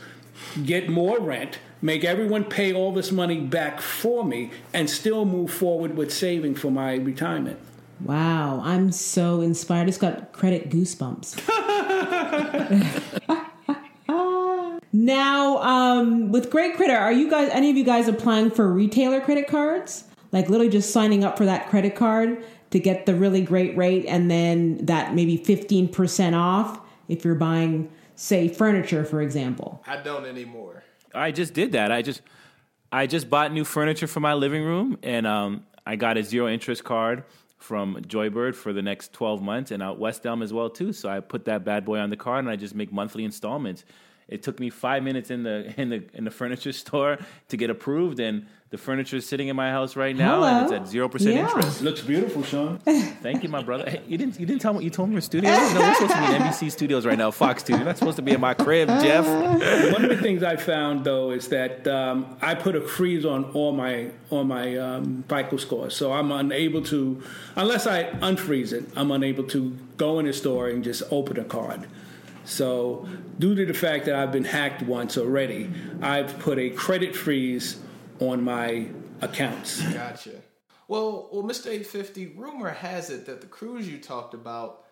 get 0.64 0.89
more 0.89 1.18
rent, 1.18 1.59
make 1.83 2.05
everyone 2.05 2.45
pay 2.45 2.72
all 2.72 2.93
this 2.93 3.11
money 3.11 3.41
back 3.41 3.81
for 3.81 4.24
me, 4.24 4.53
and 4.72 4.89
still 4.89 5.24
move 5.24 5.53
forward 5.53 5.97
with 5.97 6.12
saving 6.12 6.55
for 6.55 6.70
my 6.70 6.95
retirement. 6.95 7.59
Wow, 8.01 8.61
I'm 8.64 8.93
so 8.93 9.41
inspired. 9.41 9.89
It's 9.89 9.99
got 9.99 10.33
credit 10.33 10.70
goosebumps. 10.70 11.35
now, 15.09 15.59
um, 15.62 16.30
with 16.30 16.50
Great 16.50 16.76
Credit, 16.76 16.94
are 16.94 17.11
you 17.11 17.30
guys, 17.30 17.48
any 17.50 17.70
of 17.70 17.76
you 17.76 17.82
guys 17.82 18.09
applying 18.09 18.50
for 18.50 18.70
retailer 18.70 19.20
credit 19.20 19.48
cards? 19.48 20.04
Like 20.32 20.50
literally 20.50 20.70
just 20.70 20.92
signing 20.92 21.24
up 21.24 21.38
for 21.38 21.46
that 21.46 21.70
credit 21.70 21.96
card 21.96 22.44
to 22.70 22.78
get 22.78 23.06
the 23.06 23.14
really 23.14 23.40
great 23.40 23.74
rate 23.74 24.04
and 24.04 24.30
then 24.30 24.84
that 24.84 25.14
maybe 25.14 25.38
15% 25.38 26.38
off 26.38 26.80
if 27.09 27.24
you're 27.24 27.34
buying, 27.34 27.90
say, 28.16 28.48
furniture, 28.48 29.02
for 29.02 29.22
example? 29.22 29.82
I 29.86 29.96
don't 29.96 30.26
anymore. 30.26 30.84
I 31.14 31.30
just 31.30 31.54
did 31.54 31.72
that. 31.72 31.90
I 31.90 32.02
just 32.02 32.20
I 32.92 33.06
just 33.06 33.30
bought 33.30 33.50
new 33.50 33.64
furniture 33.64 34.06
for 34.06 34.20
my 34.20 34.34
living 34.34 34.62
room, 34.62 34.98
and 35.02 35.26
um, 35.26 35.64
I 35.86 35.96
got 35.96 36.18
a 36.18 36.22
zero 36.22 36.48
interest 36.48 36.84
card 36.84 37.24
from 37.56 37.96
Joybird 38.02 38.54
for 38.54 38.74
the 38.74 38.82
next 38.82 39.12
twelve 39.14 39.42
months, 39.42 39.70
and 39.70 39.82
out 39.82 39.98
West 39.98 40.26
Elm 40.26 40.42
as 40.42 40.52
well 40.52 40.68
too. 40.70 40.92
So 40.92 41.09
I 41.09 41.20
put 41.20 41.46
that 41.46 41.64
bad 41.64 41.84
boy 41.84 41.98
on 41.98 42.11
the 42.11 42.16
card, 42.16 42.40
and 42.44 42.50
I 42.50 42.56
just 42.56 42.74
make 42.74 42.92
monthly 42.92 43.24
installments. 43.24 43.84
It 44.29 44.43
took 44.43 44.61
me 44.61 44.68
five 44.70 45.03
minutes 45.03 45.31
in 45.31 45.43
the 45.43 45.72
in 45.81 45.89
the 45.89 46.05
in 46.12 46.24
the 46.24 46.31
furniture 46.31 46.72
store 46.72 47.18
to 47.49 47.57
get 47.57 47.70
approved, 47.70 48.20
and 48.20 48.47
the 48.70 48.76
furniture 48.76 49.16
is 49.16 49.26
sitting 49.26 49.49
in 49.49 49.57
my 49.57 49.70
house 49.70 49.97
right 49.97 50.14
now, 50.14 50.45
and 50.45 50.64
it's 50.64 50.72
at 50.72 50.87
zero 50.87 51.09
percent 51.09 51.35
Yeah. 51.37 51.49
interest. 51.49 51.81
Looks 51.81 52.03
beautiful, 52.03 52.43
Sean. 52.43 52.76
Thank 53.22 53.43
you, 53.43 53.49
my 53.49 53.62
brother. 53.62 53.89
Hey, 53.89 54.03
you 54.07 54.18
didn't 54.18 54.39
you 54.39 54.45
didn't 54.45 54.61
tell 54.61 54.74
me 54.74 54.85
you 54.85 54.91
told 54.91 55.09
me 55.09 55.14
we're 55.14 55.22
studios. 55.22 55.57
No, 55.72 55.81
we're 55.81 55.95
supposed 55.95 56.12
to 56.12 56.18
be 56.18 56.35
in 56.35 56.43
NBC 56.43 56.70
studios 56.70 57.07
right 57.07 57.16
now, 57.16 57.31
Fox 57.31 57.62
Studios. 57.62 57.79
You're 57.81 57.87
not 57.87 57.97
supposed 57.97 58.16
to 58.16 58.22
be 58.22 58.33
in 58.33 58.41
my 58.43 58.53
crib, 58.53 58.89
Jeff. 58.89 59.24
One 59.95 60.05
of 60.05 60.11
the 60.11 60.18
things 60.20 60.43
I 60.43 60.57
found 60.57 61.05
though 61.05 61.31
is 61.31 61.49
that 61.49 61.89
um, 61.89 62.37
I 62.43 62.55
put 62.55 62.76
a 62.76 62.83
freeze 62.83 63.24
on 63.24 63.45
all 63.55 63.72
my 63.72 64.11
all 64.29 64.45
my 64.45 64.76
um, 64.76 65.24
FICO 65.31 65.57
scores, 65.57 65.97
so 65.97 66.12
I'm 66.12 66.31
unable 66.33 66.83
to, 66.83 67.22
unless 67.57 67.87
I 67.87 68.05
unfreeze 68.20 68.74
it, 68.74 68.85
I'm 68.95 69.11
unable 69.11 69.45
to 69.45 69.74
go 69.97 70.18
in 70.18 70.26
the 70.26 70.35
store 70.35 70.68
and 70.68 70.85
just 70.85 71.03
open 71.11 71.39
a 71.41 71.45
card. 71.45 71.87
So, 72.49 73.07
due 73.38 73.55
to 73.55 73.66
the 73.66 73.74
fact 73.74 74.07
that 74.07 74.14
I've 74.14 74.32
been 74.32 74.44
hacked 74.44 74.82
once 74.82 75.18
already, 75.18 75.70
I've 76.01 76.38
put 76.38 76.59
a 76.59 76.70
credit 76.70 77.14
freeze 77.14 77.78
on 78.20 78.42
my 78.42 78.86
accounts. 79.20 79.82
Gotcha. 79.92 80.30
Well, 80.88 81.28
well, 81.30 81.42
Mr. 81.42 81.66
850, 81.66 82.28
rumor 82.28 82.70
has 82.70 83.11
it 83.11 83.26
that 83.26 83.42
the 83.42 83.46
cruise 83.46 83.86
you 83.86 83.99
talked 83.99 84.32
about, 84.32 84.86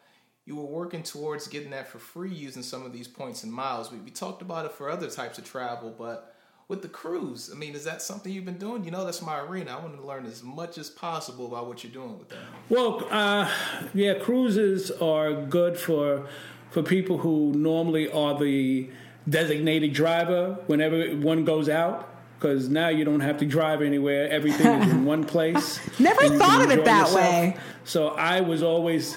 you 0.45 0.55
were 0.55 0.67
working 0.67 1.03
towards 1.03 1.49
getting 1.49 1.71
that 1.71 1.89
for 1.89 1.99
free 1.99 2.31
using 2.31 2.63
some 2.63 2.85
of 2.85 2.93
these 2.93 3.09
points 3.09 3.43
and 3.43 3.51
miles. 3.51 3.91
We, 3.91 3.99
we 4.01 4.11
talked 4.11 4.43
about 4.43 4.67
it 4.67 4.73
for 4.73 4.91
other 4.91 5.09
types 5.09 5.39
of 5.39 5.45
travel, 5.45 5.95
but 5.97 6.37
with 6.69 6.83
the 6.83 6.89
cruise, 6.89 7.51
I 7.51 7.57
mean, 7.57 7.75
is 7.75 7.85
that 7.85 8.03
something 8.03 8.31
you've 8.31 8.45
been 8.45 8.59
doing? 8.59 8.85
You 8.85 8.91
know, 8.91 9.07
that's 9.07 9.23
my 9.23 9.41
arena. 9.41 9.79
I 9.79 9.83
want 9.83 9.97
to 9.97 10.07
learn 10.07 10.27
as 10.27 10.43
much 10.43 10.77
as 10.77 10.91
possible 10.91 11.47
about 11.47 11.69
what 11.69 11.83
you're 11.83 11.93
doing 11.93 12.19
with 12.19 12.29
that. 12.29 12.39
Well, 12.69 13.07
uh, 13.11 13.51
yeah, 13.95 14.15
cruises 14.15 14.91
are 14.91 15.33
good 15.33 15.79
for 15.79 16.29
for 16.77 16.83
people 16.83 17.17
who 17.17 17.55
normally 17.55 18.13
are 18.13 18.39
the 18.39 18.87
designated 19.27 19.95
driver 19.95 20.59
whenever 20.67 21.07
one 21.17 21.43
goes 21.47 21.71
out. 21.71 22.07
Because 22.39 22.69
now 22.69 22.89
you 22.89 23.03
don't 23.03 23.21
have 23.21 23.39
to 23.39 23.47
drive 23.47 23.81
anywhere; 23.81 24.29
everything 24.29 24.83
is 24.83 24.91
in 24.93 25.05
one 25.15 25.25
place. 25.25 25.81
Never 25.99 26.29
thought 26.37 26.61
of 26.61 26.71
it 26.71 26.85
that 26.85 27.07
yourself. 27.07 27.15
way. 27.15 27.57
So 27.85 28.09
I 28.09 28.43
was 28.43 28.63
always, 28.63 29.17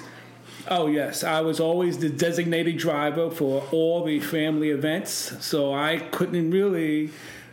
oh 0.68 0.86
yes, 0.86 1.22
I 1.22 1.42
was 1.42 1.60
always 1.60 1.98
the 1.98 2.08
designated 2.08 2.78
driver 2.78 3.30
for 3.30 3.62
all 3.72 4.04
the 4.04 4.20
family 4.20 4.70
events. 4.70 5.36
So 5.44 5.74
I 5.74 5.98
couldn't 5.98 6.50
really, 6.50 7.10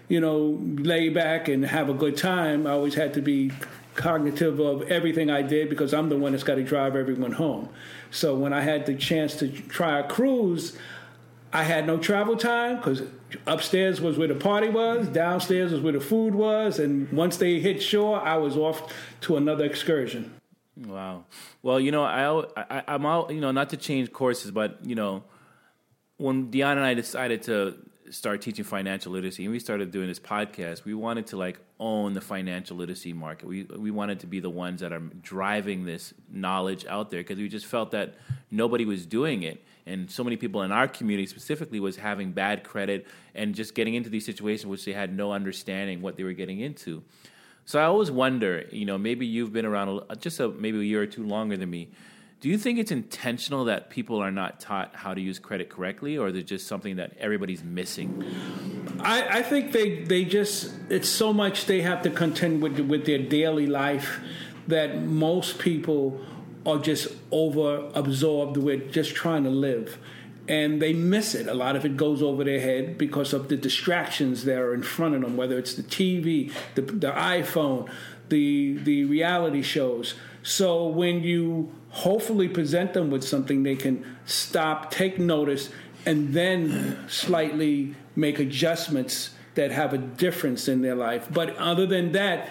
you 0.07 0.19
know, 0.19 0.59
lay 0.61 1.09
back 1.09 1.47
and 1.47 1.65
have 1.65 1.89
a 1.89 1.93
good 1.93 2.17
time. 2.17 2.65
I 2.65 2.71
always 2.71 2.95
had 2.95 3.13
to 3.15 3.21
be 3.21 3.51
cognitive 3.95 4.59
of 4.59 4.83
everything 4.83 5.29
I 5.29 5.41
did 5.41 5.69
because 5.69 5.93
I'm 5.93 6.09
the 6.09 6.17
one 6.17 6.31
that's 6.31 6.43
got 6.43 6.55
to 6.55 6.63
drive 6.63 6.95
everyone 6.95 7.33
home. 7.33 7.69
So 8.11 8.35
when 8.35 8.53
I 8.53 8.61
had 8.61 8.85
the 8.85 8.95
chance 8.95 9.35
to 9.37 9.49
try 9.49 9.99
a 9.99 10.07
cruise, 10.07 10.77
I 11.51 11.63
had 11.63 11.87
no 11.87 11.97
travel 11.97 12.37
time 12.37 12.77
because 12.77 13.01
upstairs 13.45 13.99
was 13.99 14.17
where 14.17 14.27
the 14.27 14.35
party 14.35 14.69
was, 14.69 15.07
downstairs 15.07 15.71
was 15.71 15.81
where 15.81 15.93
the 15.93 15.99
food 15.99 16.35
was, 16.35 16.79
and 16.79 17.11
once 17.11 17.37
they 17.37 17.59
hit 17.59 17.81
shore, 17.81 18.21
I 18.21 18.37
was 18.37 18.55
off 18.55 18.93
to 19.21 19.37
another 19.37 19.65
excursion. 19.65 20.33
Wow. 20.85 21.25
Well, 21.63 21.79
you 21.79 21.91
know, 21.91 22.03
I, 22.03 22.43
I 22.55 22.83
I'm 22.87 23.05
out. 23.05 23.33
You 23.33 23.41
know, 23.41 23.51
not 23.51 23.71
to 23.71 23.77
change 23.77 24.11
courses, 24.11 24.51
but 24.51 24.77
you 24.85 24.93
know, 24.93 25.23
when 26.17 26.51
Deanna 26.51 26.73
and 26.73 26.81
I 26.81 26.93
decided 26.93 27.41
to 27.43 27.75
start 28.09 28.41
teaching 28.41 28.63
financial 28.63 29.11
literacy, 29.11 29.43
and 29.43 29.51
we 29.51 29.59
started 29.59 29.91
doing 29.91 30.07
this 30.07 30.19
podcast, 30.19 30.85
we 30.85 30.93
wanted 30.93 31.27
to 31.27 31.37
like 31.37 31.59
own 31.79 32.13
the 32.13 32.21
financial 32.21 32.77
literacy 32.77 33.13
market. 33.13 33.47
We 33.47 33.63
we 33.63 33.91
wanted 33.91 34.19
to 34.21 34.27
be 34.27 34.39
the 34.39 34.49
ones 34.49 34.81
that 34.81 34.91
are 34.91 34.99
driving 34.99 35.85
this 35.85 36.13
knowledge 36.29 36.85
out 36.85 37.11
there 37.11 37.21
because 37.21 37.37
we 37.37 37.49
just 37.49 37.65
felt 37.65 37.91
that 37.91 38.15
nobody 38.51 38.85
was 38.85 39.05
doing 39.05 39.43
it, 39.43 39.63
and 39.85 40.09
so 40.09 40.23
many 40.23 40.37
people 40.37 40.61
in 40.63 40.71
our 40.71 40.87
community 40.87 41.27
specifically 41.27 41.79
was 41.79 41.97
having 41.97 42.31
bad 42.31 42.63
credit 42.63 43.07
and 43.35 43.55
just 43.55 43.75
getting 43.75 43.93
into 43.93 44.09
these 44.09 44.25
situations 44.25 44.65
which 44.65 44.85
they 44.85 44.93
had 44.93 45.15
no 45.15 45.31
understanding 45.31 46.01
what 46.01 46.17
they 46.17 46.23
were 46.23 46.33
getting 46.33 46.59
into. 46.59 47.03
So 47.65 47.79
I 47.79 47.83
always 47.83 48.09
wonder, 48.09 48.65
you 48.71 48.85
know, 48.85 48.97
maybe 48.97 49.25
you've 49.25 49.51
been 49.51 49.65
around 49.65 50.01
just 50.19 50.39
a, 50.39 50.47
maybe 50.47 50.79
a 50.79 50.83
year 50.83 51.01
or 51.01 51.05
two 51.05 51.25
longer 51.25 51.57
than 51.57 51.69
me. 51.69 51.89
Do 52.39 52.49
you 52.49 52.57
think 52.59 52.77
it's 52.77 52.91
intentional 52.91 53.65
that 53.65 53.89
people 53.89 54.21
are 54.21 54.29
not 54.29 54.59
taught 54.59 54.95
how 54.95 55.15
to 55.15 55.19
use 55.19 55.39
credit 55.39 55.69
correctly, 55.69 56.19
or 56.19 56.27
is 56.27 56.35
it 56.35 56.43
just 56.43 56.67
something 56.67 56.97
that 56.97 57.13
everybody's 57.17 57.63
missing? 57.63 58.23
I, 58.99 59.39
I 59.39 59.41
think 59.41 59.71
they 59.71 60.03
they 60.03 60.23
just 60.23 60.71
it's 60.89 61.09
so 61.09 61.33
much 61.33 61.65
they 61.65 61.81
have 61.81 62.03
to 62.03 62.11
contend 62.11 62.61
with 62.61 62.79
with 62.79 63.07
their 63.07 63.17
daily 63.17 63.65
life 63.65 64.19
that 64.67 65.01
most 65.01 65.57
people 65.57 66.21
are 66.63 66.77
just 66.77 67.07
over 67.31 67.89
absorbed 67.95 68.57
with 68.57 68.91
just 68.91 69.15
trying 69.15 69.43
to 69.45 69.49
live. 69.49 69.97
And 70.47 70.81
they 70.81 70.93
miss 70.93 71.33
it. 71.33 71.47
A 71.47 71.53
lot 71.53 71.75
of 71.75 71.85
it 71.85 71.97
goes 71.97 72.21
over 72.21 72.43
their 72.43 72.59
head 72.59 72.97
because 72.97 73.33
of 73.33 73.49
the 73.49 73.57
distractions 73.57 74.43
that 74.45 74.59
are 74.59 74.73
in 74.73 74.83
front 74.83 75.15
of 75.15 75.21
them 75.21 75.37
whether 75.37 75.57
it's 75.57 75.73
the 75.73 75.83
tv 75.83 76.53
the, 76.75 76.81
the 76.81 77.11
iphone 77.11 77.89
the 78.29 78.77
the 78.83 79.03
reality 79.05 79.61
shows 79.61 80.13
so 80.47 80.87
when 80.87 81.23
you 81.23 81.69
hopefully 81.89 82.47
present 82.47 82.93
them 82.93 83.11
with 83.11 83.21
something 83.21 83.63
they 83.63 83.75
can 83.75 84.05
stop 84.25 84.89
take 84.89 85.19
notice 85.19 85.69
and 86.05 86.33
then 86.33 86.97
slightly 87.09 87.93
make 88.15 88.39
adjustments 88.39 89.31
that 89.55 89.71
have 89.71 89.93
a 89.93 89.97
difference 89.97 90.69
in 90.69 90.81
their 90.81 90.95
life. 90.95 91.27
But 91.29 91.57
other 91.57 91.85
than 91.85 92.13
that, 92.13 92.47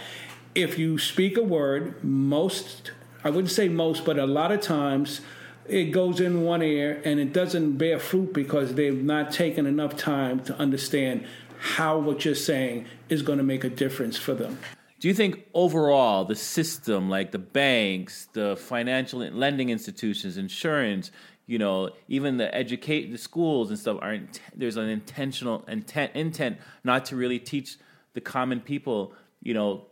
if 0.54 0.78
you 0.78 0.98
speak 0.98 1.38
a 1.38 1.42
word, 1.42 2.04
most, 2.04 2.90
I 3.24 3.30
wouldn't 3.30 3.50
say 3.50 3.68
most, 3.68 4.04
but 4.04 4.18
a 4.18 4.26
lot 4.26 4.52
of 4.52 4.60
times 4.60 5.22
it 5.66 5.84
goes 5.84 6.20
in 6.20 6.42
one 6.42 6.62
ear 6.62 7.00
and 7.02 7.18
it 7.18 7.32
doesn't 7.32 7.78
bear 7.78 7.98
fruit 7.98 8.34
because 8.34 8.74
they've 8.74 9.02
not 9.02 9.32
taken 9.32 9.64
enough 9.64 9.96
time 9.96 10.40
to 10.40 10.54
understand 10.58 11.24
how 11.58 11.98
what 11.98 12.26
you're 12.26 12.34
saying 12.34 12.84
is 13.08 13.22
going 13.22 13.38
to 13.38 13.44
make 13.44 13.64
a 13.64 13.70
difference 13.70 14.18
for 14.18 14.34
them. 14.34 14.58
Do 14.98 15.08
you 15.08 15.14
think 15.14 15.46
overall 15.52 16.24
the 16.24 16.34
system, 16.34 17.10
like 17.10 17.30
the 17.30 17.38
banks, 17.38 18.28
the 18.32 18.56
financial 18.56 19.20
lending 19.20 19.68
institutions, 19.68 20.38
insurance, 20.38 21.10
you 21.46 21.58
know, 21.58 21.90
even 22.08 22.38
the 22.38 22.52
educate 22.54 23.12
the 23.12 23.18
schools 23.18 23.70
and 23.70 23.78
stuff 23.78 23.98
are 24.00 24.14
int- 24.14 24.40
there's 24.54 24.76
an 24.76 24.88
intentional 24.88 25.64
intent 25.68 26.12
intent 26.14 26.58
not 26.82 27.04
to 27.06 27.16
really 27.16 27.38
teach 27.38 27.76
the 28.14 28.20
common 28.20 28.60
people, 28.60 29.12
you 29.42 29.54
know, 29.54 29.86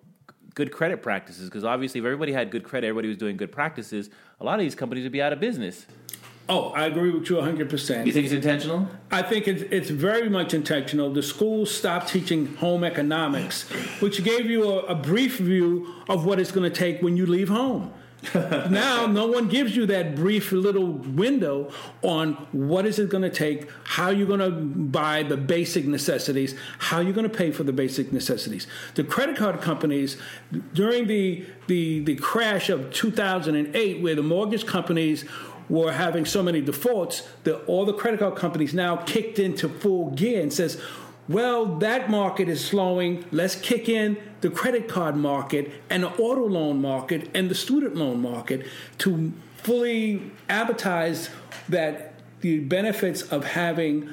good 0.54 0.72
credit 0.72 1.02
practices 1.02 1.48
because 1.48 1.64
obviously 1.64 2.00
if 2.00 2.04
everybody 2.04 2.32
had 2.32 2.50
good 2.50 2.64
credit, 2.64 2.86
everybody 2.86 3.08
was 3.08 3.18
doing 3.18 3.36
good 3.36 3.52
practices, 3.52 4.08
a 4.40 4.44
lot 4.44 4.54
of 4.54 4.60
these 4.60 4.74
companies 4.74 5.04
would 5.04 5.12
be 5.12 5.22
out 5.22 5.32
of 5.32 5.40
business. 5.40 5.86
Oh, 6.46 6.70
I 6.70 6.86
agree 6.86 7.10
with 7.10 7.30
you 7.30 7.36
100%. 7.36 8.06
You 8.06 8.12
think 8.12 8.26
it's 8.26 8.34
intentional? 8.34 8.86
I 9.10 9.22
think 9.22 9.48
it's, 9.48 9.62
it's 9.62 9.88
very 9.88 10.28
much 10.28 10.52
intentional. 10.52 11.10
The 11.10 11.22
schools 11.22 11.74
stopped 11.74 12.08
teaching 12.08 12.54
home 12.56 12.84
economics, 12.84 13.62
which 14.00 14.22
gave 14.22 14.50
you 14.50 14.70
a, 14.70 14.78
a 14.80 14.94
brief 14.94 15.38
view 15.38 15.94
of 16.08 16.26
what 16.26 16.38
it's 16.38 16.52
going 16.52 16.70
to 16.70 16.76
take 16.76 17.00
when 17.00 17.16
you 17.16 17.24
leave 17.24 17.48
home. 17.48 17.92
now, 18.34 19.06
no 19.06 19.26
one 19.26 19.48
gives 19.48 19.76
you 19.76 19.86
that 19.86 20.14
brief 20.14 20.52
little 20.52 20.92
window 20.92 21.70
on 22.02 22.34
what 22.52 22.86
is 22.86 22.98
it 22.98 23.10
going 23.10 23.22
to 23.22 23.30
take, 23.30 23.68
how 23.84 24.10
you're 24.10 24.26
going 24.26 24.40
to 24.40 24.50
buy 24.50 25.22
the 25.22 25.36
basic 25.36 25.86
necessities, 25.86 26.54
how 26.78 27.00
you're 27.00 27.12
going 27.12 27.28
to 27.28 27.36
pay 27.36 27.50
for 27.50 27.64
the 27.64 27.72
basic 27.72 28.12
necessities. 28.12 28.66
The 28.94 29.04
credit 29.04 29.36
card 29.36 29.60
companies, 29.60 30.16
during 30.72 31.06
the, 31.06 31.44
the, 31.66 32.00
the 32.00 32.16
crash 32.16 32.70
of 32.70 32.92
2008, 32.92 34.02
where 34.02 34.14
the 34.14 34.22
mortgage 34.22 34.66
companies 34.66 35.24
were 35.68 35.92
having 35.92 36.24
so 36.24 36.42
many 36.42 36.60
defaults 36.60 37.26
that 37.44 37.64
all 37.66 37.84
the 37.84 37.92
credit 37.92 38.20
card 38.20 38.36
companies 38.36 38.74
now 38.74 38.96
kicked 38.96 39.38
into 39.38 39.68
full 39.68 40.10
gear 40.10 40.42
and 40.42 40.52
says, 40.52 40.80
well, 41.28 41.76
that 41.76 42.10
market 42.10 42.48
is 42.48 42.62
slowing. 42.62 43.24
Let's 43.32 43.56
kick 43.56 43.88
in 43.88 44.18
the 44.42 44.50
credit 44.50 44.88
card 44.88 45.16
market 45.16 45.72
and 45.88 46.02
the 46.02 46.08
auto 46.08 46.46
loan 46.46 46.82
market 46.82 47.30
and 47.34 47.50
the 47.50 47.54
student 47.54 47.96
loan 47.96 48.20
market 48.20 48.66
to 48.98 49.32
fully 49.56 50.30
advertise 50.50 51.30
that 51.70 52.12
the 52.42 52.60
benefits 52.60 53.22
of 53.22 53.44
having 53.44 54.10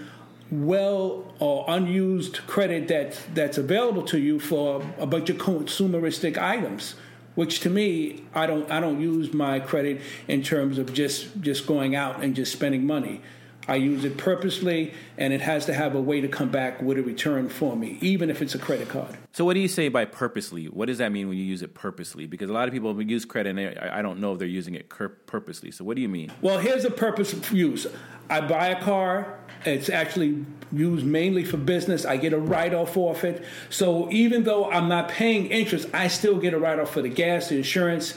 well 0.50 1.34
or 1.40 1.66
unused 1.68 2.46
credit 2.48 2.88
that 2.88 3.20
that's 3.34 3.58
available 3.58 4.04
to 4.04 4.18
you 4.18 4.40
for 4.40 4.82
a 4.98 5.06
bunch 5.06 5.30
of 5.30 5.38
consumeristic 5.38 6.38
items 6.38 6.96
which 7.36 7.60
to 7.62 7.70
me 7.70 8.24
I 8.34 8.46
don't 8.46 8.70
I 8.72 8.80
don't 8.80 9.00
use 9.02 9.34
my 9.34 9.60
credit 9.60 10.02
in 10.28 10.44
terms 10.44 10.78
of 10.78 10.94
just 10.94 11.42
just 11.42 11.68
going 11.68 11.96
out 11.96 12.24
and 12.24 12.36
just 12.36 12.52
spending 12.52 12.86
money 12.86 13.22
I 13.68 13.76
use 13.76 14.04
it 14.04 14.18
purposely, 14.18 14.94
and 15.18 15.34
it 15.34 15.42
has 15.42 15.66
to 15.68 15.74
have 15.74 15.94
a 15.96 16.02
way 16.02 16.22
to 16.22 16.28
come 16.28 16.50
back 16.50 16.82
with 16.82 16.98
a 16.98 17.04
return 17.04 17.48
for 17.48 17.76
me, 17.76 17.98
even 18.02 18.30
if 18.30 18.42
it's 18.42 18.56
a 18.56 18.60
credit 18.60 18.90
card. 18.90 19.18
So, 19.34 19.46
what 19.46 19.54
do 19.54 19.60
you 19.60 19.68
say 19.68 19.88
by 19.88 20.06
purposely? 20.06 20.66
What 20.66 20.88
does 20.88 20.98
that 20.98 21.12
mean 21.12 21.28
when 21.28 21.38
you 21.38 21.44
use 21.44 21.62
it 21.62 21.74
purposely? 21.74 22.26
Because 22.26 22.50
a 22.50 22.54
lot 22.54 22.68
of 22.68 22.74
people 22.74 23.00
use 23.02 23.24
credit, 23.24 23.58
and 23.58 23.80
I 23.80 24.02
don't 24.02 24.20
know 24.20 24.34
if 24.34 24.40
they're 24.40 24.48
using 24.48 24.76
it 24.76 24.90
purposely. 24.90 25.72
So, 25.72 25.86
what 25.86 25.96
do 25.96 26.02
you 26.02 26.10
mean? 26.10 26.32
Well, 26.42 26.58
here's 26.58 26.86
a 26.86 26.92
purpose 26.92 27.34
of 27.34 27.52
use. 27.52 27.86
I 28.30 28.42
buy 28.42 28.70
a 28.70 28.82
car. 28.82 29.40
It's 29.66 29.90
actually 29.90 30.46
used 30.72 31.06
mainly 31.06 31.44
for 31.44 31.58
business. 31.58 32.06
I 32.06 32.18
get 32.18 32.34
a 32.34 32.38
write 32.38 32.74
off 32.74 32.98
off 32.98 33.24
it. 33.24 33.44
So 33.70 34.10
even 34.12 34.44
though 34.44 34.70
I'm 34.70 34.88
not 34.88 35.10
paying 35.10 35.48
interest, 35.48 35.88
I 35.94 36.08
still 36.08 36.38
get 36.38 36.54
a 36.54 36.60
write 36.60 36.80
off 36.80 36.92
for 36.92 37.02
the 37.02 37.10
gas, 37.10 37.50
the 37.50 37.58
insurance, 37.58 38.14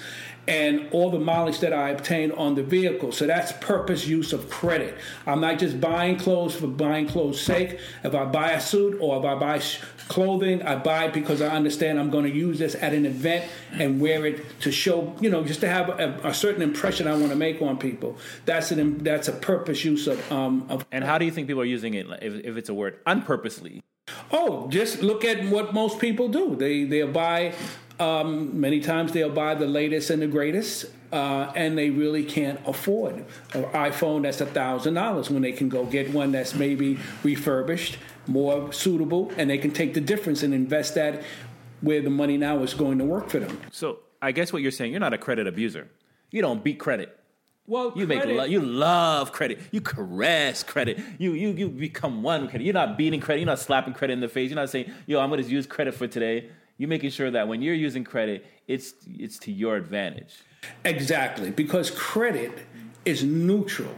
and 0.47 0.89
all 0.93 1.11
the 1.11 1.19
mileage 1.19 1.61
that 1.61 1.73
I 1.73 1.91
obtain 1.91 2.33
on 2.33 2.55
the 2.55 2.63
vehicle. 2.63 3.13
So 3.13 3.27
that's 3.27 3.53
purpose 3.53 4.07
use 4.07 4.33
of 4.33 4.51
credit. 4.51 4.97
I'm 5.27 5.41
not 5.41 5.59
just 5.59 5.81
buying 5.81 6.17
clothes 6.17 6.55
for 6.55 6.67
buying 6.67 7.07
clothes' 7.09 7.41
sake. 7.41 7.79
If 8.03 8.15
I 8.15 8.25
buy 8.25 8.51
a 8.51 8.61
suit 8.61 8.99
or 9.01 9.19
if 9.19 9.25
I 9.25 9.35
buy 9.35 9.61
clothing, 10.09 10.63
I 10.63 10.77
buy 10.77 11.07
it 11.07 11.13
because 11.13 11.41
I 11.41 11.49
understand 11.49 11.99
I'm 11.99 12.11
going 12.11 12.25
to 12.25 12.35
use 12.35 12.59
this 12.59 12.75
at 12.75 12.93
an 12.93 13.07
event 13.07 13.51
and 13.73 14.01
wear 14.01 14.27
it 14.27 14.61
to 14.61 14.73
show, 14.73 15.15
you 15.21 15.31
know, 15.31 15.45
just 15.45 15.61
to 15.61 15.69
have 15.69 15.89
a, 15.89 16.21
a 16.25 16.35
certain 16.35 16.63
impression 16.63 17.07
I 17.07 17.13
want 17.13 17.31
to 17.31 17.37
make 17.37 17.63
on 17.63 17.79
people. 17.79 18.17
That's 18.45 18.71
an 18.71 18.99
that's 18.99 19.29
a 19.29 19.33
purpose 19.33 19.85
use 19.85 20.07
of. 20.07 20.33
Um, 20.33 20.67
of 20.69 20.85
and 20.93 21.05
how 21.05 21.19
do 21.19 21.25
you 21.25 21.31
think 21.31 21.49
people 21.49 21.63
are 21.63 21.67
using 21.67 21.95
it 21.95 22.07
if, 22.23 22.45
if 22.45 22.57
it's 22.57 22.69
a 22.69 22.75
word 22.75 23.01
unpurposely? 23.07 23.83
Oh, 24.31 24.69
just 24.69 25.03
look 25.03 25.25
at 25.25 25.47
what 25.47 25.73
most 25.73 25.99
people 25.99 26.29
do. 26.29 26.57
They 26.57 26.85
they 26.85 27.03
buy 27.03 27.55
um, 28.01 28.61
many 28.61 28.81
times 28.81 29.13
they'll 29.13 29.31
buy 29.31 29.55
the 29.55 29.67
latest 29.67 30.11
and 30.11 30.21
the 30.21 30.27
greatest, 30.27 30.87
uh, 31.13 31.53
and 31.55 31.79
they 31.79 31.91
really 31.91 32.25
can't 32.25 32.61
afford 32.67 33.25
an 33.53 33.65
iPhone 33.65 34.23
that's 34.23 34.41
a 34.41 34.47
thousand 34.47 34.95
dollars 34.95 35.31
when 35.31 35.43
they 35.43 35.53
can 35.53 35.69
go 35.69 35.85
get 35.85 36.13
one 36.13 36.33
that's 36.33 36.55
maybe 36.55 36.99
refurbished, 37.23 37.99
more 38.27 38.73
suitable, 38.73 39.31
and 39.37 39.49
they 39.49 39.59
can 39.59 39.71
take 39.71 39.95
the 39.95 40.01
difference 40.01 40.43
and 40.43 40.53
invest 40.53 40.97
that 40.97 41.23
where 41.81 42.01
the 42.03 42.11
money 42.11 42.37
now 42.37 42.63
is 42.63 42.75
going 42.75 42.99
to 42.99 43.05
work 43.05 43.29
for 43.29 43.39
them. 43.39 43.61
So 43.71 44.01
I 44.21 44.33
guess 44.33 44.53
what 44.53 44.63
you're 44.63 44.73
saying, 44.73 44.91
you're 44.91 45.01
not 45.01 45.13
a 45.13 45.19
credit 45.19 45.47
abuser. 45.47 45.89
You 46.31 46.43
don't 46.43 46.65
beat 46.65 46.81
credit. 46.81 47.17
Well, 47.67 47.93
you 47.95 48.07
credit, 48.07 48.29
make 48.29 48.37
lo- 48.37 48.45
you 48.45 48.61
love 48.61 49.33
credit. 49.33 49.59
You 49.71 49.81
caress 49.81 50.63
credit. 50.63 50.99
You 51.19 51.33
you 51.33 51.51
you 51.51 51.69
become 51.69 52.23
one 52.23 52.43
with 52.43 52.51
credit. 52.51 52.65
You're 52.65 52.75
not 52.75 52.99
beating 52.99 53.21
credit. 53.21 53.41
You're 53.41 53.47
not 53.47 53.59
slapping 53.59 53.95
credit 53.95 54.13
in 54.15 54.21
the 54.21 54.29
face. 54.29 54.51
You're 54.51 54.57
not 54.57 54.69
saying, 54.69 54.93
"Yo, 55.07 55.19
I'm 55.19 55.31
going 55.31 55.43
to 55.43 55.49
use 55.49 55.67
credit 55.67 55.95
for 55.95 56.07
today." 56.07 56.51
You 56.77 56.89
making 56.89 57.11
sure 57.11 57.31
that 57.31 57.49
when 57.49 57.63
you're 57.63 57.75
using 57.75 58.05
credit, 58.05 58.47
it's 58.67 58.95
it's 59.07 59.39
to 59.41 59.53
your 59.53 59.77
advantage. 59.77 60.35
Exactly, 60.85 61.51
because 61.51 61.91
credit 61.91 62.53
is 63.05 63.23
neutral. 63.23 63.95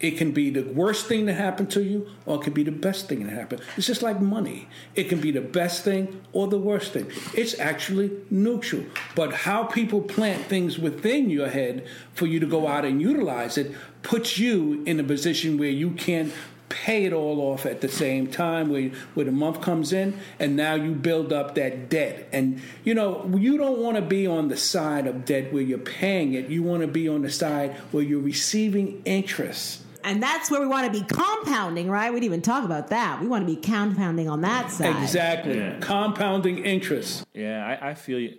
It 0.00 0.12
can 0.12 0.30
be 0.30 0.50
the 0.50 0.62
worst 0.62 1.06
thing 1.06 1.26
that 1.26 1.34
happened 1.34 1.72
to 1.72 1.82
you, 1.82 2.08
or 2.24 2.36
it 2.36 2.42
can 2.42 2.52
be 2.52 2.62
the 2.62 2.70
best 2.70 3.08
thing 3.08 3.24
that 3.24 3.32
happened. 3.32 3.62
It's 3.76 3.86
just 3.86 4.00
like 4.00 4.20
money. 4.20 4.68
It 4.94 5.08
can 5.08 5.20
be 5.20 5.32
the 5.32 5.40
best 5.40 5.82
thing 5.82 6.22
or 6.32 6.46
the 6.46 6.58
worst 6.58 6.92
thing. 6.92 7.10
It's 7.34 7.58
actually 7.58 8.12
neutral. 8.30 8.84
But 9.16 9.34
how 9.34 9.64
people 9.64 10.00
plant 10.00 10.44
things 10.44 10.78
within 10.78 11.30
your 11.30 11.48
head 11.48 11.84
for 12.14 12.26
you 12.26 12.38
to 12.38 12.46
go 12.46 12.68
out 12.68 12.84
and 12.84 13.02
utilize 13.02 13.58
it 13.58 13.74
puts 14.02 14.38
you 14.38 14.84
in 14.86 15.00
a 15.00 15.04
position 15.04 15.58
where 15.58 15.70
you 15.70 15.90
can 15.90 16.32
pay 16.68 17.04
it 17.04 17.12
all 17.12 17.40
off 17.40 17.66
at 17.66 17.80
the 17.80 17.88
same 17.88 18.26
time 18.26 18.68
where, 18.68 18.90
where 19.14 19.24
the 19.24 19.32
month 19.32 19.60
comes 19.60 19.92
in 19.92 20.18
and 20.38 20.56
now 20.56 20.74
you 20.74 20.92
build 20.92 21.32
up 21.32 21.54
that 21.54 21.88
debt 21.88 22.28
and 22.32 22.60
you 22.84 22.94
know 22.94 23.30
you 23.36 23.56
don't 23.56 23.78
want 23.78 23.96
to 23.96 24.02
be 24.02 24.26
on 24.26 24.48
the 24.48 24.56
side 24.56 25.06
of 25.06 25.24
debt 25.24 25.52
where 25.52 25.62
you're 25.62 25.78
paying 25.78 26.34
it 26.34 26.48
you 26.48 26.62
want 26.62 26.82
to 26.82 26.88
be 26.88 27.08
on 27.08 27.22
the 27.22 27.30
side 27.30 27.74
where 27.92 28.02
you're 28.02 28.20
receiving 28.20 29.00
interest 29.04 29.82
and 30.04 30.22
that's 30.22 30.50
where 30.50 30.60
we 30.60 30.66
want 30.66 30.90
to 30.90 31.00
be 31.00 31.04
compounding, 31.04 31.90
right? 31.90 32.10
We 32.10 32.20
didn't 32.20 32.32
even 32.32 32.42
talk 32.42 32.64
about 32.64 32.88
that. 32.88 33.20
We 33.20 33.26
want 33.26 33.46
to 33.46 33.54
be 33.54 33.60
compounding 33.60 34.28
on 34.28 34.40
that 34.42 34.70
side. 34.70 35.02
Exactly, 35.02 35.58
yeah. 35.58 35.78
compounding 35.80 36.64
interest. 36.64 37.26
Yeah, 37.34 37.66
I, 37.66 37.90
I 37.90 37.94
feel 37.94 38.18
you. 38.18 38.38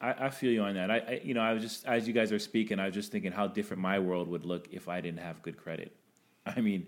I, 0.00 0.26
I, 0.26 0.30
feel 0.30 0.50
you 0.50 0.62
on 0.62 0.74
that. 0.74 0.90
I, 0.90 0.96
I, 0.96 1.20
you 1.22 1.34
know, 1.34 1.40
I 1.40 1.52
was 1.52 1.62
just 1.62 1.84
as 1.84 2.08
you 2.08 2.14
guys 2.14 2.32
are 2.32 2.38
speaking, 2.38 2.78
I 2.78 2.86
was 2.86 2.94
just 2.94 3.12
thinking 3.12 3.32
how 3.32 3.48
different 3.48 3.82
my 3.82 3.98
world 3.98 4.28
would 4.28 4.46
look 4.46 4.68
if 4.70 4.88
I 4.88 5.00
didn't 5.00 5.20
have 5.20 5.42
good 5.42 5.56
credit. 5.56 5.94
I 6.46 6.60
mean, 6.60 6.86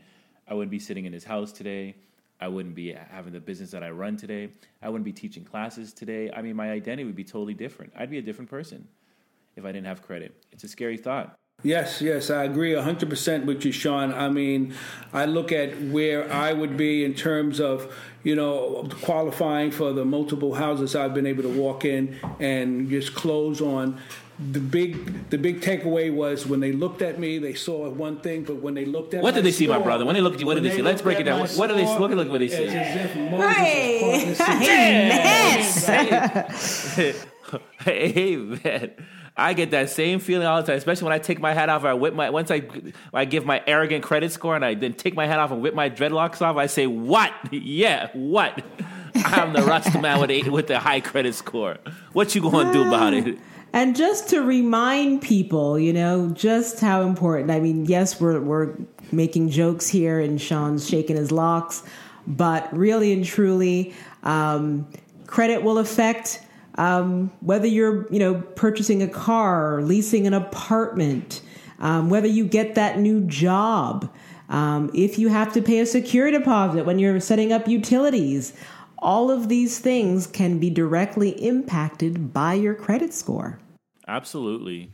I 0.48 0.54
wouldn't 0.54 0.70
be 0.70 0.78
sitting 0.78 1.04
in 1.04 1.12
his 1.12 1.24
house 1.24 1.52
today. 1.52 1.94
I 2.40 2.48
wouldn't 2.48 2.74
be 2.74 2.92
having 2.92 3.32
the 3.32 3.40
business 3.40 3.70
that 3.70 3.82
I 3.82 3.90
run 3.90 4.16
today. 4.16 4.50
I 4.82 4.88
wouldn't 4.88 5.04
be 5.04 5.12
teaching 5.12 5.44
classes 5.44 5.92
today. 5.92 6.30
I 6.34 6.42
mean, 6.42 6.56
my 6.56 6.70
identity 6.70 7.04
would 7.04 7.16
be 7.16 7.24
totally 7.24 7.54
different. 7.54 7.92
I'd 7.96 8.10
be 8.10 8.18
a 8.18 8.22
different 8.22 8.50
person 8.50 8.86
if 9.56 9.64
I 9.64 9.68
didn't 9.68 9.86
have 9.86 10.02
credit. 10.02 10.34
It's 10.52 10.64
a 10.64 10.68
scary 10.68 10.96
thought. 10.96 11.36
Yes, 11.62 12.02
yes, 12.02 12.28
I 12.28 12.44
agree 12.44 12.72
100% 12.72 13.46
with 13.46 13.64
you, 13.64 13.72
Sean. 13.72 14.12
I 14.12 14.28
mean, 14.28 14.74
I 15.14 15.24
look 15.24 15.52
at 15.52 15.80
where 15.80 16.30
I 16.30 16.52
would 16.52 16.76
be 16.76 17.04
in 17.04 17.14
terms 17.14 17.60
of, 17.60 17.94
you 18.22 18.34
know, 18.34 18.86
qualifying 19.00 19.70
for 19.70 19.92
the 19.92 20.04
multiple 20.04 20.54
houses 20.54 20.94
I've 20.94 21.14
been 21.14 21.26
able 21.26 21.44
to 21.44 21.48
walk 21.48 21.86
in 21.86 22.18
and 22.38 22.90
just 22.90 23.14
close 23.14 23.62
on 23.62 23.98
the 24.38 24.60
big 24.60 25.30
the 25.30 25.38
big 25.38 25.60
takeaway 25.60 26.12
was 26.12 26.46
when 26.46 26.60
they 26.60 26.72
looked 26.72 27.02
at 27.02 27.18
me, 27.18 27.38
they 27.38 27.54
saw 27.54 27.88
one 27.88 28.18
thing, 28.20 28.44
but 28.44 28.56
when 28.56 28.74
they 28.74 28.84
looked 28.84 29.14
at 29.14 29.22
what 29.22 29.34
did 29.34 29.44
they 29.44 29.52
see, 29.52 29.66
store, 29.66 29.78
my 29.78 29.84
brother? 29.84 30.04
When 30.04 30.14
they 30.14 30.20
looked 30.20 30.34
at 30.34 30.40
you, 30.40 30.46
what 30.46 30.54
did 30.54 30.64
they, 30.64 30.70
they 30.70 30.76
see? 30.76 30.82
Let's 30.82 31.02
break 31.02 31.20
it 31.20 31.24
down. 31.24 31.40
What, 31.40 31.52
what 31.52 31.66
did 31.68 31.78
they 31.78 31.84
look? 31.84 32.10
Look 32.10 32.26
at 32.26 32.30
what 32.30 32.40
they 32.40 32.48
see. 32.48 32.64
Hey, 37.80 38.10
hey, 38.10 38.36
man. 38.36 38.90
I 39.36 39.52
get 39.52 39.72
that 39.72 39.90
same 39.90 40.20
feeling 40.20 40.46
all 40.46 40.60
the 40.60 40.66
time, 40.66 40.76
especially 40.76 41.06
when 41.06 41.12
I 41.12 41.18
take 41.18 41.40
my 41.40 41.52
hat 41.52 41.68
off. 41.68 41.84
I 41.84 41.94
whip 41.94 42.14
my 42.14 42.30
once 42.30 42.52
I 42.52 42.62
I 43.12 43.24
give 43.24 43.44
my 43.44 43.62
arrogant 43.66 44.04
credit 44.04 44.30
score, 44.30 44.54
and 44.54 44.64
I 44.64 44.74
then 44.74 44.94
take 44.94 45.14
my 45.14 45.26
hat 45.26 45.40
off 45.40 45.50
and 45.50 45.60
whip 45.60 45.74
my 45.74 45.90
dreadlocks 45.90 46.40
off. 46.40 46.56
I 46.56 46.66
say, 46.66 46.86
"What? 46.86 47.32
Yeah, 47.52 48.10
what? 48.12 48.62
I'm 49.16 49.52
the 49.52 49.62
rust 49.62 50.00
man 50.00 50.20
with 50.20 50.30
a, 50.30 50.48
with 50.50 50.68
the 50.68 50.78
high 50.78 51.00
credit 51.00 51.34
score. 51.34 51.78
What 52.12 52.34
you 52.34 52.42
gonna 52.42 52.72
do 52.72 52.86
about 52.86 53.12
it?" 53.14 53.38
And 53.74 53.96
just 53.96 54.28
to 54.28 54.40
remind 54.40 55.20
people, 55.20 55.80
you 55.80 55.92
know, 55.92 56.30
just 56.30 56.78
how 56.78 57.02
important. 57.02 57.50
I 57.50 57.58
mean, 57.58 57.86
yes, 57.86 58.20
we're 58.20 58.40
we're 58.40 58.76
making 59.10 59.50
jokes 59.50 59.88
here, 59.88 60.20
and 60.20 60.40
Sean's 60.40 60.88
shaking 60.88 61.16
his 61.16 61.32
locks, 61.32 61.82
but 62.24 62.72
really 62.72 63.12
and 63.12 63.24
truly, 63.24 63.92
um, 64.22 64.86
credit 65.26 65.64
will 65.64 65.78
affect 65.78 66.40
um, 66.76 67.32
whether 67.40 67.66
you're, 67.66 68.06
you 68.12 68.20
know, 68.20 68.42
purchasing 68.54 69.02
a 69.02 69.08
car, 69.08 69.82
leasing 69.82 70.28
an 70.28 70.34
apartment, 70.34 71.42
um, 71.80 72.08
whether 72.08 72.28
you 72.28 72.44
get 72.44 72.76
that 72.76 73.00
new 73.00 73.22
job, 73.22 74.08
um, 74.50 74.88
if 74.94 75.18
you 75.18 75.30
have 75.30 75.52
to 75.52 75.60
pay 75.60 75.80
a 75.80 75.86
security 75.86 76.38
deposit 76.38 76.86
when 76.86 77.00
you're 77.00 77.18
setting 77.18 77.52
up 77.52 77.66
utilities. 77.66 78.52
All 78.98 79.32
of 79.32 79.48
these 79.48 79.80
things 79.80 80.28
can 80.28 80.60
be 80.60 80.70
directly 80.70 81.30
impacted 81.44 82.32
by 82.32 82.54
your 82.54 82.74
credit 82.74 83.12
score. 83.12 83.58
Absolutely. 84.06 84.92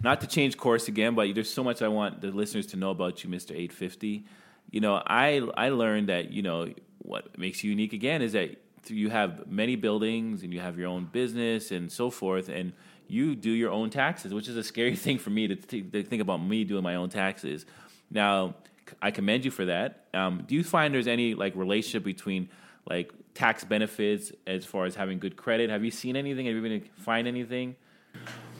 Not 0.00 0.20
to 0.20 0.26
change 0.26 0.56
course 0.56 0.88
again, 0.88 1.14
but 1.14 1.34
there's 1.34 1.52
so 1.52 1.64
much 1.64 1.82
I 1.82 1.88
want 1.88 2.20
the 2.20 2.30
listeners 2.30 2.66
to 2.68 2.76
know 2.76 2.90
about 2.90 3.24
you, 3.24 3.30
Mr. 3.30 3.50
850. 3.50 4.24
You 4.70 4.80
know, 4.80 5.02
I 5.06 5.40
I 5.56 5.70
learned 5.70 6.08
that 6.08 6.30
you 6.30 6.42
know 6.42 6.72
what 6.98 7.38
makes 7.38 7.64
you 7.64 7.70
unique 7.70 7.92
again 7.92 8.22
is 8.22 8.32
that 8.32 8.56
you 8.86 9.10
have 9.10 9.50
many 9.50 9.76
buildings 9.76 10.42
and 10.42 10.52
you 10.52 10.60
have 10.60 10.78
your 10.78 10.88
own 10.88 11.06
business 11.06 11.70
and 11.72 11.90
so 11.90 12.10
forth, 12.10 12.48
and 12.48 12.72
you 13.08 13.34
do 13.34 13.50
your 13.50 13.70
own 13.70 13.90
taxes, 13.90 14.32
which 14.32 14.48
is 14.48 14.56
a 14.56 14.62
scary 14.62 14.94
thing 15.04 15.18
for 15.18 15.30
me 15.30 15.48
to, 15.48 15.56
to 15.56 16.02
think 16.02 16.22
about 16.22 16.38
me 16.38 16.64
doing 16.64 16.82
my 16.82 16.94
own 16.94 17.08
taxes. 17.08 17.66
Now, 18.10 18.54
I 19.02 19.10
commend 19.10 19.44
you 19.44 19.50
for 19.50 19.64
that. 19.66 20.06
Um, 20.14 20.44
do 20.46 20.54
you 20.54 20.64
find 20.64 20.94
there's 20.94 21.08
any 21.08 21.34
like 21.34 21.54
relationship 21.56 22.04
between 22.04 22.48
like 22.88 23.12
tax 23.34 23.64
benefits 23.64 24.32
as 24.46 24.64
far 24.64 24.86
as 24.86 24.94
having 24.94 25.18
good 25.18 25.36
credit? 25.36 25.70
Have 25.70 25.84
you 25.84 25.90
seen 25.90 26.16
anything? 26.16 26.46
Have 26.46 26.54
you 26.54 26.62
been 26.62 26.88
find 26.98 27.26
anything? 27.26 27.76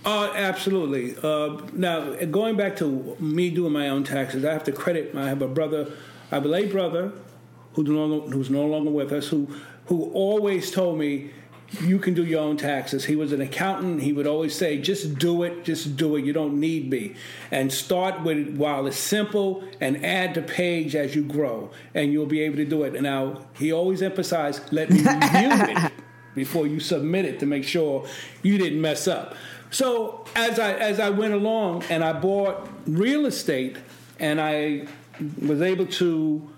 Uh, 0.05 0.33
absolutely. 0.35 1.17
Uh, 1.23 1.61
now, 1.73 2.15
going 2.27 2.57
back 2.57 2.77
to 2.77 3.17
me 3.21 3.51
doing 3.51 3.73
my 3.73 3.89
own 3.89 4.05
taxes, 4.05 4.45
I 4.45 4.53
have 4.53 4.65
to 4.65 4.73
credit. 4.73 5.15
I 5.15 5.29
have 5.29 5.43
a 5.43 5.49
brother, 5.49 5.91
I 6.31 6.37
have 6.37 6.45
a 6.45 6.49
late 6.49 6.71
brother, 6.71 7.13
who's 7.75 7.89
no 7.89 8.05
longer, 8.05 8.35
who's 8.35 8.51
no 8.51 8.67
longer 8.67 8.91
with 8.91 9.13
us, 9.13 9.29
who 9.29 9.49
who 9.87 10.11
always 10.13 10.71
told 10.71 10.99
me, 10.99 11.31
you 11.83 11.99
can 11.99 12.15
do 12.15 12.25
your 12.25 12.41
own 12.41 12.57
taxes. 12.57 13.05
He 13.05 13.17
was 13.17 13.33
an 13.33 13.41
accountant. 13.41 14.03
He 14.03 14.13
would 14.13 14.27
always 14.27 14.55
say, 14.55 14.79
just 14.79 15.19
do 15.19 15.43
it, 15.43 15.65
just 15.65 15.97
do 15.97 16.17
it. 16.17 16.25
You 16.25 16.33
don't 16.33 16.59
need 16.59 16.91
me. 16.91 17.15
And 17.51 17.73
start 17.73 18.23
with 18.23 18.57
while 18.57 18.87
it's 18.87 18.99
simple 18.99 19.65
and 19.81 20.05
add 20.05 20.35
the 20.35 20.43
page 20.43 20.95
as 20.95 21.15
you 21.15 21.23
grow, 21.25 21.71
and 21.95 22.13
you'll 22.13 22.27
be 22.27 22.41
able 22.41 22.57
to 22.57 22.65
do 22.65 22.85
it. 22.85 23.01
Now, 23.01 23.47
he 23.55 23.73
always 23.73 24.03
emphasized, 24.03 24.73
let 24.73 24.91
me 24.91 24.97
review 24.99 25.51
it 25.51 25.93
before 26.35 26.67
you 26.67 26.81
submit 26.81 27.25
it 27.25 27.39
to 27.41 27.47
make 27.47 27.65
sure 27.65 28.07
you 28.43 28.57
didn't 28.59 28.81
mess 28.81 29.09
up. 29.09 29.35
So 29.71 30.25
as 30.35 30.59
I 30.59 30.73
as 30.73 31.01
I 31.01 31.11
went 31.11 31.35
along 31.35 31.85
and 31.91 32.03
I 32.03 32.13
bought 32.13 32.69
real 32.87 33.27
estate 33.27 33.77
and 34.19 34.41
I 34.41 34.87
was 35.41 35.61
able 35.61 35.87
to 35.87 36.49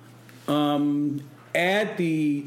um, 0.49 1.23
add 1.55 1.97
the 1.97 2.47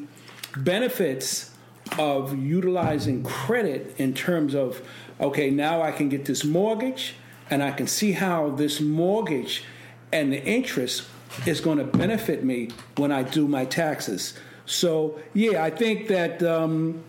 benefits 0.57 1.51
of 1.97 2.37
utilizing 2.37 3.23
credit 3.23 3.95
in 3.97 4.13
terms 4.13 4.55
of 4.55 4.81
okay 5.19 5.49
now 5.49 5.81
I 5.81 5.91
can 5.91 6.09
get 6.09 6.25
this 6.25 6.43
mortgage 6.43 7.15
and 7.49 7.61
I 7.61 7.71
can 7.71 7.87
see 7.87 8.13
how 8.13 8.51
this 8.51 8.79
mortgage 8.79 9.63
and 10.11 10.31
the 10.31 10.43
interest 10.43 11.07
is 11.45 11.59
going 11.59 11.79
to 11.79 11.83
benefit 11.83 12.43
me 12.43 12.69
when 12.97 13.11
I 13.11 13.23
do 13.23 13.47
my 13.47 13.65
taxes. 13.65 14.35
So 14.65 15.19
yeah, 15.33 15.63
I 15.63 15.69
think 15.69 16.07
that 16.07 16.41
um, 16.43 17.03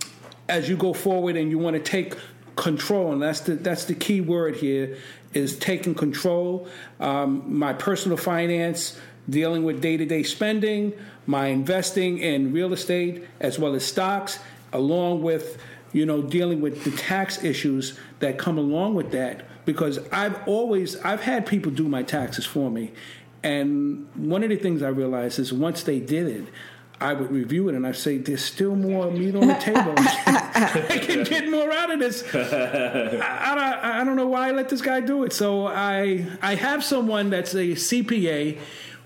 as 0.48 0.68
you 0.68 0.76
go 0.76 0.92
forward 0.92 1.36
and 1.36 1.50
you 1.50 1.58
want 1.58 1.76
to 1.76 1.82
take 1.82 2.16
control, 2.56 3.12
and 3.12 3.22
that's 3.22 3.40
the 3.40 3.54
that's 3.54 3.84
the 3.84 3.94
key 3.94 4.20
word 4.20 4.56
here 4.56 4.96
is 5.32 5.58
taking 5.58 5.94
control. 5.94 6.68
Um, 7.00 7.58
my 7.58 7.72
personal 7.72 8.16
finance, 8.16 8.98
dealing 9.28 9.64
with 9.64 9.80
day 9.80 9.96
to 9.96 10.06
day 10.06 10.22
spending, 10.22 10.92
my 11.26 11.48
investing 11.48 12.18
in 12.18 12.52
real 12.52 12.72
estate 12.72 13.26
as 13.40 13.58
well 13.58 13.74
as 13.74 13.84
stocks, 13.84 14.38
along 14.72 15.22
with 15.22 15.58
you 15.92 16.06
know 16.06 16.22
dealing 16.22 16.60
with 16.60 16.84
the 16.84 16.90
tax 16.92 17.42
issues 17.42 17.98
that 18.20 18.38
come 18.38 18.58
along 18.58 18.94
with 18.94 19.10
that. 19.12 19.46
Because 19.64 19.98
I've 20.12 20.46
always 20.46 20.96
I've 20.96 21.22
had 21.22 21.46
people 21.46 21.72
do 21.72 21.88
my 21.88 22.02
taxes 22.02 22.46
for 22.46 22.70
me, 22.70 22.92
and 23.42 24.08
one 24.14 24.42
of 24.42 24.50
the 24.50 24.56
things 24.56 24.82
I 24.82 24.88
realized 24.88 25.38
is 25.38 25.52
once 25.52 25.82
they 25.82 26.00
did 26.00 26.28
it. 26.28 26.44
I 27.00 27.12
would 27.12 27.30
review 27.30 27.68
it 27.68 27.74
and 27.74 27.86
I 27.86 27.92
say, 27.92 28.18
"There's 28.18 28.44
still 28.44 28.76
more 28.76 29.10
meat 29.10 29.34
on 29.34 29.48
the 29.48 29.54
table. 29.54 29.94
I 29.96 31.00
can 31.02 31.24
get 31.24 31.50
more 31.50 31.70
out 31.72 31.90
of 31.90 31.98
this. 31.98 32.22
I, 32.34 33.20
I, 33.22 34.00
I 34.00 34.04
don't 34.04 34.16
know 34.16 34.28
why 34.28 34.48
I 34.48 34.52
let 34.52 34.68
this 34.68 34.80
guy 34.80 35.00
do 35.00 35.24
it." 35.24 35.32
So 35.32 35.66
I 35.66 36.26
I 36.40 36.54
have 36.54 36.84
someone 36.84 37.30
that's 37.30 37.54
a 37.54 37.72
CPA 37.72 38.58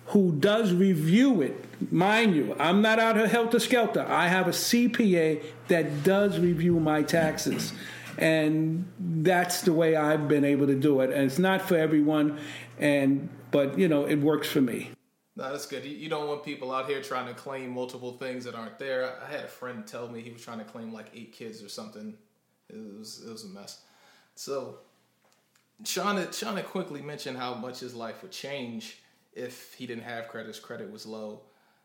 who 0.09 0.33
does 0.33 0.73
review 0.73 1.43
it. 1.43 1.65
Mind 1.93 2.35
you, 2.35 2.57
I'm 2.59 2.83
not 2.83 2.99
out 2.99 3.17
here 3.17 3.29
helter 3.29 3.61
skelter. 3.61 4.05
I 4.09 4.29
have 4.29 4.49
a 4.49 4.53
CPA 4.53 5.43
that 5.69 6.03
does 6.03 6.39
review 6.39 6.81
my 6.81 7.03
taxes. 7.03 7.73
And 8.17 8.85
that's 8.99 9.63
the 9.63 9.73
way 9.73 9.95
I've 9.95 10.27
been 10.27 10.45
able 10.45 10.67
to 10.67 10.75
do 10.75 11.01
it. 11.03 11.11
And 11.11 11.23
it's 11.25 11.39
not 11.39 11.63
for 11.63 11.77
everyone, 11.77 12.39
and 12.79 13.29
but 13.51 13.79
you 13.79 13.87
know, 13.87 14.07
it 14.07 14.17
works 14.17 14.49
for 14.49 14.61
me. 14.61 14.91
No, 15.39 15.53
that's 15.53 15.67
good. 15.67 15.85
You, 15.85 16.09
don't 16.09 16.27
want 16.27 16.43
people 16.43 16.73
out 16.73 16.89
here 16.89 17.01
trying 17.01 17.29
to 17.29 17.33
claim 17.33 17.71
multiple 17.71 18.15
things 18.15 18.45
that 18.45 18.57
aren't 18.57 18.77
there. 18.77 19.07
I, 19.07 19.25
I 19.25 19.31
had 19.31 19.45
a 19.45 19.49
friend 19.49 19.87
tell 19.87 20.09
me 20.09 20.21
he 20.21 20.33
was 20.33 20.43
trying 20.43 20.59
to 20.59 20.65
claim 20.65 20.93
like 20.93 21.07
eight 21.15 21.33
kids 21.33 21.63
or 21.63 21.69
something. 21.69 22.15
It 22.69 22.77
was 22.99 23.23
it 23.25 23.31
was 23.31 23.45
a 23.45 23.49
mess. 23.49 23.83
So, 24.35 24.79
Sean 25.85 26.17
had 26.17 26.67
quickly 26.67 27.03
mentioned 27.03 27.39
how 27.39 27.55
much 27.55 27.79
his 27.79 27.95
life 27.95 28.21
would 28.23 28.33
change 28.33 28.99
if 29.33 29.75
he 29.75 29.87
didn't 29.87 30.03
have 30.03 30.27
credit. 30.27 30.49
His 30.49 30.59
credit 30.59 30.91
was 30.91 31.07
low. 31.07 31.43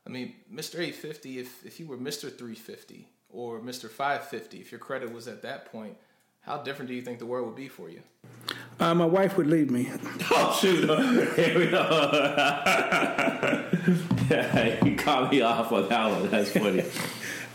I 0.07 0.09
mean, 0.09 0.33
Mr. 0.51 0.79
850, 0.79 1.37
if 1.37 1.63
if 1.63 1.79
you 1.79 1.85
were 1.85 1.97
Mr. 1.97 2.21
350 2.35 3.07
or 3.29 3.59
Mr. 3.59 3.87
550, 3.87 4.61
if 4.61 4.71
your 4.71 4.79
credit 4.79 5.13
was 5.13 5.27
at 5.27 5.43
that 5.43 5.71
point, 5.71 5.95
how 6.43 6.57
different 6.57 6.89
do 6.89 6.95
you 6.95 7.01
think 7.01 7.19
the 7.19 7.25
world 7.25 7.45
would 7.47 7.55
be 7.55 7.67
for 7.69 7.89
you? 7.89 8.01
Uh, 8.79 8.93
my 8.93 9.05
wife 9.05 9.37
would 9.37 9.47
leave 9.47 9.71
me. 9.71 9.89
Oh 10.31 10.57
shoot! 10.59 10.89
Here 11.35 11.59
we 11.59 11.67
go. 11.67 11.81
yeah, 14.29 14.83
you 14.85 14.95
caught 14.95 15.31
me 15.31 15.41
off 15.41 15.71
on 15.71 15.87
that 15.89 16.11
one. 16.11 16.29
That's 16.29 16.49
funny. 16.51 16.83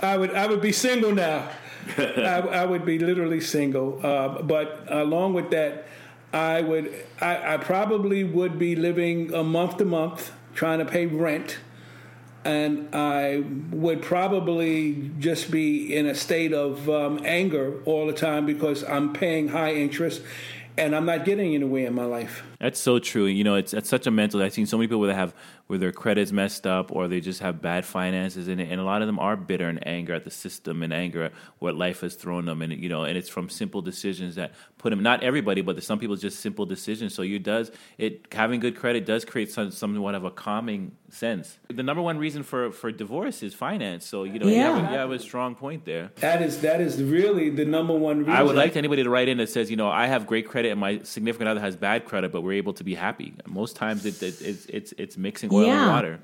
I 0.00 0.16
would 0.16 0.34
I 0.34 0.46
would 0.46 0.60
be 0.60 0.72
single 0.72 1.12
now. 1.14 1.48
I, 1.96 2.40
I, 2.40 2.64
would 2.66 2.84
be 2.84 2.98
literally 2.98 3.40
single. 3.40 4.04
Uh, 4.04 4.42
but 4.42 4.84
along 4.88 5.34
with 5.34 5.50
that, 5.50 5.86
I 6.32 6.60
would 6.60 6.94
I, 7.20 7.54
I, 7.54 7.56
probably 7.56 8.22
would 8.22 8.58
be 8.58 8.76
living 8.76 9.32
a 9.32 9.42
month 9.42 9.78
to 9.78 9.84
month 9.84 10.32
trying 10.54 10.78
to 10.78 10.84
pay 10.84 11.06
rent, 11.06 11.58
and 12.44 12.94
I 12.94 13.44
would 13.70 14.02
probably 14.02 15.10
just 15.18 15.50
be 15.50 15.94
in 15.94 16.06
a 16.06 16.14
state 16.14 16.52
of 16.52 16.88
um, 16.88 17.20
anger 17.24 17.82
all 17.84 18.06
the 18.06 18.12
time 18.12 18.46
because 18.46 18.84
I'm 18.84 19.12
paying 19.12 19.48
high 19.48 19.74
interest 19.74 20.22
and 20.78 20.94
I'm 20.94 21.04
not 21.04 21.24
getting 21.24 21.54
anywhere 21.54 21.86
in 21.86 21.94
my 21.94 22.04
life. 22.04 22.44
That's 22.60 22.78
so 22.78 23.00
true. 23.00 23.26
You 23.26 23.44
know, 23.44 23.56
it's, 23.56 23.74
it's 23.74 23.88
such 23.88 24.06
a 24.06 24.10
mental. 24.10 24.40
I've 24.40 24.52
seen 24.52 24.66
so 24.66 24.78
many 24.78 24.86
people 24.86 25.02
that 25.02 25.14
have 25.14 25.34
where 25.68 25.78
their 25.78 25.92
credit's 25.92 26.32
messed 26.32 26.66
up 26.66 26.90
or 26.90 27.08
they 27.08 27.20
just 27.20 27.40
have 27.40 27.62
bad 27.62 27.84
finances 27.84 28.48
in 28.48 28.58
it, 28.58 28.70
and 28.70 28.80
a 28.80 28.84
lot 28.84 29.02
of 29.02 29.06
them 29.06 29.18
are 29.18 29.36
bitter 29.36 29.68
and 29.68 29.86
anger 29.86 30.14
at 30.14 30.24
the 30.24 30.30
system 30.30 30.82
and 30.82 30.92
anger 30.92 31.24
at 31.24 31.32
what 31.58 31.76
life 31.76 32.00
has 32.00 32.14
thrown 32.14 32.46
them, 32.46 32.62
and 32.62 32.72
you 32.72 32.88
know, 32.88 33.04
and 33.04 33.16
it's 33.16 33.28
from 33.28 33.48
simple 33.48 33.82
decisions 33.82 34.34
that 34.34 34.52
put 34.78 34.90
them. 34.90 35.02
Not 35.02 35.22
everybody, 35.22 35.60
but 35.60 35.80
some 35.82 35.98
people 35.98 36.16
just 36.16 36.40
simple 36.40 36.66
decisions. 36.66 37.14
So 37.14 37.22
you 37.22 37.38
does 37.38 37.70
it 37.98 38.26
having 38.32 38.60
good 38.60 38.76
credit 38.76 39.06
does 39.06 39.24
create 39.24 39.52
some, 39.52 39.70
somewhat 39.70 40.14
of 40.14 40.24
a 40.24 40.30
calming 40.30 40.92
sense. 41.10 41.58
The 41.68 41.82
number 41.82 42.02
one 42.02 42.18
reason 42.18 42.42
for 42.42 42.72
for 42.72 42.90
divorce 42.90 43.42
is 43.42 43.54
finance. 43.54 44.06
So 44.06 44.24
you 44.24 44.38
know, 44.38 44.46
yeah. 44.46 44.54
you, 44.54 44.60
have 44.60 44.76
a, 44.76 44.92
you 44.92 44.98
have 44.98 45.10
a 45.10 45.18
strong 45.18 45.54
point 45.54 45.84
there. 45.84 46.10
That 46.16 46.42
is 46.42 46.62
that 46.62 46.80
is 46.80 47.02
really 47.02 47.50
the 47.50 47.64
number 47.64 47.94
one 47.94 48.20
reason. 48.20 48.32
I 48.32 48.42
would 48.42 48.56
like 48.56 48.72
to 48.72 48.78
anybody 48.78 49.02
to 49.02 49.10
write 49.10 49.28
in 49.28 49.38
that 49.38 49.48
says, 49.48 49.70
you 49.70 49.76
know, 49.76 49.88
I 49.88 50.06
have 50.06 50.26
great 50.26 50.48
credit 50.48 50.70
and 50.70 50.80
my 50.80 51.00
significant 51.02 51.48
other 51.48 51.60
has 51.60 51.76
bad 51.76 52.04
credit, 52.04 52.32
but 52.32 52.42
we're 52.42 52.52
able 52.52 52.72
to 52.74 52.84
be 52.84 52.94
happy. 52.94 53.34
Most 53.46 53.76
times 53.76 54.06
it, 54.06 54.22
it, 54.22 54.40
it's 54.40 54.66
it's 54.66 54.94
it's 54.96 55.16
mixing 55.16 55.50
oil 55.58 55.66
yeah. 55.66 55.88
water. 55.88 56.20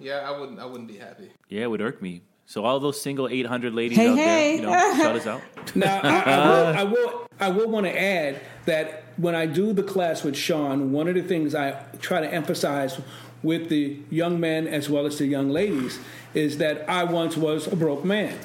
Yeah, 0.00 0.28
I 0.28 0.38
wouldn't 0.38 0.58
I 0.58 0.66
wouldn't 0.66 0.88
be 0.88 0.96
happy. 0.96 1.30
Yeah, 1.48 1.62
it 1.62 1.70
would 1.70 1.80
irk 1.80 2.00
me. 2.00 2.22
So 2.46 2.64
all 2.64 2.80
those 2.80 3.00
single 3.00 3.28
eight 3.28 3.46
hundred 3.46 3.74
ladies 3.74 3.98
hey, 3.98 4.08
out 4.08 4.16
hey. 4.16 4.24
there, 4.24 4.54
you 4.56 4.62
know, 4.62 4.96
shout 4.96 5.16
us 5.16 5.26
out. 5.26 5.42
Now 5.74 6.00
I, 6.02 6.20
I, 6.20 6.48
will, 6.48 6.66
I 6.66 6.84
will 6.84 7.28
I 7.40 7.48
will 7.50 7.68
want 7.68 7.84
to 7.86 8.00
add 8.00 8.40
that 8.64 9.04
when 9.16 9.34
I 9.34 9.44
do 9.46 9.72
the 9.72 9.82
class 9.82 10.24
with 10.24 10.36
Sean, 10.36 10.92
one 10.92 11.08
of 11.08 11.14
the 11.14 11.22
things 11.22 11.54
I 11.54 11.72
try 12.00 12.20
to 12.20 12.32
emphasize 12.32 12.98
with 13.42 13.68
the 13.68 13.98
young 14.08 14.40
men 14.40 14.66
as 14.66 14.88
well 14.88 15.04
as 15.06 15.18
the 15.18 15.26
young 15.26 15.50
ladies 15.50 15.98
is 16.34 16.58
that 16.58 16.88
I 16.88 17.04
once 17.04 17.36
was 17.36 17.66
a 17.66 17.76
broke 17.76 18.04
man. 18.04 18.38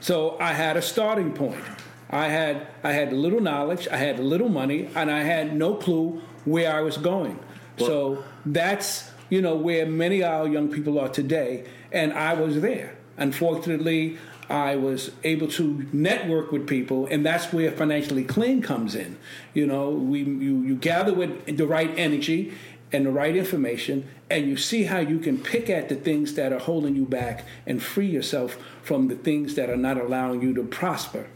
So 0.00 0.38
I 0.40 0.52
had 0.54 0.76
a 0.76 0.82
starting 0.82 1.32
point. 1.32 1.62
I 2.08 2.28
had 2.28 2.66
I 2.82 2.92
had 2.92 3.12
little 3.12 3.40
knowledge, 3.40 3.86
I 3.88 3.96
had 3.96 4.18
little 4.18 4.48
money, 4.48 4.88
and 4.94 5.10
I 5.10 5.22
had 5.22 5.54
no 5.54 5.74
clue 5.74 6.22
where 6.44 6.74
I 6.74 6.80
was 6.80 6.96
going. 6.96 7.38
Well, 7.78 7.88
so 7.88 8.24
that's 8.46 9.10
you 9.30 9.40
know 9.40 9.54
where 9.54 9.86
many 9.86 10.22
of 10.22 10.30
our 10.30 10.48
young 10.48 10.70
people 10.70 10.98
are 10.98 11.08
today, 11.08 11.64
and 11.90 12.12
I 12.12 12.34
was 12.34 12.60
there. 12.60 12.96
Unfortunately, 13.16 14.18
I 14.50 14.74
was 14.74 15.12
able 15.22 15.46
to 15.48 15.86
network 15.92 16.50
with 16.50 16.66
people, 16.66 17.06
and 17.06 17.24
that's 17.24 17.52
where 17.52 17.70
financially 17.70 18.24
clean 18.24 18.60
comes 18.60 18.94
in. 18.94 19.16
You 19.54 19.66
know, 19.66 19.90
we 19.90 20.24
you, 20.24 20.62
you 20.62 20.74
gather 20.74 21.14
with 21.14 21.56
the 21.56 21.66
right 21.66 21.90
energy 21.96 22.52
and 22.92 23.06
the 23.06 23.12
right 23.12 23.36
information, 23.36 24.08
and 24.28 24.46
you 24.46 24.56
see 24.56 24.84
how 24.84 24.98
you 24.98 25.20
can 25.20 25.38
pick 25.38 25.70
at 25.70 25.88
the 25.88 25.94
things 25.94 26.34
that 26.34 26.52
are 26.52 26.58
holding 26.58 26.96
you 26.96 27.06
back 27.06 27.44
and 27.64 27.80
free 27.80 28.08
yourself 28.08 28.58
from 28.82 29.06
the 29.06 29.14
things 29.14 29.54
that 29.54 29.70
are 29.70 29.76
not 29.76 29.96
allowing 29.96 30.42
you 30.42 30.52
to 30.54 30.64
prosper. 30.64 31.28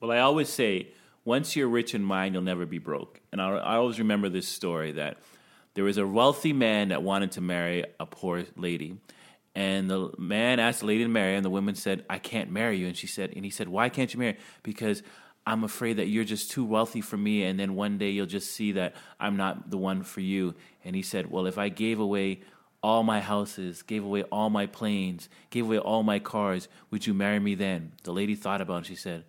Well, 0.00 0.12
I 0.12 0.20
always 0.20 0.48
say, 0.48 0.88
once 1.24 1.56
you're 1.56 1.68
rich 1.68 1.94
in 1.94 2.04
mind, 2.04 2.34
you'll 2.34 2.44
never 2.44 2.64
be 2.64 2.78
broke. 2.78 3.20
And 3.32 3.42
I, 3.42 3.48
I 3.56 3.76
always 3.76 3.98
remember 3.98 4.28
this 4.28 4.46
story 4.46 4.92
that 4.92 5.18
there 5.74 5.84
was 5.84 5.98
a 5.98 6.06
wealthy 6.06 6.52
man 6.52 6.88
that 6.88 7.02
wanted 7.02 7.32
to 7.32 7.40
marry 7.40 7.84
a 7.98 8.06
poor 8.06 8.44
lady. 8.56 8.98
And 9.54 9.90
the 9.90 10.10
man 10.16 10.60
asked 10.60 10.80
the 10.80 10.86
lady 10.86 11.04
to 11.04 11.08
marry, 11.08 11.34
and 11.34 11.44
the 11.44 11.50
woman 11.50 11.74
said, 11.74 12.04
I 12.08 12.18
can't 12.18 12.50
marry 12.50 12.78
you. 12.78 12.86
And 12.86 12.96
she 12.96 13.06
said, 13.06 13.32
and 13.34 13.44
he 13.44 13.50
said, 13.50 13.68
Why 13.68 13.88
can't 13.88 14.12
you 14.12 14.20
marry? 14.20 14.36
Because 14.62 15.02
I'm 15.46 15.64
afraid 15.64 15.96
that 15.96 16.06
you're 16.06 16.24
just 16.24 16.50
too 16.50 16.64
wealthy 16.64 17.00
for 17.00 17.16
me, 17.16 17.44
and 17.44 17.58
then 17.58 17.74
one 17.74 17.98
day 17.98 18.10
you'll 18.10 18.26
just 18.26 18.52
see 18.52 18.72
that 18.72 18.94
I'm 19.18 19.36
not 19.36 19.70
the 19.70 19.78
one 19.78 20.02
for 20.02 20.20
you. 20.20 20.54
And 20.84 20.94
he 20.94 21.02
said, 21.02 21.30
Well, 21.30 21.46
if 21.46 21.58
I 21.58 21.68
gave 21.68 21.98
away 21.98 22.40
all 22.82 23.02
my 23.02 23.20
houses, 23.20 23.82
gave 23.82 24.04
away 24.04 24.22
all 24.24 24.50
my 24.50 24.66
planes, 24.66 25.28
gave 25.50 25.64
away 25.64 25.78
all 25.78 26.02
my 26.02 26.18
cars, 26.18 26.68
would 26.90 27.06
you 27.06 27.14
marry 27.14 27.38
me 27.38 27.54
then? 27.54 27.92
The 28.04 28.12
lady 28.12 28.34
thought 28.34 28.60
about 28.60 28.74
it 28.74 28.78
and 28.78 28.86
she 28.86 28.94
said, 28.94 29.24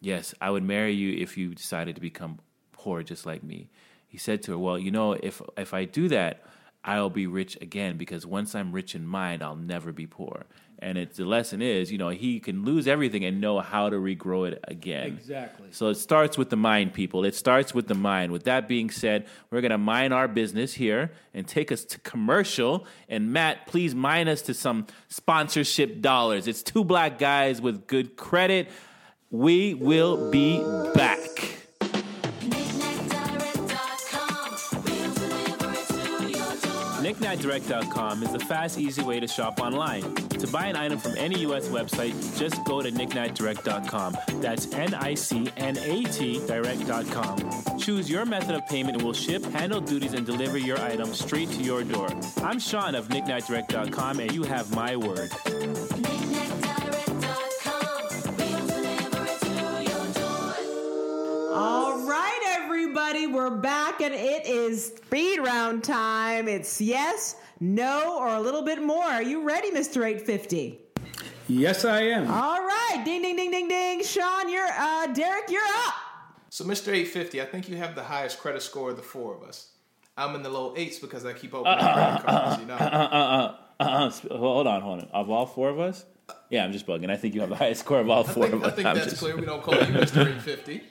Yes, 0.00 0.34
I 0.40 0.50
would 0.50 0.64
marry 0.64 0.92
you 0.92 1.16
if 1.16 1.38
you 1.38 1.54
decided 1.54 1.94
to 1.94 2.00
become 2.00 2.40
poor 2.72 3.02
just 3.02 3.24
like 3.24 3.42
me. 3.42 3.70
He 4.12 4.18
said 4.18 4.42
to 4.42 4.52
her, 4.52 4.58
Well, 4.58 4.78
you 4.78 4.90
know, 4.90 5.14
if 5.14 5.40
if 5.56 5.72
I 5.72 5.86
do 5.86 6.06
that, 6.08 6.44
I'll 6.84 7.08
be 7.08 7.26
rich 7.26 7.56
again 7.62 7.96
because 7.96 8.26
once 8.26 8.54
I'm 8.54 8.70
rich 8.70 8.94
in 8.94 9.06
mind, 9.06 9.42
I'll 9.42 9.56
never 9.56 9.90
be 9.90 10.06
poor. 10.06 10.44
And 10.80 10.98
it's 10.98 11.16
the 11.16 11.24
lesson 11.24 11.62
is, 11.62 11.90
you 11.90 11.96
know, 11.96 12.10
he 12.10 12.38
can 12.38 12.62
lose 12.62 12.86
everything 12.86 13.24
and 13.24 13.40
know 13.40 13.60
how 13.60 13.88
to 13.88 13.96
regrow 13.96 14.46
it 14.46 14.62
again. 14.68 15.06
Exactly. 15.06 15.68
So 15.70 15.88
it 15.88 15.94
starts 15.94 16.36
with 16.36 16.50
the 16.50 16.56
mind, 16.56 16.92
people. 16.92 17.24
It 17.24 17.34
starts 17.34 17.72
with 17.72 17.88
the 17.88 17.94
mind. 17.94 18.32
With 18.32 18.44
that 18.44 18.68
being 18.68 18.90
said, 18.90 19.26
we're 19.50 19.62
going 19.62 19.70
to 19.70 19.78
mine 19.78 20.12
our 20.12 20.28
business 20.28 20.74
here 20.74 21.12
and 21.32 21.48
take 21.48 21.72
us 21.72 21.86
to 21.86 22.00
commercial. 22.00 22.86
And 23.08 23.32
Matt, 23.32 23.66
please 23.66 23.94
mine 23.94 24.28
us 24.28 24.42
to 24.42 24.52
some 24.52 24.88
sponsorship 25.08 26.02
dollars. 26.02 26.46
It's 26.46 26.62
two 26.62 26.84
black 26.84 27.18
guys 27.18 27.62
with 27.62 27.86
good 27.86 28.14
credit 28.16 28.68
We 29.30 29.72
will 29.72 30.30
be 30.30 30.58
back. 30.92 31.31
KnickKnackDirect.com 37.32 38.22
is 38.24 38.32
the 38.32 38.38
fast, 38.40 38.78
easy 38.78 39.02
way 39.02 39.18
to 39.18 39.26
shop 39.26 39.58
online. 39.58 40.02
To 40.14 40.46
buy 40.48 40.66
an 40.66 40.76
item 40.76 40.98
from 40.98 41.16
any 41.16 41.40
U.S. 41.40 41.68
website, 41.68 42.12
just 42.38 42.62
go 42.64 42.82
to 42.82 42.92
KnickKnackDirect.com. 42.92 44.16
That's 44.42 44.70
N-I-C-N-A-T 44.74 46.46
Direct.com. 46.46 47.78
Choose 47.78 48.10
your 48.10 48.26
method 48.26 48.54
of 48.54 48.66
payment 48.66 48.96
and 48.96 49.04
we'll 49.04 49.14
ship, 49.14 49.42
handle 49.44 49.80
duties, 49.80 50.12
and 50.12 50.26
deliver 50.26 50.58
your 50.58 50.78
item 50.80 51.14
straight 51.14 51.48
to 51.52 51.62
your 51.62 51.84
door. 51.84 52.08
I'm 52.42 52.58
Sean 52.58 52.94
of 52.94 53.08
KnickKnackDirect.com, 53.08 54.20
and 54.20 54.32
you 54.32 54.42
have 54.42 54.74
my 54.74 54.94
word. 54.96 55.30
Everybody, 63.22 63.26
we're 63.50 63.56
back 63.60 64.00
and 64.00 64.14
it 64.14 64.46
is 64.46 64.86
speed 64.86 65.38
round 65.40 65.84
time. 65.84 66.48
It's 66.48 66.80
yes, 66.80 67.36
no, 67.60 68.18
or 68.18 68.28
a 68.28 68.40
little 68.40 68.62
bit 68.62 68.82
more. 68.82 69.04
Are 69.04 69.22
you 69.22 69.42
ready, 69.46 69.70
Mr. 69.70 70.04
850? 70.06 70.78
Yes, 71.48 71.84
I 71.84 72.02
am. 72.02 72.30
All 72.30 72.60
right, 72.60 73.02
ding, 73.04 73.22
ding, 73.22 73.36
ding, 73.36 73.50
ding, 73.50 73.68
ding. 73.68 74.02
Sean, 74.02 74.48
you're, 74.50 74.66
uh, 74.66 75.06
Derek, 75.08 75.50
you're 75.50 75.62
up. 75.86 75.94
So, 76.50 76.64
Mr. 76.64 76.88
850, 76.88 77.40
I 77.40 77.44
think 77.46 77.68
you 77.68 77.76
have 77.76 77.94
the 77.94 78.02
highest 78.02 78.38
credit 78.40 78.62
score 78.62 78.90
of 78.90 78.96
the 78.96 79.02
four 79.02 79.34
of 79.36 79.42
us. 79.42 79.68
I'm 80.16 80.34
in 80.34 80.42
the 80.42 80.50
low 80.50 80.74
eights 80.76 80.98
because 80.98 81.24
I 81.24 81.32
keep 81.32 81.54
opening 81.54 81.78
credit 81.78 82.24
cards, 82.26 82.60
you 82.60 82.66
know. 82.66 82.74
Uh, 82.74 82.78
uh, 82.78 83.56
uh, 83.80 83.82
uh, 83.84 83.84
uh, 83.84 84.36
hold 84.36 84.66
on, 84.66 84.82
hold 84.82 85.00
on. 85.00 85.08
Of 85.12 85.30
all 85.30 85.46
four 85.46 85.68
of 85.70 85.78
us? 85.80 86.04
Yeah, 86.50 86.64
I'm 86.64 86.72
just 86.72 86.86
bugging. 86.86 87.10
I 87.10 87.16
think 87.16 87.34
you 87.34 87.40
have 87.40 87.50
the 87.50 87.56
highest 87.56 87.80
score 87.80 88.00
of 88.00 88.10
all 88.10 88.24
four 88.24 88.44
think, 88.44 88.54
of 88.54 88.64
I 88.64 88.66
us. 88.68 88.74
think 88.74 88.86
I'm 88.86 88.94
that's 88.96 89.08
just- 89.10 89.18
clear. 89.20 89.36
We 89.36 89.46
don't 89.46 89.62
call 89.62 89.74
you 89.74 89.80
Mr. 89.80 90.20
850. 90.22 90.82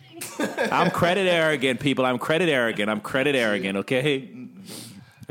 I'm 0.72 0.92
credit 0.92 1.28
arrogant, 1.28 1.80
people. 1.80 2.06
I'm 2.06 2.18
credit 2.18 2.50
arrogant. 2.50 2.90
I'm 2.90 3.02
credit 3.02 3.36
arrogant, 3.46 3.78
okay? 3.80 4.30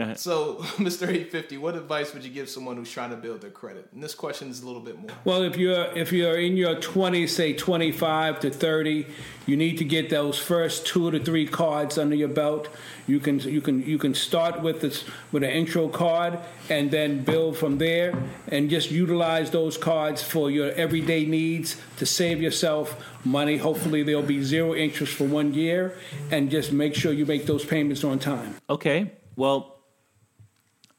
So, 0.17 0.57
Mr. 0.77 1.03
850, 1.03 1.57
what 1.59 1.75
advice 1.75 2.13
would 2.15 2.25
you 2.25 2.31
give 2.31 2.49
someone 2.49 2.77
who's 2.77 2.91
trying 2.91 3.11
to 3.11 3.17
build 3.17 3.41
their 3.41 3.51
credit? 3.51 3.89
And 3.93 4.03
this 4.03 4.15
question 4.15 4.49
is 4.51 4.63
a 4.63 4.67
little 4.67 4.81
bit 4.81 4.99
more. 4.99 5.11
Well, 5.25 5.43
if 5.43 5.57
you're 5.57 5.87
if 5.97 6.13
you're 6.13 6.39
in 6.39 6.57
your 6.57 6.77
20s, 6.77 7.31
say 7.31 7.53
25 7.53 8.41
to 8.41 8.51
30, 8.51 9.07
you 9.47 9.57
need 9.57 9.79
to 9.79 9.85
get 9.85 10.11
those 10.11 10.39
first 10.39 10.87
two 10.87 11.11
to 11.11 11.19
three 11.19 11.47
cards 11.47 11.99
under 11.99 12.15
your 12.15 12.29
belt. 12.29 12.69
You 13.07 13.21
can 13.21 13.41
you 13.41 13.61
can 13.61 13.83
you 13.83 13.99
can 13.99 14.15
start 14.15 14.63
with 14.63 14.81
this 14.81 15.05
with 15.33 15.43
an 15.43 15.51
intro 15.51 15.89
card 15.89 16.39
and 16.69 16.91
then 16.91 17.25
build 17.25 17.57
from 17.57 17.79
there 17.79 18.15
and 18.49 18.71
just 18.71 18.91
utilize 18.91 19.51
those 19.51 19.77
cards 19.77 20.23
for 20.23 20.51
your 20.51 20.71
everyday 20.73 21.25
needs 21.25 21.77
to 21.97 22.07
save 22.07 22.41
yourself 22.41 22.97
money. 23.25 23.57
Hopefully 23.57 24.03
there'll 24.03 24.23
be 24.23 24.43
zero 24.43 24.75
interest 24.75 25.15
for 25.15 25.25
one 25.25 25.55
year 25.55 25.97
and 26.31 26.51
just 26.51 26.73
make 26.73 26.95
sure 26.95 27.13
you 27.13 27.27
make 27.27 27.47
those 27.47 27.65
payments 27.65 28.05
on 28.05 28.19
time. 28.19 28.57
Okay. 28.69 29.13
Well, 29.37 29.70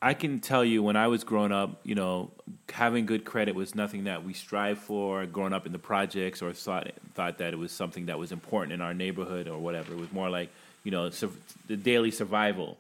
I 0.02 0.14
can 0.16 0.40
tell 0.40 0.66
you 0.66 0.82
when 0.82 0.96
I 0.96 1.08
was 1.08 1.24
growing 1.24 1.52
up, 1.52 1.82
you 1.84 1.94
know, 1.94 2.32
having 2.72 3.06
good 3.06 3.24
credit 3.24 3.54
was 3.54 3.76
nothing 3.76 4.06
that 4.06 4.24
we 4.24 4.34
strive 4.34 4.80
for 4.80 5.26
growing 5.28 5.54
up 5.54 5.66
in 5.66 5.72
the 5.72 5.80
projects 5.80 6.42
or 6.42 6.52
thought 6.54 6.92
thought 7.14 7.38
that 7.38 7.54
it 7.54 7.58
was 7.58 7.72
something 7.72 8.08
that 8.08 8.18
was 8.18 8.32
important 8.32 8.74
in 8.74 8.82
our 8.82 8.94
neighborhood 8.94 9.48
or 9.48 9.60
whatever. 9.60 9.94
It 9.94 10.00
was 10.00 10.12
more 10.12 10.30
like, 10.30 10.50
you 10.84 10.92
know, 10.92 11.10
the 11.10 11.78
daily 11.78 12.10
survival. 12.10 12.78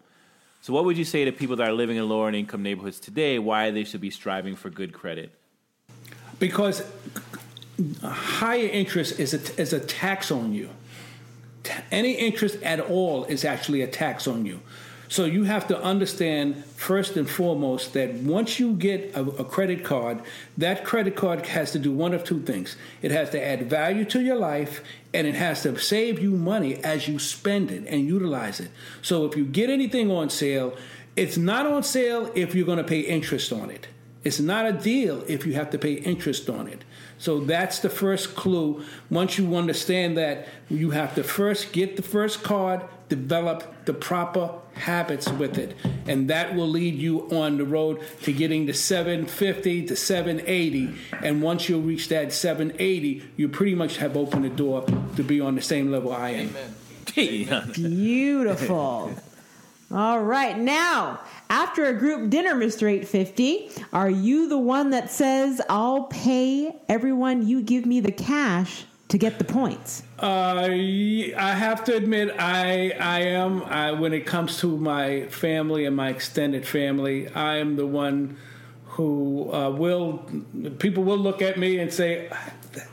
So 0.61 0.73
what 0.73 0.85
would 0.85 0.97
you 0.97 1.05
say 1.05 1.25
to 1.25 1.31
people 1.31 1.55
that 1.57 1.69
are 1.69 1.73
living 1.73 1.97
in 1.97 2.07
lower 2.07 2.31
income 2.31 2.63
neighborhoods 2.63 2.99
today 2.99 3.39
why 3.39 3.71
they 3.71 3.83
should 3.83 4.01
be 4.01 4.11
striving 4.11 4.55
for 4.55 4.69
good 4.69 4.93
credit? 4.93 5.31
because 6.41 6.83
higher 8.03 8.65
interest 8.65 9.19
is 9.19 9.33
a, 9.35 9.61
is 9.61 9.73
a 9.73 9.79
tax 9.79 10.31
on 10.31 10.53
you. 10.53 10.69
Any 11.91 12.13
interest 12.13 12.55
at 12.63 12.79
all 12.79 13.25
is 13.25 13.45
actually 13.45 13.83
a 13.83 13.87
tax 13.87 14.27
on 14.27 14.45
you. 14.45 14.59
So 15.11 15.25
you 15.25 15.43
have 15.43 15.67
to 15.67 15.77
understand 15.77 16.63
first 16.77 17.17
and 17.17 17.29
foremost 17.29 17.91
that 17.95 18.13
once 18.13 18.61
you 18.61 18.75
get 18.75 19.13
a, 19.13 19.19
a 19.23 19.43
credit 19.43 19.83
card, 19.83 20.21
that 20.57 20.85
credit 20.85 21.17
card 21.17 21.45
has 21.47 21.73
to 21.73 21.79
do 21.79 21.91
one 21.91 22.13
of 22.13 22.23
two 22.23 22.39
things. 22.39 22.77
It 23.01 23.11
has 23.11 23.29
to 23.31 23.45
add 23.45 23.69
value 23.69 24.05
to 24.05 24.21
your 24.21 24.37
life 24.37 24.81
and 25.13 25.27
it 25.27 25.35
has 25.35 25.63
to 25.63 25.77
save 25.77 26.19
you 26.19 26.31
money 26.31 26.77
as 26.77 27.09
you 27.09 27.19
spend 27.19 27.71
it 27.71 27.83
and 27.87 28.07
utilize 28.07 28.61
it. 28.61 28.71
So 29.01 29.25
if 29.25 29.35
you 29.35 29.43
get 29.43 29.69
anything 29.69 30.09
on 30.09 30.29
sale, 30.29 30.77
it's 31.17 31.35
not 31.35 31.65
on 31.65 31.83
sale 31.83 32.31
if 32.33 32.55
you're 32.55 32.65
going 32.65 32.77
to 32.77 32.85
pay 32.85 33.01
interest 33.01 33.51
on 33.51 33.69
it. 33.69 33.89
It's 34.23 34.39
not 34.39 34.65
a 34.65 34.71
deal 34.71 35.25
if 35.27 35.45
you 35.45 35.55
have 35.55 35.71
to 35.71 35.77
pay 35.77 35.95
interest 35.95 36.49
on 36.49 36.69
it. 36.69 36.85
So 37.21 37.39
that's 37.39 37.77
the 37.77 37.89
first 37.89 38.35
clue. 38.35 38.83
Once 39.11 39.37
you 39.37 39.55
understand 39.55 40.17
that, 40.17 40.47
you 40.69 40.89
have 40.89 41.13
to 41.13 41.23
first 41.23 41.71
get 41.71 41.95
the 41.95 42.01
first 42.01 42.41
card, 42.41 42.81
develop 43.09 43.85
the 43.85 43.93
proper 43.93 44.55
habits 44.73 45.29
with 45.29 45.59
it. 45.59 45.77
And 46.07 46.31
that 46.31 46.55
will 46.55 46.67
lead 46.67 46.95
you 46.95 47.29
on 47.29 47.59
the 47.59 47.63
road 47.63 48.01
to 48.23 48.33
getting 48.33 48.65
to 48.65 48.73
750 48.73 49.85
to 49.85 49.95
780. 49.95 50.95
And 51.21 51.43
once 51.43 51.69
you 51.69 51.79
reach 51.79 52.09
that 52.09 52.33
780, 52.33 53.23
you 53.37 53.49
pretty 53.49 53.75
much 53.75 53.97
have 53.97 54.17
opened 54.17 54.45
the 54.45 54.49
door 54.49 54.83
to 55.15 55.23
be 55.23 55.39
on 55.39 55.53
the 55.53 55.61
same 55.61 55.91
level 55.91 56.11
I 56.11 56.29
am. 56.29 56.55
Beautiful. 57.73 59.13
All 59.93 60.21
right. 60.21 60.57
Now, 60.57 61.19
after 61.49 61.85
a 61.85 61.93
group 61.93 62.29
dinner, 62.29 62.55
Mr. 62.55 62.83
850, 62.89 63.71
are 63.91 64.09
you 64.09 64.47
the 64.47 64.57
one 64.57 64.91
that 64.91 65.11
says, 65.11 65.61
I'll 65.69 66.03
pay 66.03 66.75
everyone 66.87 67.45
you 67.45 67.61
give 67.61 67.85
me 67.85 67.99
the 67.99 68.11
cash 68.11 68.85
to 69.09 69.17
get 69.17 69.37
the 69.37 69.43
points? 69.43 70.03
Uh, 70.17 70.69
I 70.69 71.53
have 71.53 71.83
to 71.85 71.95
admit, 71.95 72.33
I 72.39 72.91
I 72.99 73.19
am 73.23 73.63
I, 73.63 73.91
when 73.91 74.13
it 74.13 74.25
comes 74.25 74.59
to 74.59 74.77
my 74.77 75.25
family 75.27 75.85
and 75.85 75.95
my 75.95 76.09
extended 76.09 76.65
family, 76.65 77.27
I 77.27 77.57
am 77.57 77.75
the 77.75 77.87
one 77.87 78.37
who 78.85 79.51
uh, 79.53 79.69
will 79.69 80.19
people 80.79 81.03
will 81.03 81.17
look 81.17 81.41
at 81.41 81.57
me 81.57 81.79
and 81.79 81.91
say, 81.91 82.29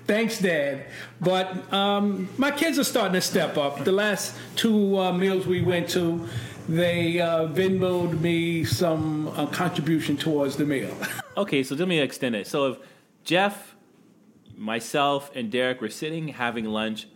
"Thanks, 0.06 0.38
Dad." 0.38 0.86
But 1.20 1.72
um, 1.72 2.28
my 2.38 2.50
kids 2.50 2.78
are 2.78 2.84
starting 2.84 3.14
to 3.14 3.20
step 3.20 3.56
up. 3.56 3.84
The 3.84 3.92
last 3.92 4.34
two 4.56 4.98
uh, 4.98 5.12
meals 5.12 5.46
we 5.46 5.60
went 5.60 5.88
to, 5.90 6.28
they 6.68 7.20
uh, 7.20 7.46
Venmoed 7.48 8.20
me 8.20 8.64
some 8.64 9.28
uh, 9.28 9.46
contribution 9.46 10.16
towards 10.16 10.56
the 10.56 10.64
meal. 10.66 10.94
Okay, 11.38 11.62
so 11.62 11.76
let 11.76 11.86
me 11.86 12.00
extend 12.00 12.34
it. 12.34 12.48
So 12.48 12.72
if 12.72 12.78
Jeff, 13.22 13.76
myself, 14.56 15.30
and 15.36 15.52
Derek 15.52 15.80
were 15.80 15.88
sitting 15.88 16.26
having 16.26 16.64
lunch, 16.64 17.06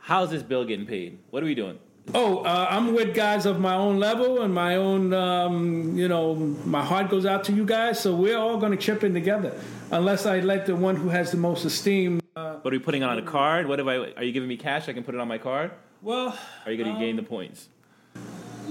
how's 0.00 0.30
this 0.30 0.42
bill 0.42 0.64
getting 0.64 0.86
paid? 0.86 1.20
What 1.30 1.44
are 1.44 1.46
we 1.46 1.54
doing? 1.54 1.78
Oh, 2.14 2.38
uh, 2.38 2.66
I'm 2.68 2.94
with 2.94 3.14
guys 3.14 3.46
of 3.46 3.60
my 3.60 3.74
own 3.74 4.00
level 4.00 4.42
and 4.42 4.52
my 4.52 4.74
own, 4.74 5.14
um, 5.14 5.96
you 5.96 6.08
know, 6.08 6.34
my 6.64 6.84
heart 6.84 7.10
goes 7.10 7.26
out 7.26 7.44
to 7.44 7.52
you 7.52 7.64
guys. 7.64 8.00
So 8.00 8.12
we're 8.12 8.36
all 8.38 8.56
going 8.56 8.72
to 8.72 8.78
chip 8.78 9.04
in 9.04 9.14
together, 9.14 9.52
unless 9.92 10.26
I 10.26 10.40
let 10.40 10.66
the 10.66 10.74
one 10.74 10.96
who 10.96 11.08
has 11.10 11.30
the 11.30 11.36
most 11.36 11.64
esteem. 11.64 12.20
Uh, 12.34 12.54
What 12.56 12.74
are 12.74 12.76
we 12.76 12.82
putting 12.82 13.04
on 13.04 13.18
a 13.18 13.22
card? 13.22 13.68
What 13.68 13.78
if 13.78 13.86
I? 13.86 13.96
Are 14.16 14.24
you 14.24 14.32
giving 14.32 14.48
me 14.48 14.56
cash? 14.56 14.88
I 14.88 14.94
can 14.94 15.04
put 15.04 15.14
it 15.14 15.20
on 15.20 15.28
my 15.28 15.38
card. 15.38 15.70
well, 16.02 16.36
Are 16.66 16.72
you 16.72 16.82
going 16.82 16.92
to 16.92 16.98
gain 16.98 17.14
the 17.14 17.22
points? 17.22 17.68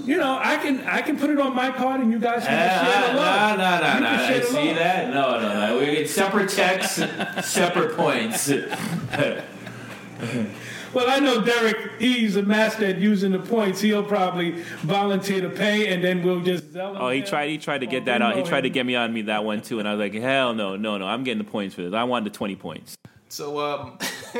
You 0.04 0.16
know, 0.16 0.38
I 0.42 0.56
can 0.56 0.80
I 0.86 1.02
can 1.02 1.18
put 1.18 1.30
it 1.30 1.38
on 1.40 1.54
my 1.54 1.70
card 1.70 2.00
and 2.00 2.10
you 2.12 2.18
guys 2.18 2.44
can 2.44 2.54
Ah, 2.54 2.84
share 2.84 3.06
the 3.08 3.12
no, 3.14 3.18
love. 3.20 3.58
no, 3.58 3.80
no, 3.80 3.94
You 3.94 4.00
no. 4.00 4.40
can 4.40 4.42
See 4.50 4.68
love. 4.68 4.76
that? 4.76 5.08
No, 5.14 5.40
no, 5.40 5.66
no. 5.66 5.78
We 5.78 5.86
get 5.96 6.08
separate 6.10 6.50
checks, 6.50 7.02
separate 7.46 7.96
points. 7.96 8.50
Well, 10.94 11.04
I 11.10 11.18
know 11.18 11.42
Derek. 11.42 12.00
He's 12.00 12.36
a 12.36 12.42
master 12.42 12.86
at 12.86 12.96
using 12.98 13.30
the 13.32 13.38
points. 13.38 13.78
He'll 13.82 14.02
probably 14.02 14.52
volunteer 14.80 15.42
to 15.42 15.50
pay, 15.50 15.92
and 15.92 16.02
then 16.02 16.22
we'll 16.22 16.40
just. 16.40 16.72
Sell 16.72 16.96
Oh, 16.98 17.10
he 17.10 17.20
tried. 17.20 17.50
He 17.50 17.58
tried 17.58 17.82
to 17.82 17.86
get 17.86 18.06
that 18.06 18.22
out. 18.22 18.36
He 18.36 18.42
tried 18.42 18.62
to 18.62 18.70
get 18.70 18.86
me 18.86 18.96
on 18.96 19.12
me 19.12 19.20
that 19.22 19.44
one 19.44 19.60
too, 19.60 19.80
and 19.80 19.86
I 19.86 19.92
was 19.94 20.00
like, 20.00 20.14
hell 20.14 20.54
no, 20.54 20.76
no, 20.76 20.96
no. 20.96 21.06
I'm 21.06 21.24
getting 21.24 21.44
the 21.44 21.48
points 21.50 21.74
for 21.74 21.82
this. 21.82 21.92
I 21.92 22.04
wanted 22.04 22.32
the 22.32 22.36
twenty 22.36 22.56
points. 22.56 22.96
So, 23.28 23.58
um, 23.60 23.98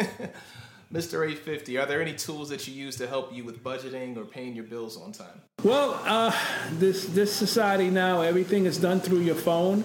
Mr. 0.93 1.23
850, 1.23 1.77
are 1.77 1.85
there 1.85 2.01
any 2.01 2.15
tools 2.15 2.49
that 2.49 2.67
you 2.67 2.73
use 2.73 2.97
to 2.97 3.07
help 3.07 3.35
you 3.35 3.45
with 3.45 3.63
budgeting 3.63 4.17
or 4.17 4.25
paying 4.25 4.55
your 4.55 4.65
bills 4.65 4.97
on 4.97 5.13
time? 5.13 5.43
Well, 5.63 6.01
uh, 6.05 6.35
this 6.73 7.05
this 7.07 7.35
society 7.35 7.91
now, 7.91 8.23
everything 8.23 8.65
is 8.65 8.79
done 8.79 9.01
through 9.01 9.21
your 9.21 9.35
phone. 9.35 9.85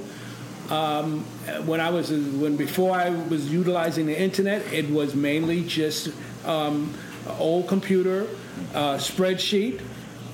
Um, 0.70 1.26
when 1.66 1.82
I 1.82 1.90
was 1.90 2.12
when 2.12 2.56
before 2.56 2.96
I 2.96 3.10
was 3.10 3.52
utilizing 3.52 4.06
the 4.06 4.18
internet, 4.18 4.62
it 4.72 4.90
was 4.90 5.14
mainly 5.14 5.66
just 5.66 6.10
um, 6.46 6.94
old 7.38 7.68
computer, 7.68 8.28
uh, 8.74 8.96
spreadsheet, 8.96 9.82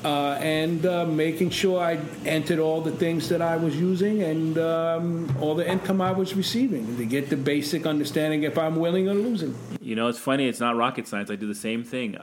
uh, 0.03 0.37
and 0.39 0.85
uh, 0.85 1.05
making 1.05 1.49
sure 1.49 1.81
I 1.81 1.99
entered 2.25 2.59
all 2.59 2.81
the 2.81 2.91
things 2.91 3.27
that 3.29 3.41
I 3.41 3.57
was 3.57 3.75
using 3.75 4.23
and 4.23 4.57
um, 4.57 5.35
all 5.41 5.55
the 5.55 5.69
income 5.69 6.01
I 6.01 6.11
was 6.11 6.35
receiving 6.35 6.97
to 6.97 7.05
get 7.05 7.29
the 7.29 7.35
basic 7.35 7.85
understanding 7.85 8.43
if 8.43 8.57
I'm 8.57 8.77
winning 8.77 9.09
or 9.09 9.13
losing. 9.13 9.55
You 9.81 9.95
know, 9.95 10.07
it's 10.07 10.19
funny. 10.19 10.47
It's 10.47 10.59
not 10.59 10.77
rocket 10.77 11.07
science. 11.07 11.29
I 11.29 11.35
do 11.35 11.47
the 11.47 11.55
same 11.55 11.83
thing. 11.83 12.17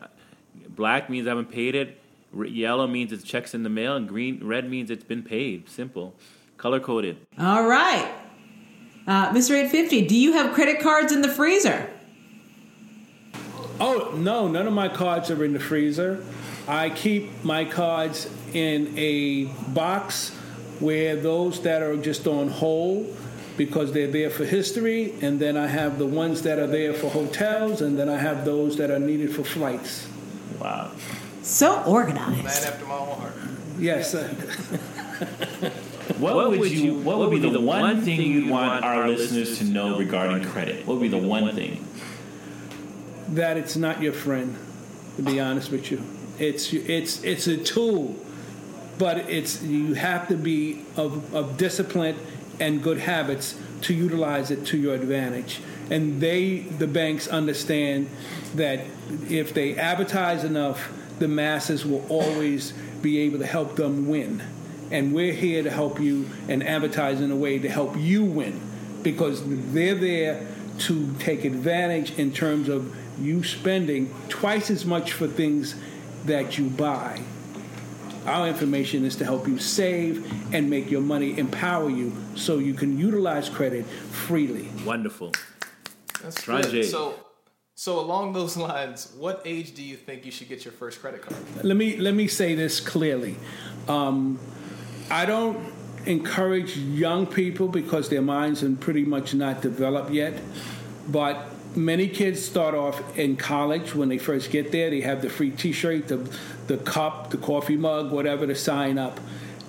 Black 0.68 1.10
means 1.10 1.26
I 1.26 1.30
haven't 1.30 1.50
paid 1.50 1.74
it. 1.74 2.00
Yellow 2.34 2.86
means 2.86 3.12
it's 3.12 3.24
checks 3.24 3.54
in 3.54 3.62
the 3.62 3.70
mail, 3.70 3.96
and 3.96 4.06
green, 4.06 4.40
red 4.42 4.68
means 4.68 4.90
it's 4.90 5.04
been 5.04 5.22
paid. 5.22 5.68
Simple, 5.68 6.14
color 6.58 6.80
coded. 6.80 7.16
All 7.38 7.66
right. 7.66 8.12
Uh, 9.06 9.30
Mr. 9.30 9.52
850, 9.52 10.06
do 10.06 10.16
you 10.16 10.32
have 10.32 10.52
credit 10.52 10.80
cards 10.80 11.12
in 11.12 11.22
the 11.22 11.28
freezer? 11.28 11.88
Oh 13.78 14.12
no, 14.16 14.48
none 14.48 14.66
of 14.66 14.72
my 14.72 14.88
cards 14.88 15.30
are 15.30 15.44
in 15.44 15.52
the 15.52 15.60
freezer. 15.60 16.24
I 16.68 16.90
keep 16.90 17.44
my 17.44 17.64
cards 17.64 18.28
in 18.52 18.92
a 18.96 19.44
box 19.72 20.30
where 20.80 21.16
those 21.16 21.62
that 21.62 21.82
are 21.82 21.96
just 21.96 22.26
on 22.26 22.48
hold 22.48 23.16
because 23.56 23.92
they're 23.92 24.10
there 24.10 24.28
for 24.30 24.44
history, 24.44 25.14
and 25.22 25.40
then 25.40 25.56
I 25.56 25.66
have 25.66 25.98
the 25.98 26.06
ones 26.06 26.42
that 26.42 26.58
are 26.58 26.66
there 26.66 26.92
for 26.92 27.08
hotels, 27.08 27.80
and 27.80 27.98
then 27.98 28.08
I 28.08 28.18
have 28.18 28.44
those 28.44 28.76
that 28.76 28.90
are 28.90 28.98
needed 28.98 29.34
for 29.34 29.44
flights. 29.44 30.06
Wow. 30.60 30.90
So 31.42 31.82
organized. 31.84 32.44
Man 32.44 32.46
after 32.46 32.84
my 32.84 32.94
own 32.94 33.18
heart. 33.18 33.34
Yes. 33.78 34.14
uh, 34.14 35.70
What, 36.18 36.50
would 36.58 36.70
you? 36.70 36.94
What 37.00 37.18
would 37.18 37.30
be 37.30 37.38
the 37.38 37.60
one 37.60 38.00
thing 38.02 38.20
you'd 38.20 38.50
want 38.50 38.84
our 38.84 39.08
listeners 39.08 39.58
to 39.58 39.64
know 39.64 39.98
regarding 39.98 40.44
credit? 40.48 40.86
What 40.86 40.94
would 40.94 41.02
be 41.02 41.08
the 41.08 41.18
one 41.18 41.54
thing? 41.54 41.86
that 43.28 43.56
it's 43.56 43.76
not 43.76 44.00
your 44.00 44.12
friend. 44.12 44.56
To 45.16 45.22
be 45.22 45.40
honest 45.40 45.70
with 45.70 45.90
you, 45.90 46.02
it's 46.38 46.72
it's 46.72 47.22
it's 47.22 47.46
a 47.46 47.56
tool, 47.56 48.16
but 48.98 49.18
it's 49.30 49.62
you 49.62 49.94
have 49.94 50.28
to 50.28 50.36
be 50.36 50.84
of, 50.96 51.34
of 51.34 51.56
discipline 51.56 52.16
and 52.60 52.82
good 52.82 52.98
habits 52.98 53.58
to 53.82 53.94
utilize 53.94 54.50
it 54.50 54.66
to 54.66 54.78
your 54.78 54.94
advantage. 54.94 55.60
And 55.90 56.20
they, 56.20 56.60
the 56.60 56.86
banks, 56.86 57.28
understand 57.28 58.08
that 58.54 58.80
if 59.28 59.54
they 59.54 59.76
advertise 59.76 60.42
enough, 60.42 60.90
the 61.18 61.28
masses 61.28 61.84
will 61.86 62.04
always 62.08 62.72
be 63.02 63.20
able 63.20 63.38
to 63.38 63.46
help 63.46 63.76
them 63.76 64.08
win. 64.08 64.42
And 64.90 65.14
we're 65.14 65.32
here 65.32 65.62
to 65.62 65.70
help 65.70 66.00
you 66.00 66.28
and 66.48 66.62
advertise 66.62 67.20
in 67.20 67.30
a 67.30 67.36
way 67.36 67.58
to 67.58 67.68
help 67.68 67.96
you 67.96 68.24
win 68.24 68.60
because 69.02 69.42
they're 69.72 69.94
there 69.94 70.46
to 70.78 71.14
take 71.18 71.44
advantage 71.44 72.18
in 72.18 72.32
terms 72.32 72.68
of 72.68 72.94
you 73.20 73.42
spending 73.44 74.14
twice 74.28 74.70
as 74.70 74.84
much 74.84 75.12
for 75.12 75.26
things 75.26 75.74
that 76.26 76.58
you 76.58 76.68
buy. 76.70 77.20
Our 78.26 78.48
information 78.48 79.04
is 79.04 79.14
to 79.16 79.24
help 79.24 79.46
you 79.46 79.58
save 79.58 80.52
and 80.52 80.68
make 80.68 80.90
your 80.90 81.00
money 81.00 81.38
empower 81.38 81.88
you 81.88 82.12
so 82.34 82.58
you 82.58 82.74
can 82.74 82.98
utilize 82.98 83.48
credit 83.48 83.86
freely. 83.86 84.68
Wonderful. 84.84 85.32
That's 86.22 86.44
Ranjay. 86.44 86.84
So, 86.84 87.14
so 87.76 88.00
along 88.00 88.32
those 88.32 88.56
lines, 88.56 89.12
what 89.16 89.42
age 89.44 89.74
do 89.74 89.82
you 89.82 89.96
think 89.96 90.24
you 90.24 90.32
should 90.32 90.48
get 90.48 90.64
your 90.64 90.72
first 90.72 91.00
credit 91.00 91.22
card? 91.22 91.36
Let 91.62 91.76
me 91.76 91.96
let 91.98 92.14
me 92.14 92.26
say 92.26 92.56
this 92.56 92.80
clearly. 92.80 93.36
Um, 93.86 94.40
I 95.08 95.24
don't 95.24 95.72
encourage 96.06 96.76
young 96.76 97.26
people 97.26 97.68
because 97.68 98.08
their 98.08 98.22
minds 98.22 98.62
are 98.64 98.74
pretty 98.74 99.04
much 99.04 99.34
not 99.34 99.62
developed 99.62 100.10
yet. 100.10 100.34
But 101.08 101.46
many 101.76 102.08
kids 102.08 102.44
start 102.44 102.74
off 102.74 103.18
in 103.18 103.36
college 103.36 103.94
when 103.94 104.08
they 104.08 104.18
first 104.18 104.50
get 104.50 104.72
there. 104.72 104.90
They 104.90 105.02
have 105.02 105.22
the 105.22 105.28
free 105.28 105.50
T-shirt, 105.50 106.08
the 106.08 106.28
the 106.66 106.78
cup, 106.78 107.30
the 107.30 107.36
coffee 107.36 107.76
mug, 107.76 108.10
whatever 108.10 108.46
to 108.46 108.54
sign 108.54 108.98
up, 108.98 109.20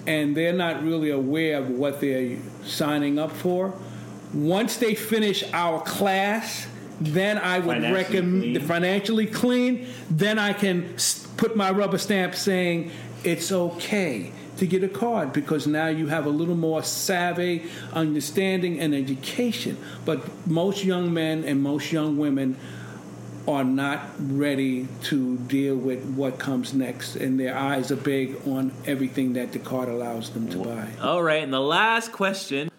and 0.08 0.36
they're 0.36 0.54
not 0.54 0.84
really 0.84 1.12
aware 1.12 1.58
of 1.60 1.70
what 1.70 2.02
they're 2.02 2.38
signing 2.64 3.20
up 3.20 3.32
for. 3.32 3.74
Once 4.34 4.78
they 4.78 4.96
finish 4.96 5.44
our 5.54 5.82
class, 5.82 6.68
then 7.00 7.38
I 7.38 7.60
would 7.60 7.76
Financially 7.82 7.94
recommend 7.94 8.42
clean. 8.42 8.62
financially 8.62 9.26
clean. 9.28 9.88
Then 10.10 10.40
I 10.40 10.54
can 10.54 10.96
put 11.38 11.56
my 11.56 11.70
rubber 11.72 12.00
stamp 12.00 12.34
saying 12.34 12.92
it's 13.24 13.52
okay 13.52 14.32
to 14.58 14.68
get 14.68 14.84
a 14.84 14.90
card 14.90 15.34
because 15.34 15.68
now 15.68 15.88
you 15.88 16.08
have 16.08 16.26
a 16.26 16.30
little 16.30 16.56
more 16.56 16.84
savvy, 16.84 17.64
understanding, 17.94 18.80
and 18.80 18.94
education. 18.94 19.78
But 20.06 20.48
most 20.48 20.84
young 20.84 21.14
men 21.14 21.44
and 21.44 21.62
most 21.62 21.92
young 21.92 22.18
women 22.18 22.58
are 23.48 23.64
not 23.64 24.02
ready 24.20 24.88
to 25.04 25.38
deal 25.38 25.76
with 25.76 26.04
what 26.16 26.38
comes 26.38 26.74
next, 26.74 27.16
and 27.16 27.40
their 27.40 27.58
eyes 27.58 27.92
are 27.92 27.96
big 27.96 28.36
on 28.46 28.74
everything 28.86 29.34
that 29.34 29.54
the 29.54 29.60
card 29.60 29.88
allows 29.88 30.32
them 30.32 30.50
to 30.50 30.58
buy. 30.58 30.90
All 31.02 31.24
right, 31.24 31.44
and 31.44 31.54
the 31.54 31.62
last 31.62 32.12
question: 32.12 32.70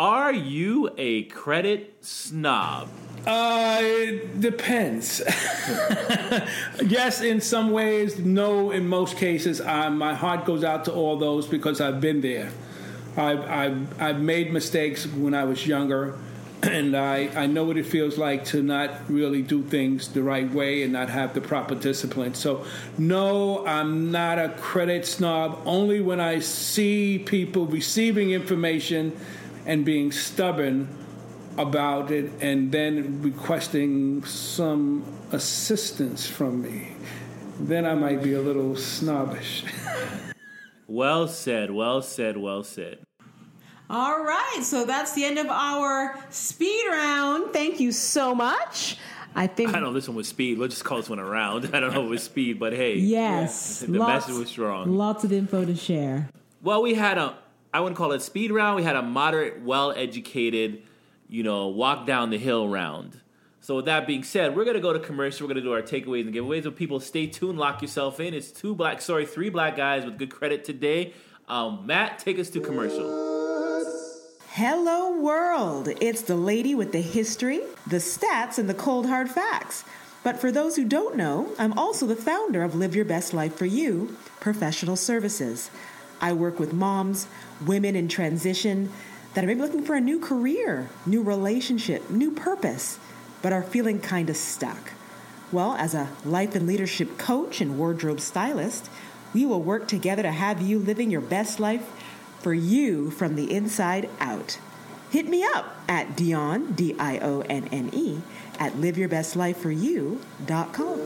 Are 0.00 0.32
you 0.32 0.88
a 0.96 1.24
credit 1.24 1.94
snob? 2.00 2.88
Uh, 3.26 3.80
it 3.82 4.40
depends. 4.40 5.20
yes, 6.82 7.20
in 7.20 7.42
some 7.42 7.70
ways. 7.70 8.18
No, 8.18 8.70
in 8.70 8.88
most 8.88 9.18
cases. 9.18 9.60
Uh, 9.60 9.90
my 9.90 10.14
heart 10.14 10.46
goes 10.46 10.64
out 10.64 10.86
to 10.86 10.92
all 10.94 11.18
those 11.18 11.46
because 11.46 11.82
I've 11.82 12.00
been 12.00 12.22
there. 12.22 12.50
I've, 13.14 13.40
I've, 13.42 14.00
I've 14.00 14.20
made 14.22 14.54
mistakes 14.54 15.06
when 15.06 15.34
I 15.34 15.44
was 15.44 15.66
younger, 15.66 16.18
and 16.62 16.96
I, 16.96 17.28
I 17.36 17.46
know 17.46 17.64
what 17.64 17.76
it 17.76 17.84
feels 17.84 18.16
like 18.16 18.46
to 18.46 18.62
not 18.62 18.90
really 19.10 19.42
do 19.42 19.62
things 19.62 20.08
the 20.08 20.22
right 20.22 20.50
way 20.50 20.82
and 20.82 20.94
not 20.94 21.10
have 21.10 21.34
the 21.34 21.42
proper 21.42 21.74
discipline. 21.74 22.32
So, 22.32 22.64
no, 22.96 23.66
I'm 23.66 24.10
not 24.10 24.38
a 24.38 24.48
credit 24.48 25.04
snob. 25.04 25.60
Only 25.66 26.00
when 26.00 26.20
I 26.20 26.38
see 26.38 27.18
people 27.18 27.66
receiving 27.66 28.30
information 28.30 29.14
and 29.66 29.84
being 29.84 30.12
stubborn 30.12 30.88
about 31.58 32.10
it 32.10 32.30
and 32.40 32.72
then 32.72 33.22
requesting 33.22 34.24
some 34.24 35.04
assistance 35.32 36.26
from 36.26 36.62
me, 36.62 36.92
then 37.58 37.84
I 37.84 37.94
might 37.94 38.22
be 38.22 38.34
a 38.34 38.40
little 38.40 38.76
snobbish. 38.76 39.64
Well 40.90 41.28
said. 41.28 41.70
Well 41.70 42.02
said. 42.02 42.36
Well 42.36 42.64
said. 42.64 42.98
All 43.88 44.24
right, 44.24 44.58
so 44.62 44.84
that's 44.84 45.12
the 45.12 45.24
end 45.24 45.38
of 45.38 45.46
our 45.46 46.18
speed 46.30 46.84
round. 46.90 47.52
Thank 47.52 47.78
you 47.78 47.92
so 47.92 48.34
much. 48.34 48.96
I 49.36 49.46
think 49.46 49.68
I 49.68 49.74
don't 49.74 49.84
know 49.84 49.92
this 49.92 50.08
one 50.08 50.16
was 50.16 50.26
speed. 50.26 50.58
Let's 50.58 50.74
just 50.74 50.84
call 50.84 50.96
this 50.98 51.08
one 51.08 51.20
a 51.20 51.24
round. 51.24 51.70
I 51.72 51.78
don't 51.78 51.92
know 51.92 52.00
if 52.00 52.06
it 52.06 52.10
was 52.10 52.24
speed, 52.24 52.58
but 52.58 52.72
hey, 52.72 52.96
yes, 52.96 53.80
the 53.80 53.98
lots, 53.98 54.26
message 54.26 54.40
was 54.40 54.48
strong. 54.48 54.96
Lots 54.96 55.22
of 55.22 55.32
info 55.32 55.64
to 55.64 55.76
share. 55.76 56.28
Well, 56.60 56.82
we 56.82 56.94
had 56.94 57.18
a, 57.18 57.36
I 57.72 57.80
wouldn't 57.80 57.96
call 57.96 58.12
it 58.12 58.22
speed 58.22 58.50
round. 58.50 58.76
We 58.76 58.82
had 58.82 58.96
a 58.96 59.02
moderate, 59.02 59.62
well 59.62 59.92
educated, 59.92 60.82
you 61.28 61.42
know, 61.42 61.68
walk 61.68 62.06
down 62.06 62.30
the 62.30 62.38
hill 62.38 62.68
round. 62.68 63.20
So, 63.62 63.76
with 63.76 63.84
that 63.84 64.06
being 64.06 64.24
said, 64.24 64.56
we're 64.56 64.64
going 64.64 64.76
to 64.76 64.80
go 64.80 64.92
to 64.92 64.98
commercial. 64.98 65.46
We're 65.46 65.54
going 65.54 65.62
to 65.62 65.68
do 65.68 65.72
our 65.72 65.82
takeaways 65.82 66.26
and 66.26 66.34
giveaways. 66.34 66.64
So, 66.64 66.70
people, 66.70 66.98
stay 66.98 67.26
tuned, 67.26 67.58
lock 67.58 67.82
yourself 67.82 68.18
in. 68.18 68.34
It's 68.34 68.50
two 68.50 68.74
black, 68.74 69.00
sorry, 69.00 69.26
three 69.26 69.50
black 69.50 69.76
guys 69.76 70.04
with 70.04 70.18
good 70.18 70.30
credit 70.30 70.64
today. 70.64 71.12
Um, 71.46 71.86
Matt, 71.86 72.18
take 72.18 72.38
us 72.38 72.48
to 72.50 72.60
commercial. 72.60 73.30
Hello, 74.48 75.20
world. 75.20 75.88
It's 76.00 76.22
the 76.22 76.34
lady 76.34 76.74
with 76.74 76.90
the 76.90 77.00
history, 77.00 77.60
the 77.86 77.98
stats, 77.98 78.58
and 78.58 78.68
the 78.68 78.74
cold 78.74 79.06
hard 79.06 79.30
facts. 79.30 79.84
But 80.22 80.38
for 80.38 80.50
those 80.50 80.76
who 80.76 80.84
don't 80.84 81.16
know, 81.16 81.52
I'm 81.58 81.78
also 81.78 82.06
the 82.06 82.16
founder 82.16 82.62
of 82.62 82.74
Live 82.74 82.96
Your 82.96 83.04
Best 83.04 83.32
Life 83.32 83.54
for 83.54 83.66
You 83.66 84.16
Professional 84.40 84.96
Services. 84.96 85.70
I 86.20 86.32
work 86.32 86.58
with 86.58 86.72
moms, 86.72 87.26
women 87.64 87.96
in 87.96 88.08
transition 88.08 88.92
that 89.34 89.44
are 89.44 89.46
maybe 89.46 89.60
looking 89.60 89.84
for 89.84 89.94
a 89.94 90.00
new 90.00 90.18
career, 90.18 90.90
new 91.06 91.22
relationship, 91.22 92.10
new 92.10 92.30
purpose, 92.30 92.98
but 93.42 93.52
are 93.52 93.62
feeling 93.62 94.00
kind 94.00 94.28
of 94.28 94.36
stuck. 94.36 94.92
Well, 95.52 95.74
as 95.74 95.94
a 95.94 96.08
life 96.24 96.54
and 96.54 96.66
leadership 96.66 97.18
coach 97.18 97.60
and 97.60 97.78
wardrobe 97.78 98.20
stylist, 98.20 98.90
we 99.32 99.46
will 99.46 99.62
work 99.62 99.88
together 99.88 100.22
to 100.22 100.30
have 100.30 100.60
you 100.60 100.78
living 100.78 101.10
your 101.10 101.20
best 101.20 101.60
life 101.60 101.88
for 102.40 102.54
you 102.54 103.10
from 103.10 103.36
the 103.36 103.52
inside 103.52 104.08
out. 104.18 104.58
Hit 105.10 105.28
me 105.28 105.44
up 105.44 105.76
at 105.88 106.16
Dionne, 106.16 106.74
D 106.76 106.94
I 106.98 107.18
O 107.18 107.40
N 107.42 107.68
N 107.72 107.90
E, 107.92 108.20
at 108.58 108.72
liveyourbestlife4you.com. 108.74 110.98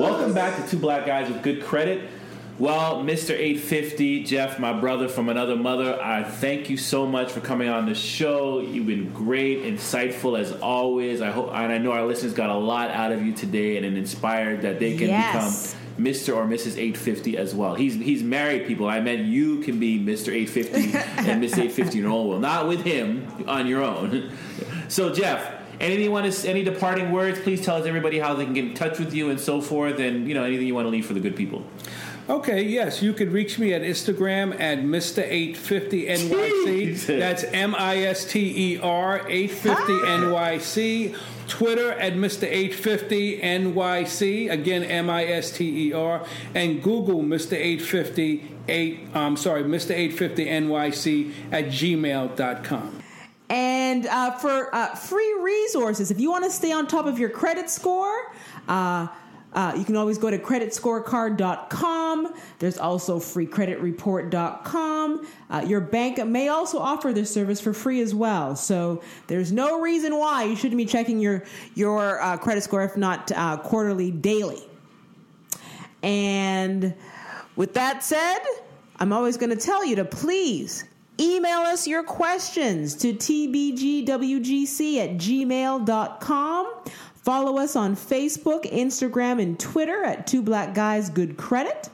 Welcome 0.00 0.34
back 0.34 0.62
to 0.62 0.68
Two 0.68 0.78
Black 0.78 1.06
Guys 1.06 1.30
with 1.30 1.42
Good 1.42 1.62
Credit. 1.62 2.10
Well, 2.58 3.02
Mr. 3.04 3.32
850, 3.32 4.24
Jeff, 4.24 4.58
my 4.58 4.72
brother 4.72 5.08
from 5.08 5.28
another 5.28 5.56
mother, 5.56 6.00
I 6.02 6.22
thank 6.22 6.70
you 6.70 6.78
so 6.78 7.06
much 7.06 7.30
for 7.30 7.40
coming 7.40 7.68
on 7.68 7.84
the 7.84 7.94
show. 7.94 8.60
You've 8.60 8.86
been 8.86 9.12
great, 9.12 9.62
insightful 9.62 10.38
as 10.38 10.52
always. 10.52 11.20
I 11.20 11.30
hope, 11.30 11.48
and 11.52 11.70
I 11.70 11.76
know 11.76 11.92
our 11.92 12.06
listeners 12.06 12.32
got 12.32 12.48
a 12.48 12.54
lot 12.56 12.90
out 12.90 13.12
of 13.12 13.22
you 13.26 13.34
today 13.34 13.76
and 13.76 13.84
inspired 13.84 14.62
that 14.62 14.78
they 14.80 14.96
can 14.96 15.08
Yes. 15.08 15.74
become 15.74 16.04
Mr. 16.06 16.34
or 16.34 16.46
Mrs. 16.46 16.78
850 16.78 17.36
as 17.36 17.54
well. 17.54 17.74
He's 17.74 17.94
he's 17.94 18.22
married 18.22 18.66
people. 18.66 18.88
I 18.88 19.00
meant 19.00 19.26
you 19.26 19.58
can 19.60 19.78
be 19.78 19.98
Mr. 19.98 20.32
850 20.32 20.96
and 21.30 21.42
Miss 21.42 21.52
850 21.52 21.98
in 21.98 22.04
your 22.04 22.12
own 22.12 22.28
will, 22.28 22.38
not 22.38 22.68
with 22.68 22.82
him 22.82 23.26
on 23.46 23.66
your 23.66 23.82
own. 23.82 24.30
So, 24.88 25.12
Jeff, 25.12 25.42
want 25.80 26.32
to, 26.32 26.48
any 26.48 26.62
departing 26.62 27.10
words? 27.10 27.40
Please 27.40 27.60
tell 27.60 27.74
us 27.76 27.86
everybody 27.86 28.20
how 28.20 28.34
they 28.34 28.44
can 28.44 28.54
get 28.54 28.64
in 28.66 28.74
touch 28.74 29.00
with 29.00 29.12
you 29.12 29.30
and 29.30 29.40
so 29.40 29.60
forth, 29.60 29.98
and 29.98 30.28
you 30.28 30.34
know 30.34 30.44
anything 30.44 30.64
you 30.66 30.76
want 30.76 30.86
to 30.86 30.90
leave 30.90 31.04
for 31.06 31.12
the 31.14 31.18
good 31.18 31.34
people. 31.34 31.64
Okay, 32.28 32.62
yes, 32.62 33.02
you 33.02 33.12
can 33.12 33.30
reach 33.30 33.56
me 33.56 33.72
at 33.72 33.82
Instagram 33.82 34.60
at 34.60 34.80
Mr850NYC. 34.80 37.18
That's 37.18 37.44
M 37.44 37.72
I 37.76 37.98
S 37.98 38.24
T 38.24 38.74
E 38.74 38.80
R 38.80 39.20
850NYC. 39.20 41.16
Twitter 41.46 41.92
at 41.92 42.14
Mr850NYC. 42.14 44.50
Again, 44.50 44.82
M 44.82 45.08
I 45.08 45.26
S 45.26 45.52
T 45.52 45.88
E 45.88 45.92
R. 45.92 46.26
And 46.54 46.82
Google 46.82 47.22
Mr850 47.22 48.42
8, 48.68 49.00
I'm 49.14 49.36
sorry, 49.36 49.62
Mr 49.62 49.92
850 49.92 50.46
NYC 50.46 51.32
at 51.52 51.66
gmail.com. 51.66 53.02
And 53.48 53.86
And 53.86 54.06
uh, 54.08 54.32
for 54.32 54.74
uh, 54.74 54.94
free 54.94 55.38
resources, 55.40 56.10
if 56.10 56.20
you 56.20 56.30
want 56.30 56.44
to 56.44 56.50
stay 56.50 56.72
on 56.72 56.86
top 56.86 57.06
of 57.06 57.18
your 57.18 57.30
credit 57.30 57.70
score, 57.70 58.30
uh, 58.68 59.06
uh, 59.52 59.74
you 59.76 59.84
can 59.84 59.96
always 59.96 60.18
go 60.18 60.30
to 60.30 60.38
creditscorecard.com. 60.38 62.34
There's 62.58 62.78
also 62.78 63.18
freecreditreport.com. 63.18 65.26
Uh, 65.48 65.64
your 65.66 65.80
bank 65.80 66.22
may 66.26 66.48
also 66.48 66.78
offer 66.78 67.12
this 67.12 67.32
service 67.32 67.60
for 67.60 67.72
free 67.72 68.02
as 68.02 68.14
well. 68.14 68.54
So 68.56 69.02
there's 69.28 69.52
no 69.52 69.80
reason 69.80 70.18
why 70.18 70.44
you 70.44 70.56
shouldn't 70.56 70.76
be 70.76 70.84
checking 70.84 71.18
your 71.18 71.44
your 71.74 72.20
uh, 72.20 72.36
credit 72.36 72.62
score, 72.64 72.84
if 72.84 72.96
not 72.96 73.32
uh, 73.32 73.56
quarterly, 73.58 74.10
daily. 74.10 74.62
And 76.02 76.94
with 77.56 77.74
that 77.74 78.04
said, 78.04 78.38
I'm 78.98 79.12
always 79.12 79.36
going 79.36 79.50
to 79.50 79.56
tell 79.56 79.84
you 79.84 79.96
to 79.96 80.04
please 80.04 80.84
email 81.18 81.60
us 81.60 81.86
your 81.86 82.02
questions 82.02 82.94
to 82.96 83.14
tbgwgc 83.14 84.98
at 84.98 85.16
gmail.com. 85.16 86.74
Follow 87.26 87.58
us 87.58 87.74
on 87.74 87.96
Facebook, 87.96 88.72
Instagram, 88.72 89.42
and 89.42 89.58
Twitter 89.58 90.04
at 90.04 90.28
Two 90.28 90.42
Black 90.42 90.74
Guys 90.74 91.10
Good 91.10 91.36
Credit. 91.36 91.88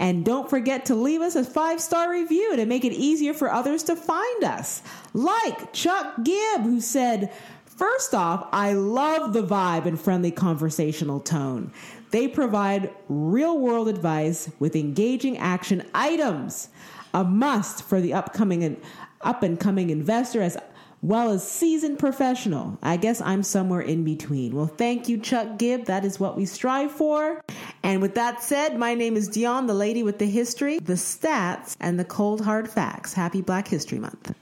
And 0.00 0.24
don't 0.24 0.50
forget 0.50 0.86
to 0.86 0.96
leave 0.96 1.20
us 1.20 1.36
a 1.36 1.44
five 1.44 1.80
star 1.80 2.10
review 2.10 2.56
to 2.56 2.66
make 2.66 2.84
it 2.84 2.92
easier 2.92 3.32
for 3.32 3.48
others 3.48 3.84
to 3.84 3.94
find 3.94 4.42
us. 4.42 4.82
Like 5.14 5.72
Chuck 5.72 6.24
Gibb, 6.24 6.62
who 6.62 6.80
said, 6.80 7.32
First 7.64 8.12
off, 8.12 8.48
I 8.50 8.72
love 8.72 9.32
the 9.32 9.44
vibe 9.44 9.86
and 9.86 10.00
friendly 10.00 10.32
conversational 10.32 11.20
tone. 11.20 11.70
They 12.10 12.26
provide 12.26 12.90
real 13.08 13.56
world 13.60 13.86
advice 13.86 14.50
with 14.58 14.74
engaging 14.74 15.38
action 15.38 15.84
items, 15.94 16.70
a 17.14 17.22
must 17.22 17.84
for 17.84 18.00
the 18.00 18.14
upcoming 18.14 18.64
and 18.64 18.76
up 19.20 19.44
and 19.44 19.60
coming 19.60 19.90
investor 19.90 20.42
as 20.42 20.56
well 21.02 21.30
as 21.30 21.46
seasoned 21.46 21.98
professional. 21.98 22.78
I 22.82 22.96
guess 22.96 23.20
I'm 23.20 23.42
somewhere 23.42 23.80
in 23.80 24.04
between. 24.04 24.54
Well, 24.54 24.68
thank 24.68 25.08
you, 25.08 25.18
Chuck 25.18 25.58
Gibb. 25.58 25.86
That 25.86 26.04
is 26.04 26.20
what 26.20 26.36
we 26.36 26.46
strive 26.46 26.92
for. 26.92 27.42
And 27.82 28.00
with 28.00 28.14
that 28.14 28.42
said, 28.42 28.78
my 28.78 28.94
name 28.94 29.16
is 29.16 29.28
Dionne, 29.28 29.66
the 29.66 29.74
lady 29.74 30.04
with 30.04 30.18
the 30.18 30.26
history, 30.26 30.78
the 30.78 30.92
stats, 30.94 31.76
and 31.80 31.98
the 31.98 32.04
cold 32.04 32.40
hard 32.40 32.70
facts. 32.70 33.12
Happy 33.12 33.42
Black 33.42 33.66
History 33.66 33.98
Month. 33.98 34.34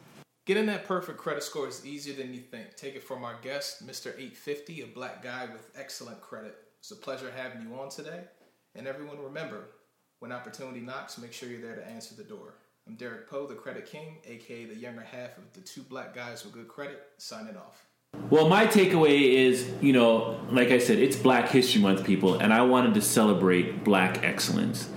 Getting 0.46 0.66
that 0.66 0.84
perfect 0.84 1.18
credit 1.18 1.42
score 1.42 1.68
is 1.68 1.84
easier 1.86 2.14
than 2.14 2.34
you 2.34 2.40
think. 2.40 2.76
Take 2.76 2.94
it 2.96 3.04
from 3.04 3.24
our 3.24 3.36
guest, 3.40 3.86
Mr. 3.86 4.08
850, 4.08 4.82
a 4.82 4.86
black 4.86 5.22
guy 5.22 5.46
with 5.50 5.70
excellent 5.78 6.20
credit. 6.20 6.56
It's 6.80 6.90
a 6.90 6.96
pleasure 6.96 7.32
having 7.34 7.62
you 7.62 7.74
on 7.78 7.88
today. 7.88 8.24
And 8.74 8.86
everyone 8.86 9.18
remember, 9.22 9.68
when 10.18 10.32
opportunity 10.32 10.80
knocks, 10.80 11.18
make 11.18 11.32
sure 11.32 11.48
you're 11.48 11.60
there 11.60 11.76
to 11.76 11.86
answer 11.86 12.14
the 12.14 12.24
door. 12.24 12.54
I'm 12.86 12.96
Derek 12.96 13.28
Poe, 13.28 13.46
the 13.46 13.54
Credit 13.54 13.86
King, 13.86 14.18
aka 14.24 14.64
the 14.64 14.74
younger 14.74 15.02
half 15.02 15.38
of 15.38 15.52
the 15.52 15.60
two 15.60 15.82
black 15.82 16.14
guys 16.14 16.44
with 16.44 16.54
good 16.54 16.68
credit, 16.68 17.00
signing 17.18 17.56
off. 17.56 17.86
Well, 18.30 18.48
my 18.48 18.66
takeaway 18.66 19.34
is, 19.34 19.70
you 19.80 19.92
know, 19.92 20.40
like 20.50 20.70
I 20.70 20.78
said, 20.78 20.98
it's 20.98 21.16
Black 21.16 21.48
History 21.48 21.80
Month, 21.80 22.04
people, 22.04 22.38
and 22.38 22.52
I 22.52 22.62
wanted 22.62 22.94
to 22.94 23.02
celebrate 23.02 23.84
black 23.84 24.24
excellence 24.24 24.88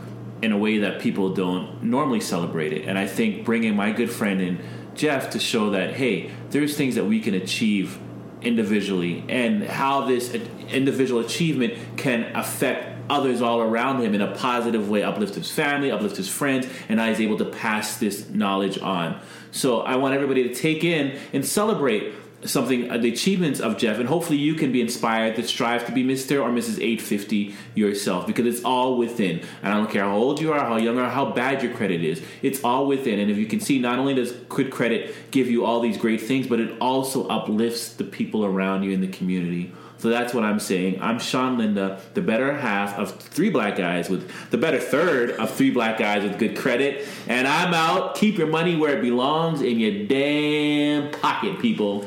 in 0.41 0.51
a 0.51 0.57
way 0.57 0.79
that 0.79 0.99
people 0.99 1.33
don't 1.33 1.83
normally 1.83 2.19
celebrate 2.19 2.73
it. 2.73 2.87
And 2.87 2.97
I 2.97 3.05
think 3.05 3.45
bringing 3.45 3.75
my 3.75 3.91
good 3.91 4.11
friend 4.11 4.41
in, 4.41 4.59
Jeff, 4.95 5.29
to 5.31 5.39
show 5.39 5.69
that, 5.71 5.93
hey, 5.93 6.31
there's 6.49 6.75
things 6.75 6.95
that 6.95 7.05
we 7.05 7.19
can 7.19 7.33
achieve 7.33 7.99
individually 8.41 9.23
and 9.29 9.63
how 9.63 10.05
this 10.05 10.33
individual 10.69 11.21
achievement 11.21 11.75
can 11.95 12.35
affect 12.35 12.92
others 13.09 13.41
all 13.41 13.61
around 13.61 14.01
him 14.01 14.13
in 14.13 14.21
a 14.21 14.35
positive 14.35 14.89
way, 14.89 15.03
uplift 15.03 15.35
his 15.35 15.51
family, 15.51 15.91
uplift 15.91 16.17
his 16.17 16.29
friends, 16.29 16.67
and 16.89 17.01
I 17.01 17.09
is 17.09 17.19
able 17.19 17.37
to 17.37 17.45
pass 17.45 17.97
this 17.97 18.29
knowledge 18.29 18.79
on. 18.79 19.19
So 19.51 19.81
I 19.81 19.97
want 19.97 20.15
everybody 20.15 20.47
to 20.47 20.55
take 20.55 20.83
in 20.83 21.17
and 21.31 21.45
celebrate 21.45 22.13
something 22.45 22.89
uh, 22.89 22.97
the 22.97 23.11
achievements 23.11 23.59
of 23.59 23.77
Jeff, 23.77 23.99
and 23.99 24.07
hopefully 24.07 24.37
you 24.37 24.55
can 24.55 24.71
be 24.71 24.81
inspired 24.81 25.35
to 25.35 25.43
strive 25.43 25.85
to 25.85 25.91
be 25.91 26.03
Mr. 26.03 26.41
or 26.41 26.49
Mrs. 26.49 26.75
850 26.75 27.55
yourself 27.75 28.27
because 28.27 28.45
it's 28.45 28.63
all 28.65 28.97
within. 28.97 29.41
And 29.61 29.73
I 29.73 29.77
don't 29.77 29.89
care 29.89 30.03
how 30.03 30.15
old 30.15 30.41
you 30.41 30.51
are, 30.53 30.59
how 30.59 30.77
young 30.77 30.97
or 30.97 31.09
how 31.09 31.31
bad 31.31 31.63
your 31.63 31.73
credit 31.73 32.03
is, 32.03 32.21
it's 32.41 32.63
all 32.63 32.87
within. 32.87 33.19
And 33.19 33.31
if 33.31 33.37
you 33.37 33.45
can 33.45 33.59
see, 33.59 33.79
not 33.79 33.99
only 33.99 34.13
does 34.13 34.31
good 34.49 34.71
credit 34.71 35.31
give 35.31 35.49
you 35.49 35.65
all 35.65 35.79
these 35.79 35.97
great 35.97 36.21
things, 36.21 36.47
but 36.47 36.59
it 36.59 36.75
also 36.79 37.27
uplifts 37.27 37.93
the 37.93 38.03
people 38.03 38.45
around 38.45 38.83
you 38.83 38.91
in 38.91 39.01
the 39.01 39.07
community. 39.07 39.71
So 40.03 40.09
that's 40.09 40.33
what 40.33 40.43
I'm 40.43 40.59
saying. 40.59 41.01
I'm 41.01 41.17
Sean 41.17 41.57
Linda, 41.57 42.01
the 42.13 42.21
better 42.21 42.57
half 42.57 42.99
of 42.99 43.15
three 43.21 43.49
black 43.49 43.77
guys 43.77 44.09
with 44.09 44.29
the 44.49 44.57
better 44.57 44.77
third 44.77 45.31
of 45.31 45.49
three 45.49 45.71
black 45.71 45.97
guys 45.97 46.23
with 46.23 46.37
good 46.37 46.57
credit. 46.57 47.07
And 47.29 47.47
I'm 47.47 47.73
out. 47.73 48.15
Keep 48.15 48.37
your 48.37 48.47
money 48.47 48.75
where 48.75 48.97
it 48.97 49.01
belongs 49.01 49.61
in 49.61 49.79
your 49.79 50.05
damn 50.05 51.09
pocket, 51.21 51.57
people. 51.61 52.05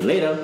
Later. 0.00 0.34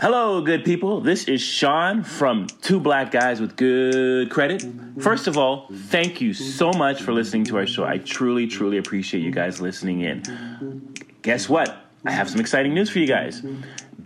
Hello, 0.00 0.42
good 0.42 0.66
people. 0.66 1.00
This 1.00 1.24
is 1.24 1.40
Sean 1.40 2.02
from 2.02 2.46
Two 2.60 2.78
Black 2.78 3.10
Guys 3.10 3.40
with 3.40 3.56
Good 3.56 4.28
Credit. 4.28 4.62
First 4.98 5.28
of 5.28 5.38
all, 5.38 5.66
thank 5.72 6.20
you 6.20 6.34
so 6.34 6.72
much 6.74 7.00
for 7.00 7.14
listening 7.14 7.44
to 7.44 7.56
our 7.56 7.66
show. 7.66 7.86
I 7.86 7.96
truly, 7.96 8.46
truly 8.46 8.76
appreciate 8.76 9.22
you 9.22 9.30
guys 9.30 9.62
listening 9.62 10.02
in. 10.02 10.94
Guess 11.22 11.48
what? 11.48 11.74
I 12.04 12.10
have 12.10 12.28
some 12.28 12.40
exciting 12.40 12.74
news 12.74 12.90
for 12.90 12.98
you 12.98 13.06
guys 13.06 13.42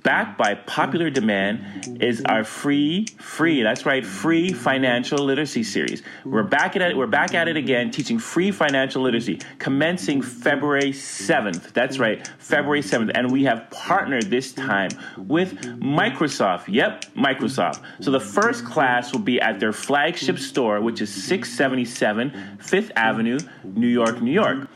backed 0.05 0.39
by 0.39 0.55
popular 0.55 1.11
demand, 1.11 1.99
is 2.01 2.23
our 2.27 2.45
free, 2.45 3.07
free, 3.19 3.63
that's 3.63 3.85
right, 3.87 4.05
free 4.05 4.53
financial 4.53 5.19
literacy 5.19 5.65
series. 5.65 6.03
We're 6.25 6.43
back 6.45 6.77
at 6.77 6.83
it, 6.83 6.97
we're 6.97 7.07
back 7.07 7.35
at 7.35 7.49
it 7.49 7.57
again, 7.57 7.91
teaching 7.91 8.19
free 8.19 8.53
financial 8.53 9.03
literacy, 9.03 9.41
commencing 9.59 10.23
February 10.23 10.93
7th. 10.93 11.73
That's 11.73 11.99
right, 11.99 12.25
February 12.39 12.83
7th. 12.83 13.11
And 13.15 13.33
we 13.33 13.45
have 13.45 13.69
partnered 13.71 14.31
this 14.31 14.53
time 14.53 14.91
with 15.17 15.55
Microsoft. 15.81 16.65
Yep, 16.69 17.07
Microsoft. 17.17 17.83
So 18.01 18.11
the 18.11 18.21
first 18.21 18.65
class 18.65 19.13
will 19.13 19.21
be 19.21 19.41
at 19.41 19.59
their 19.59 19.73
flagship 19.73 20.39
store, 20.39 20.83
which 20.83 21.01
is 21.01 21.13
677 21.13 22.59
Fifth 22.61 22.93
Avenue, 22.95 23.39
New 23.65 23.89
York, 23.89 24.21
New 24.21 24.33
York. 24.33 24.69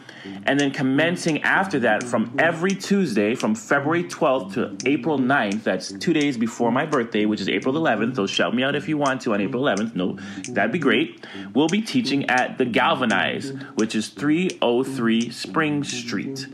And 0.45 0.59
then 0.59 0.71
commencing 0.71 1.43
after 1.43 1.79
that 1.81 2.03
from 2.03 2.35
every 2.39 2.75
Tuesday 2.75 3.35
from 3.35 3.55
February 3.55 4.05
12th 4.05 4.55
to 4.55 4.77
April 4.89 5.19
9th, 5.19 5.63
that's 5.63 5.93
two 5.93 6.13
days 6.13 6.37
before 6.37 6.71
my 6.71 6.87
birthday, 6.87 7.25
which 7.25 7.41
is 7.41 7.49
April 7.49 7.75
11th. 7.75 8.17
So 8.17 8.27
shout 8.27 8.55
me 8.55 8.63
out 8.63 8.75
if 8.75 8.89
you 8.89 8.97
want 8.97 9.23
to 9.23 9.35
on 9.35 9.41
April 9.41 9.63
11th. 9.63 9.95
No, 9.95 10.19
that'd 10.51 10.73
be 10.73 10.79
great. 10.79 11.25
We'll 11.55 11.69
be 11.69 11.83
teaching 11.83 12.29
at 12.29 12.59
the 12.59 12.65
Galvanize, 12.65 13.53
which 13.75 13.95
is 13.95 14.09
303 14.09 15.31
Spring 15.31 15.85
Street, 15.85 16.47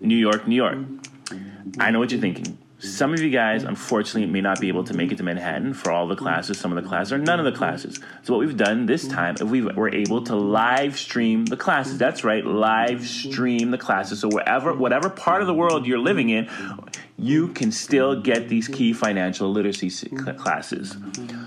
New 0.00 0.16
York, 0.16 0.46
New 0.46 0.56
York. 0.56 0.78
I 1.78 1.90
know 1.90 1.98
what 1.98 2.10
you're 2.10 2.20
thinking. 2.20 2.58
Some 2.80 3.12
of 3.12 3.20
you 3.20 3.28
guys, 3.28 3.64
unfortunately, 3.64 4.24
may 4.24 4.40
not 4.40 4.58
be 4.58 4.68
able 4.68 4.84
to 4.84 4.94
make 4.94 5.12
it 5.12 5.18
to 5.18 5.22
Manhattan 5.22 5.74
for 5.74 5.92
all 5.92 6.08
the 6.08 6.16
classes, 6.16 6.58
some 6.58 6.74
of 6.74 6.82
the 6.82 6.88
classes, 6.88 7.12
or 7.12 7.18
none 7.18 7.38
of 7.38 7.44
the 7.44 7.52
classes. 7.52 8.00
So, 8.22 8.32
what 8.32 8.40
we've 8.40 8.56
done 8.56 8.86
this 8.86 9.06
time 9.06 9.34
is 9.34 9.44
we 9.44 9.60
were 9.60 9.94
able 9.94 10.24
to 10.24 10.34
live 10.34 10.98
stream 10.98 11.44
the 11.44 11.58
classes. 11.58 11.98
That's 11.98 12.24
right, 12.24 12.42
live 12.44 13.06
stream 13.06 13.70
the 13.70 13.76
classes. 13.76 14.20
So, 14.20 14.28
wherever, 14.28 14.72
whatever 14.72 15.10
part 15.10 15.42
of 15.42 15.46
the 15.46 15.52
world 15.52 15.86
you're 15.86 15.98
living 15.98 16.30
in, 16.30 16.48
you 17.18 17.48
can 17.48 17.70
still 17.70 18.18
get 18.18 18.48
these 18.48 18.66
key 18.66 18.94
financial 18.94 19.52
literacy 19.52 19.90
classes. 20.38 20.96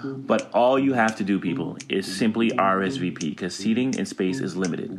But 0.04 0.52
all 0.54 0.78
you 0.78 0.94
have 0.94 1.16
to 1.16 1.24
do, 1.24 1.40
people, 1.40 1.78
is 1.90 2.06
simply 2.06 2.52
RSVP 2.52 3.20
because 3.20 3.56
seating 3.56 3.98
and 3.98 4.08
space 4.08 4.40
is 4.40 4.56
limited. 4.56 4.92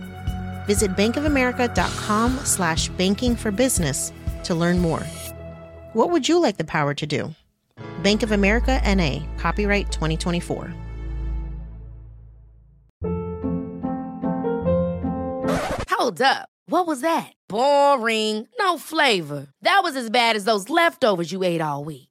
Visit 0.65 0.95
bankofamerica.com 0.95 2.39
slash 2.45 2.89
banking 2.89 3.35
for 3.35 3.51
business 3.51 4.13
to 4.43 4.55
learn 4.55 4.79
more. 4.79 5.03
What 5.93 6.09
would 6.11 6.27
you 6.29 6.39
like 6.41 6.57
the 6.57 6.63
power 6.63 6.93
to 6.93 7.05
do? 7.07 7.33
Bank 8.03 8.23
of 8.23 8.31
America 8.31 8.79
NA, 8.85 9.19
copyright 9.37 9.91
2024. 9.91 10.73
Hold 15.89 16.21
up. 16.21 16.49
What 16.65 16.87
was 16.87 17.01
that? 17.01 17.31
Boring. 17.47 18.47
No 18.57 18.77
flavor. 18.77 19.47
That 19.61 19.81
was 19.83 19.95
as 19.95 20.09
bad 20.09 20.35
as 20.35 20.45
those 20.45 20.69
leftovers 20.69 21.31
you 21.31 21.43
ate 21.43 21.61
all 21.61 21.83
week. 21.83 22.10